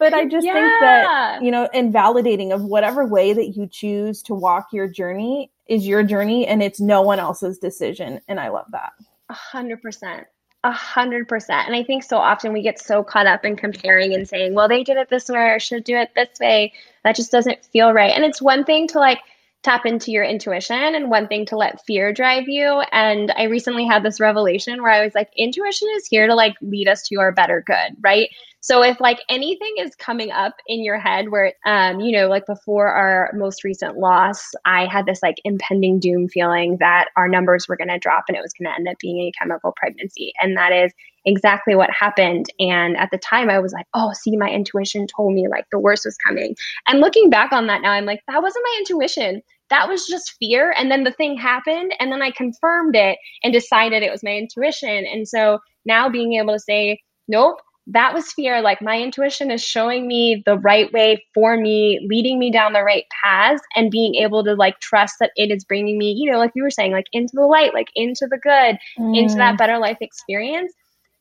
but 0.00 0.12
I 0.12 0.24
just 0.24 0.44
yeah. 0.44 0.54
think 0.54 0.80
that, 0.80 1.42
you 1.42 1.52
know, 1.52 1.68
invalidating 1.72 2.52
of 2.52 2.64
whatever 2.64 3.06
way 3.06 3.32
that 3.32 3.50
you 3.50 3.68
choose 3.68 4.20
to 4.22 4.34
walk 4.34 4.68
your 4.72 4.88
journey 4.88 5.52
is 5.68 5.86
your 5.86 6.02
journey 6.02 6.44
and 6.44 6.60
it's 6.60 6.80
no 6.80 7.02
one 7.02 7.20
else's 7.20 7.56
decision. 7.58 8.20
And 8.26 8.40
I 8.40 8.48
love 8.48 8.66
that. 8.72 8.92
A 9.28 9.34
hundred 9.34 9.80
percent. 9.82 10.26
A 10.66 10.72
hundred 10.72 11.28
percent. 11.28 11.68
And 11.68 11.76
I 11.76 11.84
think 11.84 12.02
so 12.02 12.18
often 12.18 12.52
we 12.52 12.60
get 12.60 12.80
so 12.80 13.04
caught 13.04 13.28
up 13.28 13.44
in 13.44 13.54
comparing 13.54 14.12
and 14.12 14.28
saying, 14.28 14.52
well, 14.54 14.66
they 14.66 14.82
did 14.82 14.96
it 14.96 15.08
this 15.08 15.28
way 15.28 15.50
or 15.50 15.60
should 15.60 15.84
do 15.84 15.96
it 15.96 16.10
this 16.16 16.40
way. 16.40 16.72
That 17.04 17.14
just 17.14 17.30
doesn't 17.30 17.64
feel 17.66 17.92
right. 17.92 18.10
And 18.12 18.24
it's 18.24 18.42
one 18.42 18.64
thing 18.64 18.88
to 18.88 18.98
like 18.98 19.20
tap 19.62 19.86
into 19.86 20.10
your 20.10 20.24
intuition 20.24 20.96
and 20.96 21.08
one 21.08 21.28
thing 21.28 21.46
to 21.46 21.56
let 21.56 21.84
fear 21.86 22.12
drive 22.12 22.48
you. 22.48 22.82
And 22.90 23.32
I 23.36 23.44
recently 23.44 23.86
had 23.86 24.02
this 24.02 24.18
revelation 24.18 24.82
where 24.82 24.90
I 24.90 25.04
was 25.04 25.14
like, 25.14 25.30
intuition 25.36 25.86
is 25.94 26.08
here 26.08 26.26
to 26.26 26.34
like 26.34 26.56
lead 26.60 26.88
us 26.88 27.06
to 27.10 27.20
our 27.20 27.30
better 27.30 27.62
good, 27.64 27.96
right? 28.00 28.28
So 28.66 28.82
if 28.82 29.00
like 29.00 29.20
anything 29.28 29.74
is 29.78 29.94
coming 29.94 30.32
up 30.32 30.56
in 30.66 30.82
your 30.82 30.98
head 30.98 31.26
where, 31.30 31.52
um, 31.64 32.00
you 32.00 32.10
know, 32.10 32.26
like 32.26 32.46
before 32.46 32.88
our 32.88 33.30
most 33.32 33.62
recent 33.62 33.96
loss, 33.96 34.44
I 34.64 34.86
had 34.86 35.06
this 35.06 35.22
like 35.22 35.36
impending 35.44 36.00
doom 36.00 36.28
feeling 36.28 36.78
that 36.80 37.10
our 37.16 37.28
numbers 37.28 37.68
were 37.68 37.76
going 37.76 37.90
to 37.90 37.98
drop 38.00 38.24
and 38.26 38.36
it 38.36 38.40
was 38.40 38.52
going 38.58 38.68
to 38.68 38.74
end 38.74 38.88
up 38.88 38.96
being 39.00 39.20
a 39.20 39.30
chemical 39.38 39.72
pregnancy. 39.76 40.32
And 40.42 40.56
that 40.56 40.72
is 40.72 40.92
exactly 41.24 41.76
what 41.76 41.90
happened. 41.92 42.46
And 42.58 42.96
at 42.96 43.12
the 43.12 43.18
time, 43.18 43.50
I 43.50 43.60
was 43.60 43.72
like, 43.72 43.86
oh, 43.94 44.10
see, 44.14 44.36
my 44.36 44.50
intuition 44.50 45.06
told 45.06 45.32
me 45.32 45.46
like 45.48 45.66
the 45.70 45.78
worst 45.78 46.04
was 46.04 46.16
coming. 46.16 46.56
And 46.88 46.98
looking 46.98 47.30
back 47.30 47.52
on 47.52 47.68
that 47.68 47.82
now, 47.82 47.92
I'm 47.92 48.04
like, 48.04 48.22
that 48.26 48.42
wasn't 48.42 48.66
my 48.68 48.78
intuition. 48.80 49.42
That 49.70 49.88
was 49.88 50.08
just 50.08 50.34
fear. 50.40 50.74
And 50.76 50.90
then 50.90 51.04
the 51.04 51.12
thing 51.12 51.38
happened. 51.38 51.94
And 52.00 52.10
then 52.10 52.20
I 52.20 52.32
confirmed 52.32 52.96
it 52.96 53.16
and 53.44 53.52
decided 53.52 54.02
it 54.02 54.10
was 54.10 54.24
my 54.24 54.36
intuition. 54.36 55.06
And 55.06 55.28
so 55.28 55.60
now 55.84 56.08
being 56.08 56.32
able 56.32 56.54
to 56.54 56.58
say, 56.58 56.98
nope, 57.28 57.60
that 57.88 58.12
was 58.12 58.32
fear. 58.32 58.60
Like 58.60 58.82
my 58.82 59.00
intuition 59.00 59.50
is 59.50 59.62
showing 59.62 60.06
me 60.06 60.42
the 60.44 60.58
right 60.58 60.92
way 60.92 61.24
for 61.34 61.56
me, 61.56 62.04
leading 62.08 62.38
me 62.38 62.50
down 62.50 62.72
the 62.72 62.82
right 62.82 63.04
paths, 63.22 63.62
and 63.76 63.90
being 63.90 64.16
able 64.16 64.42
to 64.44 64.54
like 64.54 64.80
trust 64.80 65.16
that 65.20 65.30
it 65.36 65.50
is 65.50 65.64
bringing 65.64 65.96
me, 65.96 66.12
you 66.12 66.30
know, 66.30 66.38
like 66.38 66.50
you 66.54 66.62
were 66.62 66.70
saying, 66.70 66.92
like 66.92 67.06
into 67.12 67.32
the 67.34 67.46
light, 67.46 67.74
like 67.74 67.88
into 67.94 68.26
the 68.28 68.38
good, 68.38 68.76
mm. 68.98 69.16
into 69.16 69.36
that 69.36 69.54
mm. 69.54 69.58
better 69.58 69.78
life 69.78 69.98
experience. 70.00 70.72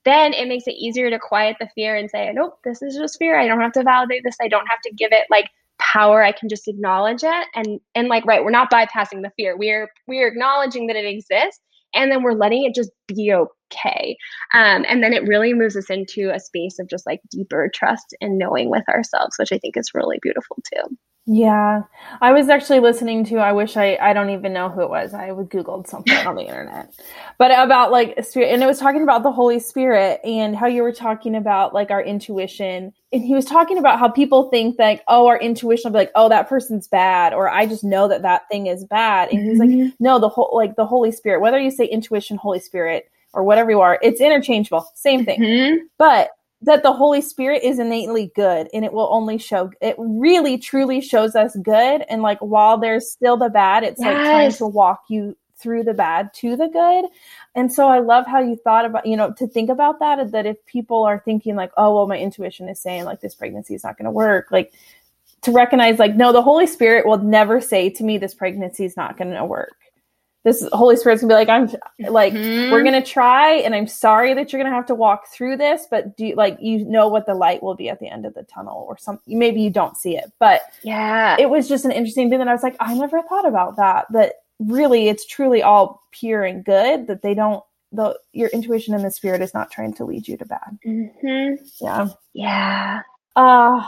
Then 0.06 0.34
it 0.34 0.48
makes 0.48 0.68
it 0.68 0.76
easier 0.76 1.10
to 1.10 1.20
quiet 1.20 1.58
the 1.60 1.70
fear 1.74 1.96
and 1.96 2.10
say, 2.10 2.32
nope, 2.34 2.60
this 2.64 2.82
is 2.82 2.96
just 2.96 3.18
fear. 3.18 3.40
I 3.40 3.48
don't 3.48 3.62
have 3.62 3.72
to 3.74 3.84
validate 3.84 4.24
this. 4.24 4.38
I 4.42 4.48
don't 4.48 4.68
have 4.68 4.82
to 4.86 4.94
give 4.94 5.12
it 5.12 5.26
like 5.32 5.50
power. 5.80 6.24
I 6.24 6.32
can 6.32 6.48
just 6.48 6.68
acknowledge 6.68 7.24
it. 7.24 7.48
And 7.54 7.80
and 7.94 8.08
like, 8.08 8.26
right, 8.26 8.44
we're 8.44 8.52
not 8.52 8.72
bypassing 8.72 9.22
the 9.22 9.32
fear. 9.36 9.56
We're 9.56 9.90
we're 10.08 10.28
acknowledging 10.28 10.88
that 10.88 10.96
it 10.96 11.06
exists 11.06 11.62
and 11.96 12.12
then 12.12 12.24
we're 12.24 12.34
letting 12.34 12.66
it 12.66 12.76
just 12.76 12.92
be 13.08 13.34
okay. 13.34 14.18
Um, 14.54 14.86
and 14.88 15.02
then 15.02 15.14
it 15.14 15.28
really 15.28 15.54
moves 15.54 15.76
us 15.76 15.90
into 15.90 16.32
a 16.34 16.40
space 16.40 16.78
of 16.80 16.90
just 16.90 17.06
like 17.06 17.22
deeper 17.32 17.70
trust 17.74 18.16
and 18.22 18.38
knowing 18.38 18.70
with 18.70 18.88
ourselves, 18.90 19.36
which 19.40 19.52
I 19.52 19.58
think 19.58 19.78
is 19.78 19.92
really 19.94 20.20
beautiful 20.22 20.58
too. 20.74 20.98
Yeah. 21.28 21.82
I 22.22 22.34
was 22.34 22.50
actually 22.50 22.80
listening 22.80 23.26
to, 23.26 23.38
I 23.38 23.52
wish 23.52 23.78
I, 23.78 23.98
I 24.00 24.14
don't 24.14 24.30
even 24.30 24.54
know 24.54 24.70
who 24.70 24.82
it 24.82 24.90
was. 24.90 25.14
I 25.14 25.32
would 25.32 25.50
Googled 25.50 25.88
something 25.88 26.16
on 26.26 26.36
the 26.36 26.44
internet, 26.44 26.94
but 27.40 27.50
about 27.52 27.92
like 27.92 28.24
spirit, 28.24 28.54
and 28.54 28.62
it 28.62 28.68
was 28.68 28.78
talking 28.78 29.02
about 29.02 29.24
the 29.24 29.32
Holy 29.32 29.60
Spirit 29.60 30.22
and 30.24 30.56
how 30.56 30.68
you 30.68 30.84
were 30.84 30.92
talking 30.92 31.36
about 31.36 31.74
like 31.74 31.90
our 31.90 32.04
intuition. 32.04 32.94
And 33.12 33.24
he 33.24 33.34
was 33.34 33.46
talking 33.46 33.80
about 33.80 33.98
how 33.98 34.08
people 34.08 34.52
think 34.52 34.78
like, 34.78 35.02
oh, 35.08 35.26
our 35.26 35.40
intuition 35.40 35.92
will 35.92 36.00
be 36.00 36.04
like, 36.04 36.12
oh, 36.14 36.30
that 36.30 36.48
person's 36.48 36.88
bad, 36.88 37.34
or 37.34 37.50
I 37.50 37.66
just 37.66 37.84
know 37.84 38.08
that 38.08 38.22
that 38.22 38.48
thing 38.50 38.68
is 38.68 38.86
bad. 38.86 39.30
And 39.32 39.42
he's 39.42 39.60
mm-hmm. 39.60 39.82
like, 39.86 39.94
no, 40.00 40.20
the 40.20 40.30
whole, 40.30 40.52
like 40.54 40.76
the 40.76 40.86
Holy 40.86 41.12
Spirit, 41.12 41.42
whether 41.42 41.60
you 41.60 41.72
say 41.72 41.86
intuition, 41.86 42.38
Holy 42.38 42.60
Spirit, 42.60 43.10
or 43.34 43.44
whatever 43.44 43.72
you 43.72 43.82
are, 43.82 43.98
it's 44.04 44.22
interchangeable, 44.22 44.88
same 44.94 45.26
thing. 45.26 45.42
Mm-hmm. 45.42 45.86
But 45.98 46.30
that 46.66 46.84
the 46.84 46.92
Holy 46.94 47.22
Spirit 47.22 47.64
is 47.64 47.80
innately 47.80 48.32
good 48.36 48.68
and 48.74 48.84
it 48.84 48.92
will 48.92 49.08
only 49.12 49.38
show 49.38 49.72
it 49.82 49.96
really 49.98 50.58
truly 50.58 51.00
shows 51.00 51.36
us 51.36 51.56
good 51.58 52.04
and 52.10 52.22
like 52.22 52.40
while 52.40 52.78
there's 52.78 53.10
still 53.10 53.38
the 53.38 53.50
bad 53.50 53.84
it's 53.84 54.00
yes. 54.00 54.08
like 54.08 54.26
trying 54.26 54.52
to 54.52 54.68
walk 54.68 55.04
you 55.08 55.36
through 55.58 55.84
the 55.84 55.94
bad 55.94 56.34
to 56.34 56.56
the 56.56 56.68
good. 56.68 57.06
And 57.56 57.72
so 57.72 57.88
I 57.88 58.00
love 58.00 58.26
how 58.28 58.42
you 58.42 58.56
thought 58.56 58.86
about, 58.86 59.06
you 59.06 59.16
know, 59.16 59.34
to 59.34 59.48
think 59.48 59.70
about 59.70 60.00
that 60.00 60.32
that 60.32 60.46
if 60.46 60.64
people 60.66 61.04
are 61.04 61.22
thinking 61.24 61.56
like, 61.56 61.72
oh, 61.78 61.96
well 61.96 62.08
my 62.08 62.18
intuition 62.18 62.68
is 62.70 62.80
saying 62.80 63.06
like 63.06 63.22
this 63.22 63.36
pregnancy 63.36 63.74
is 63.74 63.84
not 63.84 63.98
going 63.98 64.06
to 64.06 64.12
work, 64.12 64.48
like 64.52 64.74
to 65.42 65.52
recognize 65.52 66.00
like 66.00 66.16
no, 66.16 66.34
the 66.34 66.42
Holy 66.42 66.68
Spirit 66.68 67.06
will 67.06 67.18
never 67.18 67.62
say 67.62 67.90
to 67.90 68.04
me 68.04 68.18
this 68.18 68.34
pregnancy 68.34 68.86
is 68.86 68.98
not 68.98 69.18
going 69.18 69.32
to 69.32 69.46
work 69.46 69.76
this 70.46 70.66
Holy 70.72 70.96
Spirit's 70.96 71.22
gonna 71.22 71.32
be 71.32 71.36
like, 71.36 71.50
I'm 71.50 71.68
like, 72.12 72.32
mm-hmm. 72.32 72.72
we're 72.72 72.84
gonna 72.84 73.04
try, 73.04 73.56
and 73.56 73.74
I'm 73.74 73.88
sorry 73.88 74.36
that 74.36 74.54
you're 74.54 74.62
gonna 74.62 74.74
have 74.74 74.86
to 74.86 74.96
walk 74.96 75.28
through 75.34 75.58
this, 75.58 75.88
but 75.90 76.16
do 76.16 76.28
you, 76.28 76.36
like 76.36 76.58
you 76.62 76.86
know 76.86 77.08
what 77.08 77.26
the 77.26 77.34
light 77.34 77.64
will 77.64 77.76
be 77.76 77.90
at 77.90 78.00
the 78.00 78.08
end 78.08 78.26
of 78.26 78.36
the 78.36 78.44
tunnel, 78.44 78.86
or 78.88 78.96
something? 78.98 79.38
Maybe 79.38 79.60
you 79.60 79.72
don't 79.72 79.98
see 79.98 80.16
it, 80.16 80.32
but 80.40 80.62
yeah, 80.84 81.36
it 81.40 81.50
was 81.50 81.68
just 81.68 81.84
an 81.84 81.92
interesting 81.92 82.30
thing 82.30 82.40
that 82.40 82.48
I 82.48 82.54
was 82.54 82.64
like, 82.64 82.78
I 82.80 82.94
never 82.94 83.24
thought 83.24 83.48
about 83.48 83.76
that. 83.78 84.06
That 84.12 84.34
really, 84.60 85.10
it's 85.10 85.26
truly 85.26 85.64
all 85.64 86.04
pure 86.12 86.44
and 86.44 86.64
good. 86.64 87.08
That 87.08 87.24
they 87.24 87.34
don't, 87.34 87.64
the 87.92 88.18
your 88.32 88.50
intuition 88.50 88.94
and 88.94 89.04
the 89.04 89.10
spirit 89.10 89.42
is 89.42 89.56
not 89.56 89.72
trying 89.72 89.96
to 89.96 90.06
lead 90.06 90.28
you 90.28 90.38
to 90.38 90.46
bad. 90.46 90.78
Mm-hmm. 90.86 91.66
Yeah, 91.82 92.08
yeah. 92.34 93.02
Uh 93.36 93.82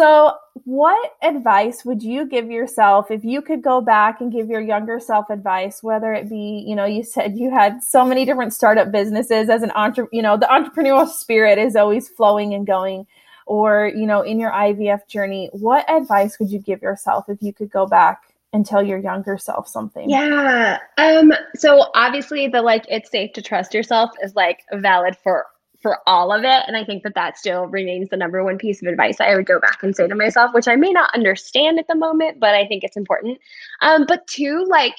so, 0.00 0.32
what 0.64 1.12
advice 1.22 1.84
would 1.84 2.02
you 2.02 2.26
give 2.26 2.50
yourself 2.50 3.10
if 3.10 3.22
you 3.22 3.42
could 3.42 3.60
go 3.60 3.82
back 3.82 4.22
and 4.22 4.32
give 4.32 4.48
your 4.48 4.62
younger 4.62 4.98
self 4.98 5.28
advice, 5.28 5.82
whether 5.82 6.14
it 6.14 6.30
be, 6.30 6.64
you 6.66 6.74
know, 6.74 6.86
you 6.86 7.04
said 7.04 7.36
you 7.36 7.50
had 7.50 7.82
so 7.82 8.02
many 8.02 8.24
different 8.24 8.54
startup 8.54 8.90
businesses 8.90 9.50
as 9.50 9.62
an 9.62 9.70
entre, 9.72 10.08
you 10.10 10.22
know, 10.22 10.38
the 10.38 10.46
entrepreneurial 10.46 11.06
spirit 11.06 11.58
is 11.58 11.76
always 11.76 12.08
flowing 12.08 12.54
and 12.54 12.66
going, 12.66 13.06
or, 13.44 13.92
you 13.94 14.06
know, 14.06 14.22
in 14.22 14.40
your 14.40 14.50
IVF 14.52 15.06
journey, 15.06 15.50
what 15.52 15.88
advice 15.90 16.38
would 16.38 16.50
you 16.50 16.60
give 16.60 16.80
yourself 16.80 17.28
if 17.28 17.42
you 17.42 17.52
could 17.52 17.70
go 17.70 17.86
back 17.86 18.22
and 18.54 18.64
tell 18.64 18.82
your 18.82 18.98
younger 18.98 19.36
self 19.36 19.68
something? 19.68 20.08
Yeah. 20.08 20.78
Um, 20.96 21.30
so 21.56 21.90
obviously 21.94 22.48
the 22.48 22.62
like 22.62 22.86
it's 22.88 23.10
safe 23.10 23.34
to 23.34 23.42
trust 23.42 23.74
yourself 23.74 24.12
is 24.22 24.34
like 24.34 24.60
valid 24.72 25.18
for 25.22 25.44
for 25.80 25.98
all 26.06 26.32
of 26.32 26.44
it. 26.44 26.62
And 26.66 26.76
I 26.76 26.84
think 26.84 27.02
that 27.02 27.14
that 27.14 27.38
still 27.38 27.66
remains 27.66 28.10
the 28.10 28.16
number 28.16 28.44
one 28.44 28.58
piece 28.58 28.82
of 28.82 28.88
advice 28.88 29.20
I 29.20 29.34
would 29.34 29.46
go 29.46 29.58
back 29.58 29.82
and 29.82 29.96
say 29.96 30.06
to 30.06 30.14
myself, 30.14 30.52
which 30.52 30.68
I 30.68 30.76
may 30.76 30.92
not 30.92 31.14
understand 31.14 31.78
at 31.78 31.88
the 31.88 31.94
moment, 31.94 32.38
but 32.38 32.54
I 32.54 32.66
think 32.66 32.84
it's 32.84 32.96
important. 32.96 33.38
Um, 33.80 34.04
but 34.06 34.26
two, 34.26 34.64
like, 34.68 34.94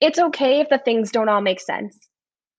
it's 0.00 0.18
okay 0.18 0.60
if 0.60 0.68
the 0.68 0.78
things 0.78 1.10
don't 1.10 1.28
all 1.28 1.40
make 1.40 1.60
sense, 1.60 1.96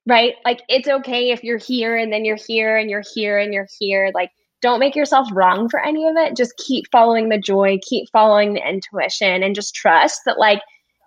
right? 0.08 0.34
Like, 0.44 0.62
it's 0.68 0.88
okay 0.88 1.32
if 1.32 1.44
you're 1.44 1.58
here 1.58 1.96
and 1.96 2.12
then 2.12 2.26
you're 2.26 2.40
here 2.48 2.76
and 2.76 2.90
you're 2.90 3.04
here 3.14 3.38
and 3.38 3.54
you're 3.54 3.68
here. 3.80 4.12
Like, 4.14 4.32
don't 4.62 4.80
make 4.80 4.96
yourself 4.96 5.30
wrong 5.32 5.70
for 5.70 5.80
any 5.80 6.06
of 6.08 6.18
it. 6.18 6.36
Just 6.36 6.58
keep 6.58 6.86
following 6.92 7.30
the 7.30 7.38
joy, 7.38 7.78
keep 7.82 8.10
following 8.12 8.54
the 8.54 8.68
intuition, 8.68 9.44
and 9.44 9.56
just 9.56 9.76
trust 9.76 10.22
that, 10.26 10.38
like, 10.38 10.62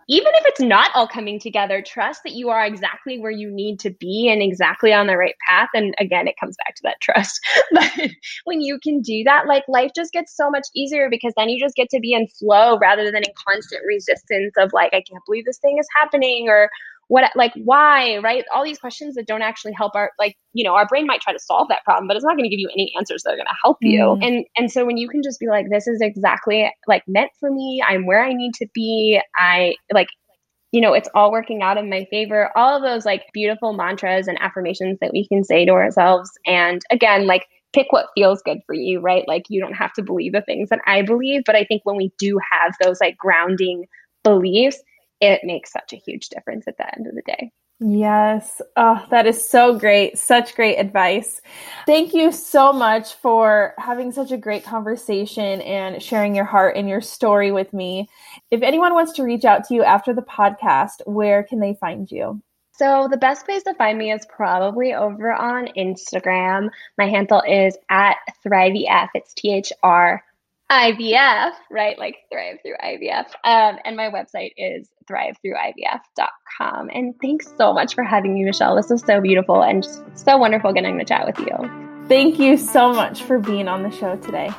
even 0.09 0.33
if 0.35 0.45
it's 0.47 0.61
not 0.61 0.91
all 0.95 1.07
coming 1.07 1.39
together, 1.39 1.83
trust 1.83 2.23
that 2.25 2.33
you 2.33 2.51
are 2.51 2.65
exactly 2.65 3.19
where 3.19 3.31
you 3.31 3.51
need 3.51 3.79
to 3.81 3.91
be 3.91 4.29
and 4.31 4.43
exactly 4.43 4.93
on 4.93 5.07
the 5.07 5.17
right 5.17 5.35
path. 5.49 5.69
And 5.75 5.95
again, 5.99 6.29
it 6.29 6.37
comes 6.39 6.57
back 6.65 6.75
to 6.77 6.83
that 6.85 7.01
trust. 7.01 7.41
but 7.73 7.91
when 8.45 8.61
you 8.61 8.79
can 8.83 9.01
do 9.01 9.23
that, 9.25 9.47
like 9.47 9.65
life 9.69 9.93
just 9.95 10.13
gets 10.13 10.37
so 10.37 10.51
much 10.51 10.67
easier 10.75 11.09
because 11.09 11.33
then 11.37 11.49
you 11.49 11.59
just 11.59 11.77
get 11.77 11.89
to 11.91 12.01
be 12.01 12.13
in 12.13 12.27
flow 12.29 12.79
rather 12.79 13.05
than 13.05 13.23
in 13.23 13.33
constant 13.47 13.83
resistance 13.87 14.55
of 14.59 14.73
like, 14.73 14.93
I 14.93 15.03
can't 15.03 15.25
believe 15.27 15.45
this 15.45 15.59
thing 15.59 15.79
is 15.79 15.89
happening 15.97 16.49
or 16.49 16.71
what 17.13 17.31
like 17.37 17.53
why 17.65 18.17
right? 18.19 18.43
All 18.55 18.65
these 18.65 18.79
questions 18.79 19.17
that 19.17 19.27
don't 19.27 19.43
actually 19.43 19.75
help 19.77 19.95
our 19.95 20.13
like 20.19 20.35
you 20.55 20.65
know 20.65 20.75
our 20.75 20.87
brain 20.87 21.07
might 21.07 21.21
try 21.21 21.35
to 21.35 21.39
solve 21.39 21.69
that 21.69 21.85
problem 21.85 22.09
but 22.09 22.17
it's 22.17 22.25
not 22.25 22.39
going 22.39 22.45
to 22.45 22.49
give 22.49 22.59
you 22.59 22.71
any 22.73 22.91
answers 22.97 23.23
that 23.23 23.35
are 23.35 23.37
going 23.37 23.45
to 23.45 23.57
help 23.63 23.77
you. 23.83 23.99
Mm. 24.01 24.27
and 24.27 24.47
and 24.57 24.73
so 24.73 24.87
when 24.87 24.97
you 24.97 25.11
can 25.11 25.23
just 25.23 25.39
be 25.39 25.47
like 25.47 25.67
this 25.71 25.87
is 25.87 26.01
exactly 26.01 26.73
like 26.89 27.03
meant 27.07 27.31
for 27.39 27.51
me. 27.51 27.83
I'm 27.87 28.07
where 28.07 28.25
i 28.25 28.33
need 28.33 28.55
to 28.55 28.67
be. 28.75 29.21
I 29.37 29.75
like 29.93 30.09
you 30.73 30.81
know 30.81 30.95
it's 30.95 31.09
all 31.15 31.31
working 31.31 31.61
out 31.61 31.77
in 31.77 31.91
my 31.91 32.07
favor. 32.11 32.51
All 32.57 32.75
of 32.75 32.83
those 32.83 33.05
like 33.05 33.25
beautiful 33.35 33.75
mantras 33.75 34.27
and 34.27 34.41
affirmations 34.41 34.97
that 35.03 35.13
we 35.13 35.29
can 35.29 35.45
say 35.45 35.67
to 35.67 35.73
ourselves. 35.73 36.31
And 36.47 36.81
again 36.91 37.27
like 37.27 37.47
pick 37.75 37.89
what 37.91 38.07
feels 38.15 38.41
good 38.43 38.61
for 38.67 38.75
you 38.75 39.01
right? 39.01 39.29
Like 39.29 39.45
you 39.51 39.61
don't 39.61 39.75
have 39.75 39.93
to 39.95 40.03
believe 40.03 40.33
the 40.33 40.41
things 40.41 40.71
that 40.71 40.81
i 40.87 41.03
believe 41.03 41.43
but 41.45 41.57
i 41.57 41.65
think 41.65 41.83
when 41.85 41.97
we 41.97 42.11
do 42.19 42.39
have 42.53 42.73
those 42.83 42.99
like 43.01 43.17
grounding 43.17 43.85
beliefs 44.25 44.83
it 45.23 45.45
makes 45.45 45.73
such 45.73 45.93
a 45.93 45.97
huge 45.97 46.29
difference 46.29 46.67
at 46.67 46.77
the 46.77 46.95
end 46.95 47.07
of 47.07 47.15
the 47.15 47.23
day. 47.23 47.53
Yes. 47.79 48.61
Oh, 48.77 49.05
that 49.11 49.27
is 49.27 49.49
so 49.49 49.79
great. 49.79 50.19
Such 50.19 50.55
great 50.55 50.77
advice. 50.77 51.41
Thank 51.87 52.13
you 52.13 52.31
so 52.31 52.73
much 52.73 53.15
for 53.15 53.75
having 53.79 54.13
such 54.13 54.31
a 54.31 54.37
great 54.37 54.65
conversation 54.65 55.61
and 55.63 56.01
sharing 56.01 56.35
your 56.35 56.45
heart 56.45 56.77
and 56.77 56.89
your 56.89 57.01
story 57.01 57.51
with 57.51 57.73
me. 57.73 58.09
If 58.51 58.63
anyone 58.63 58.95
wants 58.95 59.13
to 59.15 59.25
reach 59.25 59.45
out 59.45 59.65
to 59.65 59.75
you 59.75 59.83
after 59.83 60.13
the 60.13 60.23
podcast, 60.23 61.07
where 61.07 61.43
can 61.43 61.59
they 61.59 61.75
find 61.75 62.11
you? 62.11 62.41
So, 62.75 63.07
the 63.11 63.17
best 63.17 63.45
place 63.45 63.63
to 63.65 63.75
find 63.75 63.99
me 63.99 64.13
is 64.13 64.27
probably 64.27 64.95
over 64.95 65.33
on 65.33 65.69
Instagram. 65.77 66.71
My 66.99 67.09
handle 67.09 67.43
is 67.47 67.77
at 67.91 68.17
ThrIVF. 68.45 69.09
It's 69.15 69.35
T 69.35 69.53
H 69.55 69.73
R 69.83 70.23
IVF, 70.73 71.53
right? 71.71 71.99
Like 71.99 72.17
thrive 72.33 72.57
through 72.63 72.77
IVF. 72.83 73.27
Um, 73.45 73.79
and 73.85 73.95
my 73.95 74.09
website 74.09 74.53
is 74.57 74.89
thrivethroughivf.com. 75.05 76.91
And 76.95 77.15
thanks 77.21 77.53
so 77.59 77.75
much 77.75 77.95
for 77.95 78.03
having 78.03 78.33
me, 78.33 78.45
Michelle. 78.45 78.75
This 78.77 78.89
was 78.89 79.03
so 79.03 79.21
beautiful 79.21 79.63
and 79.63 79.87
so 80.15 80.39
wonderful 80.39 80.73
getting 80.73 80.99
to 80.99 81.05
chat 81.05 81.27
with 81.27 81.39
you. 81.41 82.07
Thank 82.09 82.39
you 82.39 82.57
so 82.57 82.95
much 82.95 83.23
for 83.23 83.39
being 83.39 83.69
on 83.69 83.83
the 83.83 83.91
show 83.91 84.17
today. 84.17 84.51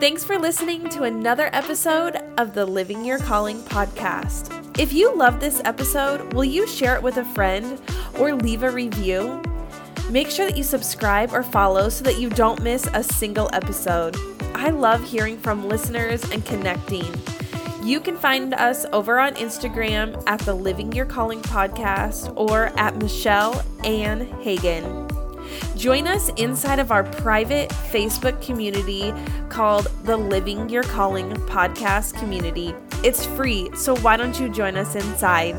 Thanks 0.00 0.24
for 0.24 0.38
listening 0.38 0.88
to 0.88 1.02
another 1.02 1.50
episode 1.52 2.16
of 2.38 2.54
the 2.54 2.64
Living 2.64 3.04
Your 3.04 3.18
Calling 3.18 3.58
podcast. 3.64 4.58
If 4.78 4.94
you 4.94 5.14
love 5.14 5.38
this 5.38 5.60
episode, 5.66 6.32
will 6.32 6.46
you 6.46 6.66
share 6.66 6.96
it 6.96 7.02
with 7.02 7.18
a 7.18 7.24
friend 7.26 7.80
or 8.18 8.34
leave 8.34 8.62
a 8.62 8.70
review? 8.70 9.42
Make 10.12 10.28
sure 10.28 10.44
that 10.44 10.58
you 10.58 10.62
subscribe 10.62 11.32
or 11.32 11.42
follow 11.42 11.88
so 11.88 12.04
that 12.04 12.18
you 12.18 12.28
don't 12.28 12.62
miss 12.62 12.86
a 12.92 13.02
single 13.02 13.48
episode. 13.54 14.14
I 14.54 14.68
love 14.68 15.02
hearing 15.02 15.38
from 15.38 15.66
listeners 15.66 16.22
and 16.30 16.44
connecting. 16.44 17.06
You 17.82 17.98
can 17.98 18.18
find 18.18 18.52
us 18.52 18.84
over 18.92 19.18
on 19.18 19.36
Instagram 19.36 20.22
at 20.26 20.38
the 20.40 20.52
Living 20.52 20.92
Your 20.92 21.06
Calling 21.06 21.40
podcast 21.40 22.30
or 22.36 22.78
at 22.78 22.98
Michelle 22.98 23.64
Ann 23.84 24.26
Hagen. 24.42 25.08
Join 25.78 26.06
us 26.06 26.28
inside 26.36 26.78
of 26.78 26.92
our 26.92 27.04
private 27.04 27.70
Facebook 27.70 28.44
community 28.44 29.14
called 29.48 29.86
the 30.04 30.18
Living 30.18 30.68
Your 30.68 30.82
Calling 30.82 31.30
podcast 31.46 32.18
community. 32.18 32.74
It's 33.04 33.26
free, 33.26 33.68
so 33.74 33.96
why 33.96 34.16
don't 34.16 34.38
you 34.38 34.48
join 34.48 34.76
us 34.76 34.94
inside? 34.94 35.56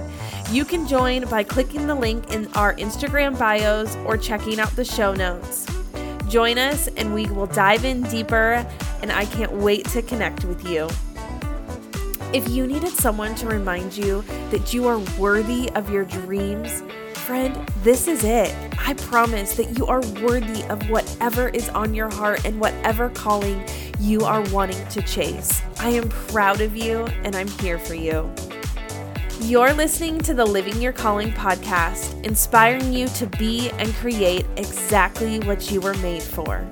You 0.49 0.63
can 0.63 0.87
join 0.87 1.27
by 1.27 1.43
clicking 1.43 1.87
the 1.87 1.95
link 1.95 2.33
in 2.33 2.47
our 2.53 2.73
Instagram 2.75 3.37
bios 3.37 3.95
or 4.05 4.17
checking 4.17 4.59
out 4.59 4.73
the 4.77 4.85
show 4.85 5.13
notes. 5.13 5.65
Join 6.29 6.57
us 6.57 6.87
and 6.95 7.13
we 7.13 7.25
will 7.27 7.47
dive 7.47 7.83
in 7.83 8.01
deeper, 8.03 8.65
and 9.01 9.11
I 9.11 9.25
can't 9.25 9.51
wait 9.51 9.85
to 9.89 10.01
connect 10.01 10.45
with 10.45 10.65
you. 10.67 10.87
If 12.33 12.47
you 12.47 12.65
needed 12.65 12.93
someone 12.93 13.35
to 13.35 13.47
remind 13.47 13.95
you 13.95 14.23
that 14.49 14.73
you 14.73 14.87
are 14.87 14.99
worthy 15.19 15.69
of 15.71 15.89
your 15.89 16.05
dreams, 16.05 16.81
friend, 17.23 17.55
this 17.83 18.09
is 18.09 18.25
it. 18.25 18.53
I 18.77 18.95
promise 18.95 19.55
that 19.55 19.77
you 19.77 19.85
are 19.85 20.01
worthy 20.21 20.63
of 20.65 20.89
whatever 20.89 21.47
is 21.47 21.69
on 21.69 21.93
your 21.93 22.09
heart 22.09 22.43
and 22.43 22.59
whatever 22.59 23.09
calling 23.09 23.63
you 23.97 24.25
are 24.25 24.41
wanting 24.49 24.85
to 24.89 25.01
chase. 25.03 25.61
I 25.79 25.91
am 25.91 26.09
proud 26.09 26.59
of 26.59 26.75
you 26.75 27.05
and 27.23 27.33
I'm 27.33 27.47
here 27.47 27.79
for 27.79 27.95
you. 27.95 28.29
You're 29.39 29.73
listening 29.73 30.19
to 30.19 30.33
the 30.33 30.45
Living 30.45 30.81
Your 30.81 30.91
Calling 30.91 31.31
podcast, 31.31 32.21
inspiring 32.25 32.91
you 32.91 33.07
to 33.09 33.25
be 33.25 33.69
and 33.71 33.93
create 33.93 34.45
exactly 34.57 35.39
what 35.39 35.71
you 35.71 35.79
were 35.79 35.95
made 35.95 36.23
for. 36.23 36.67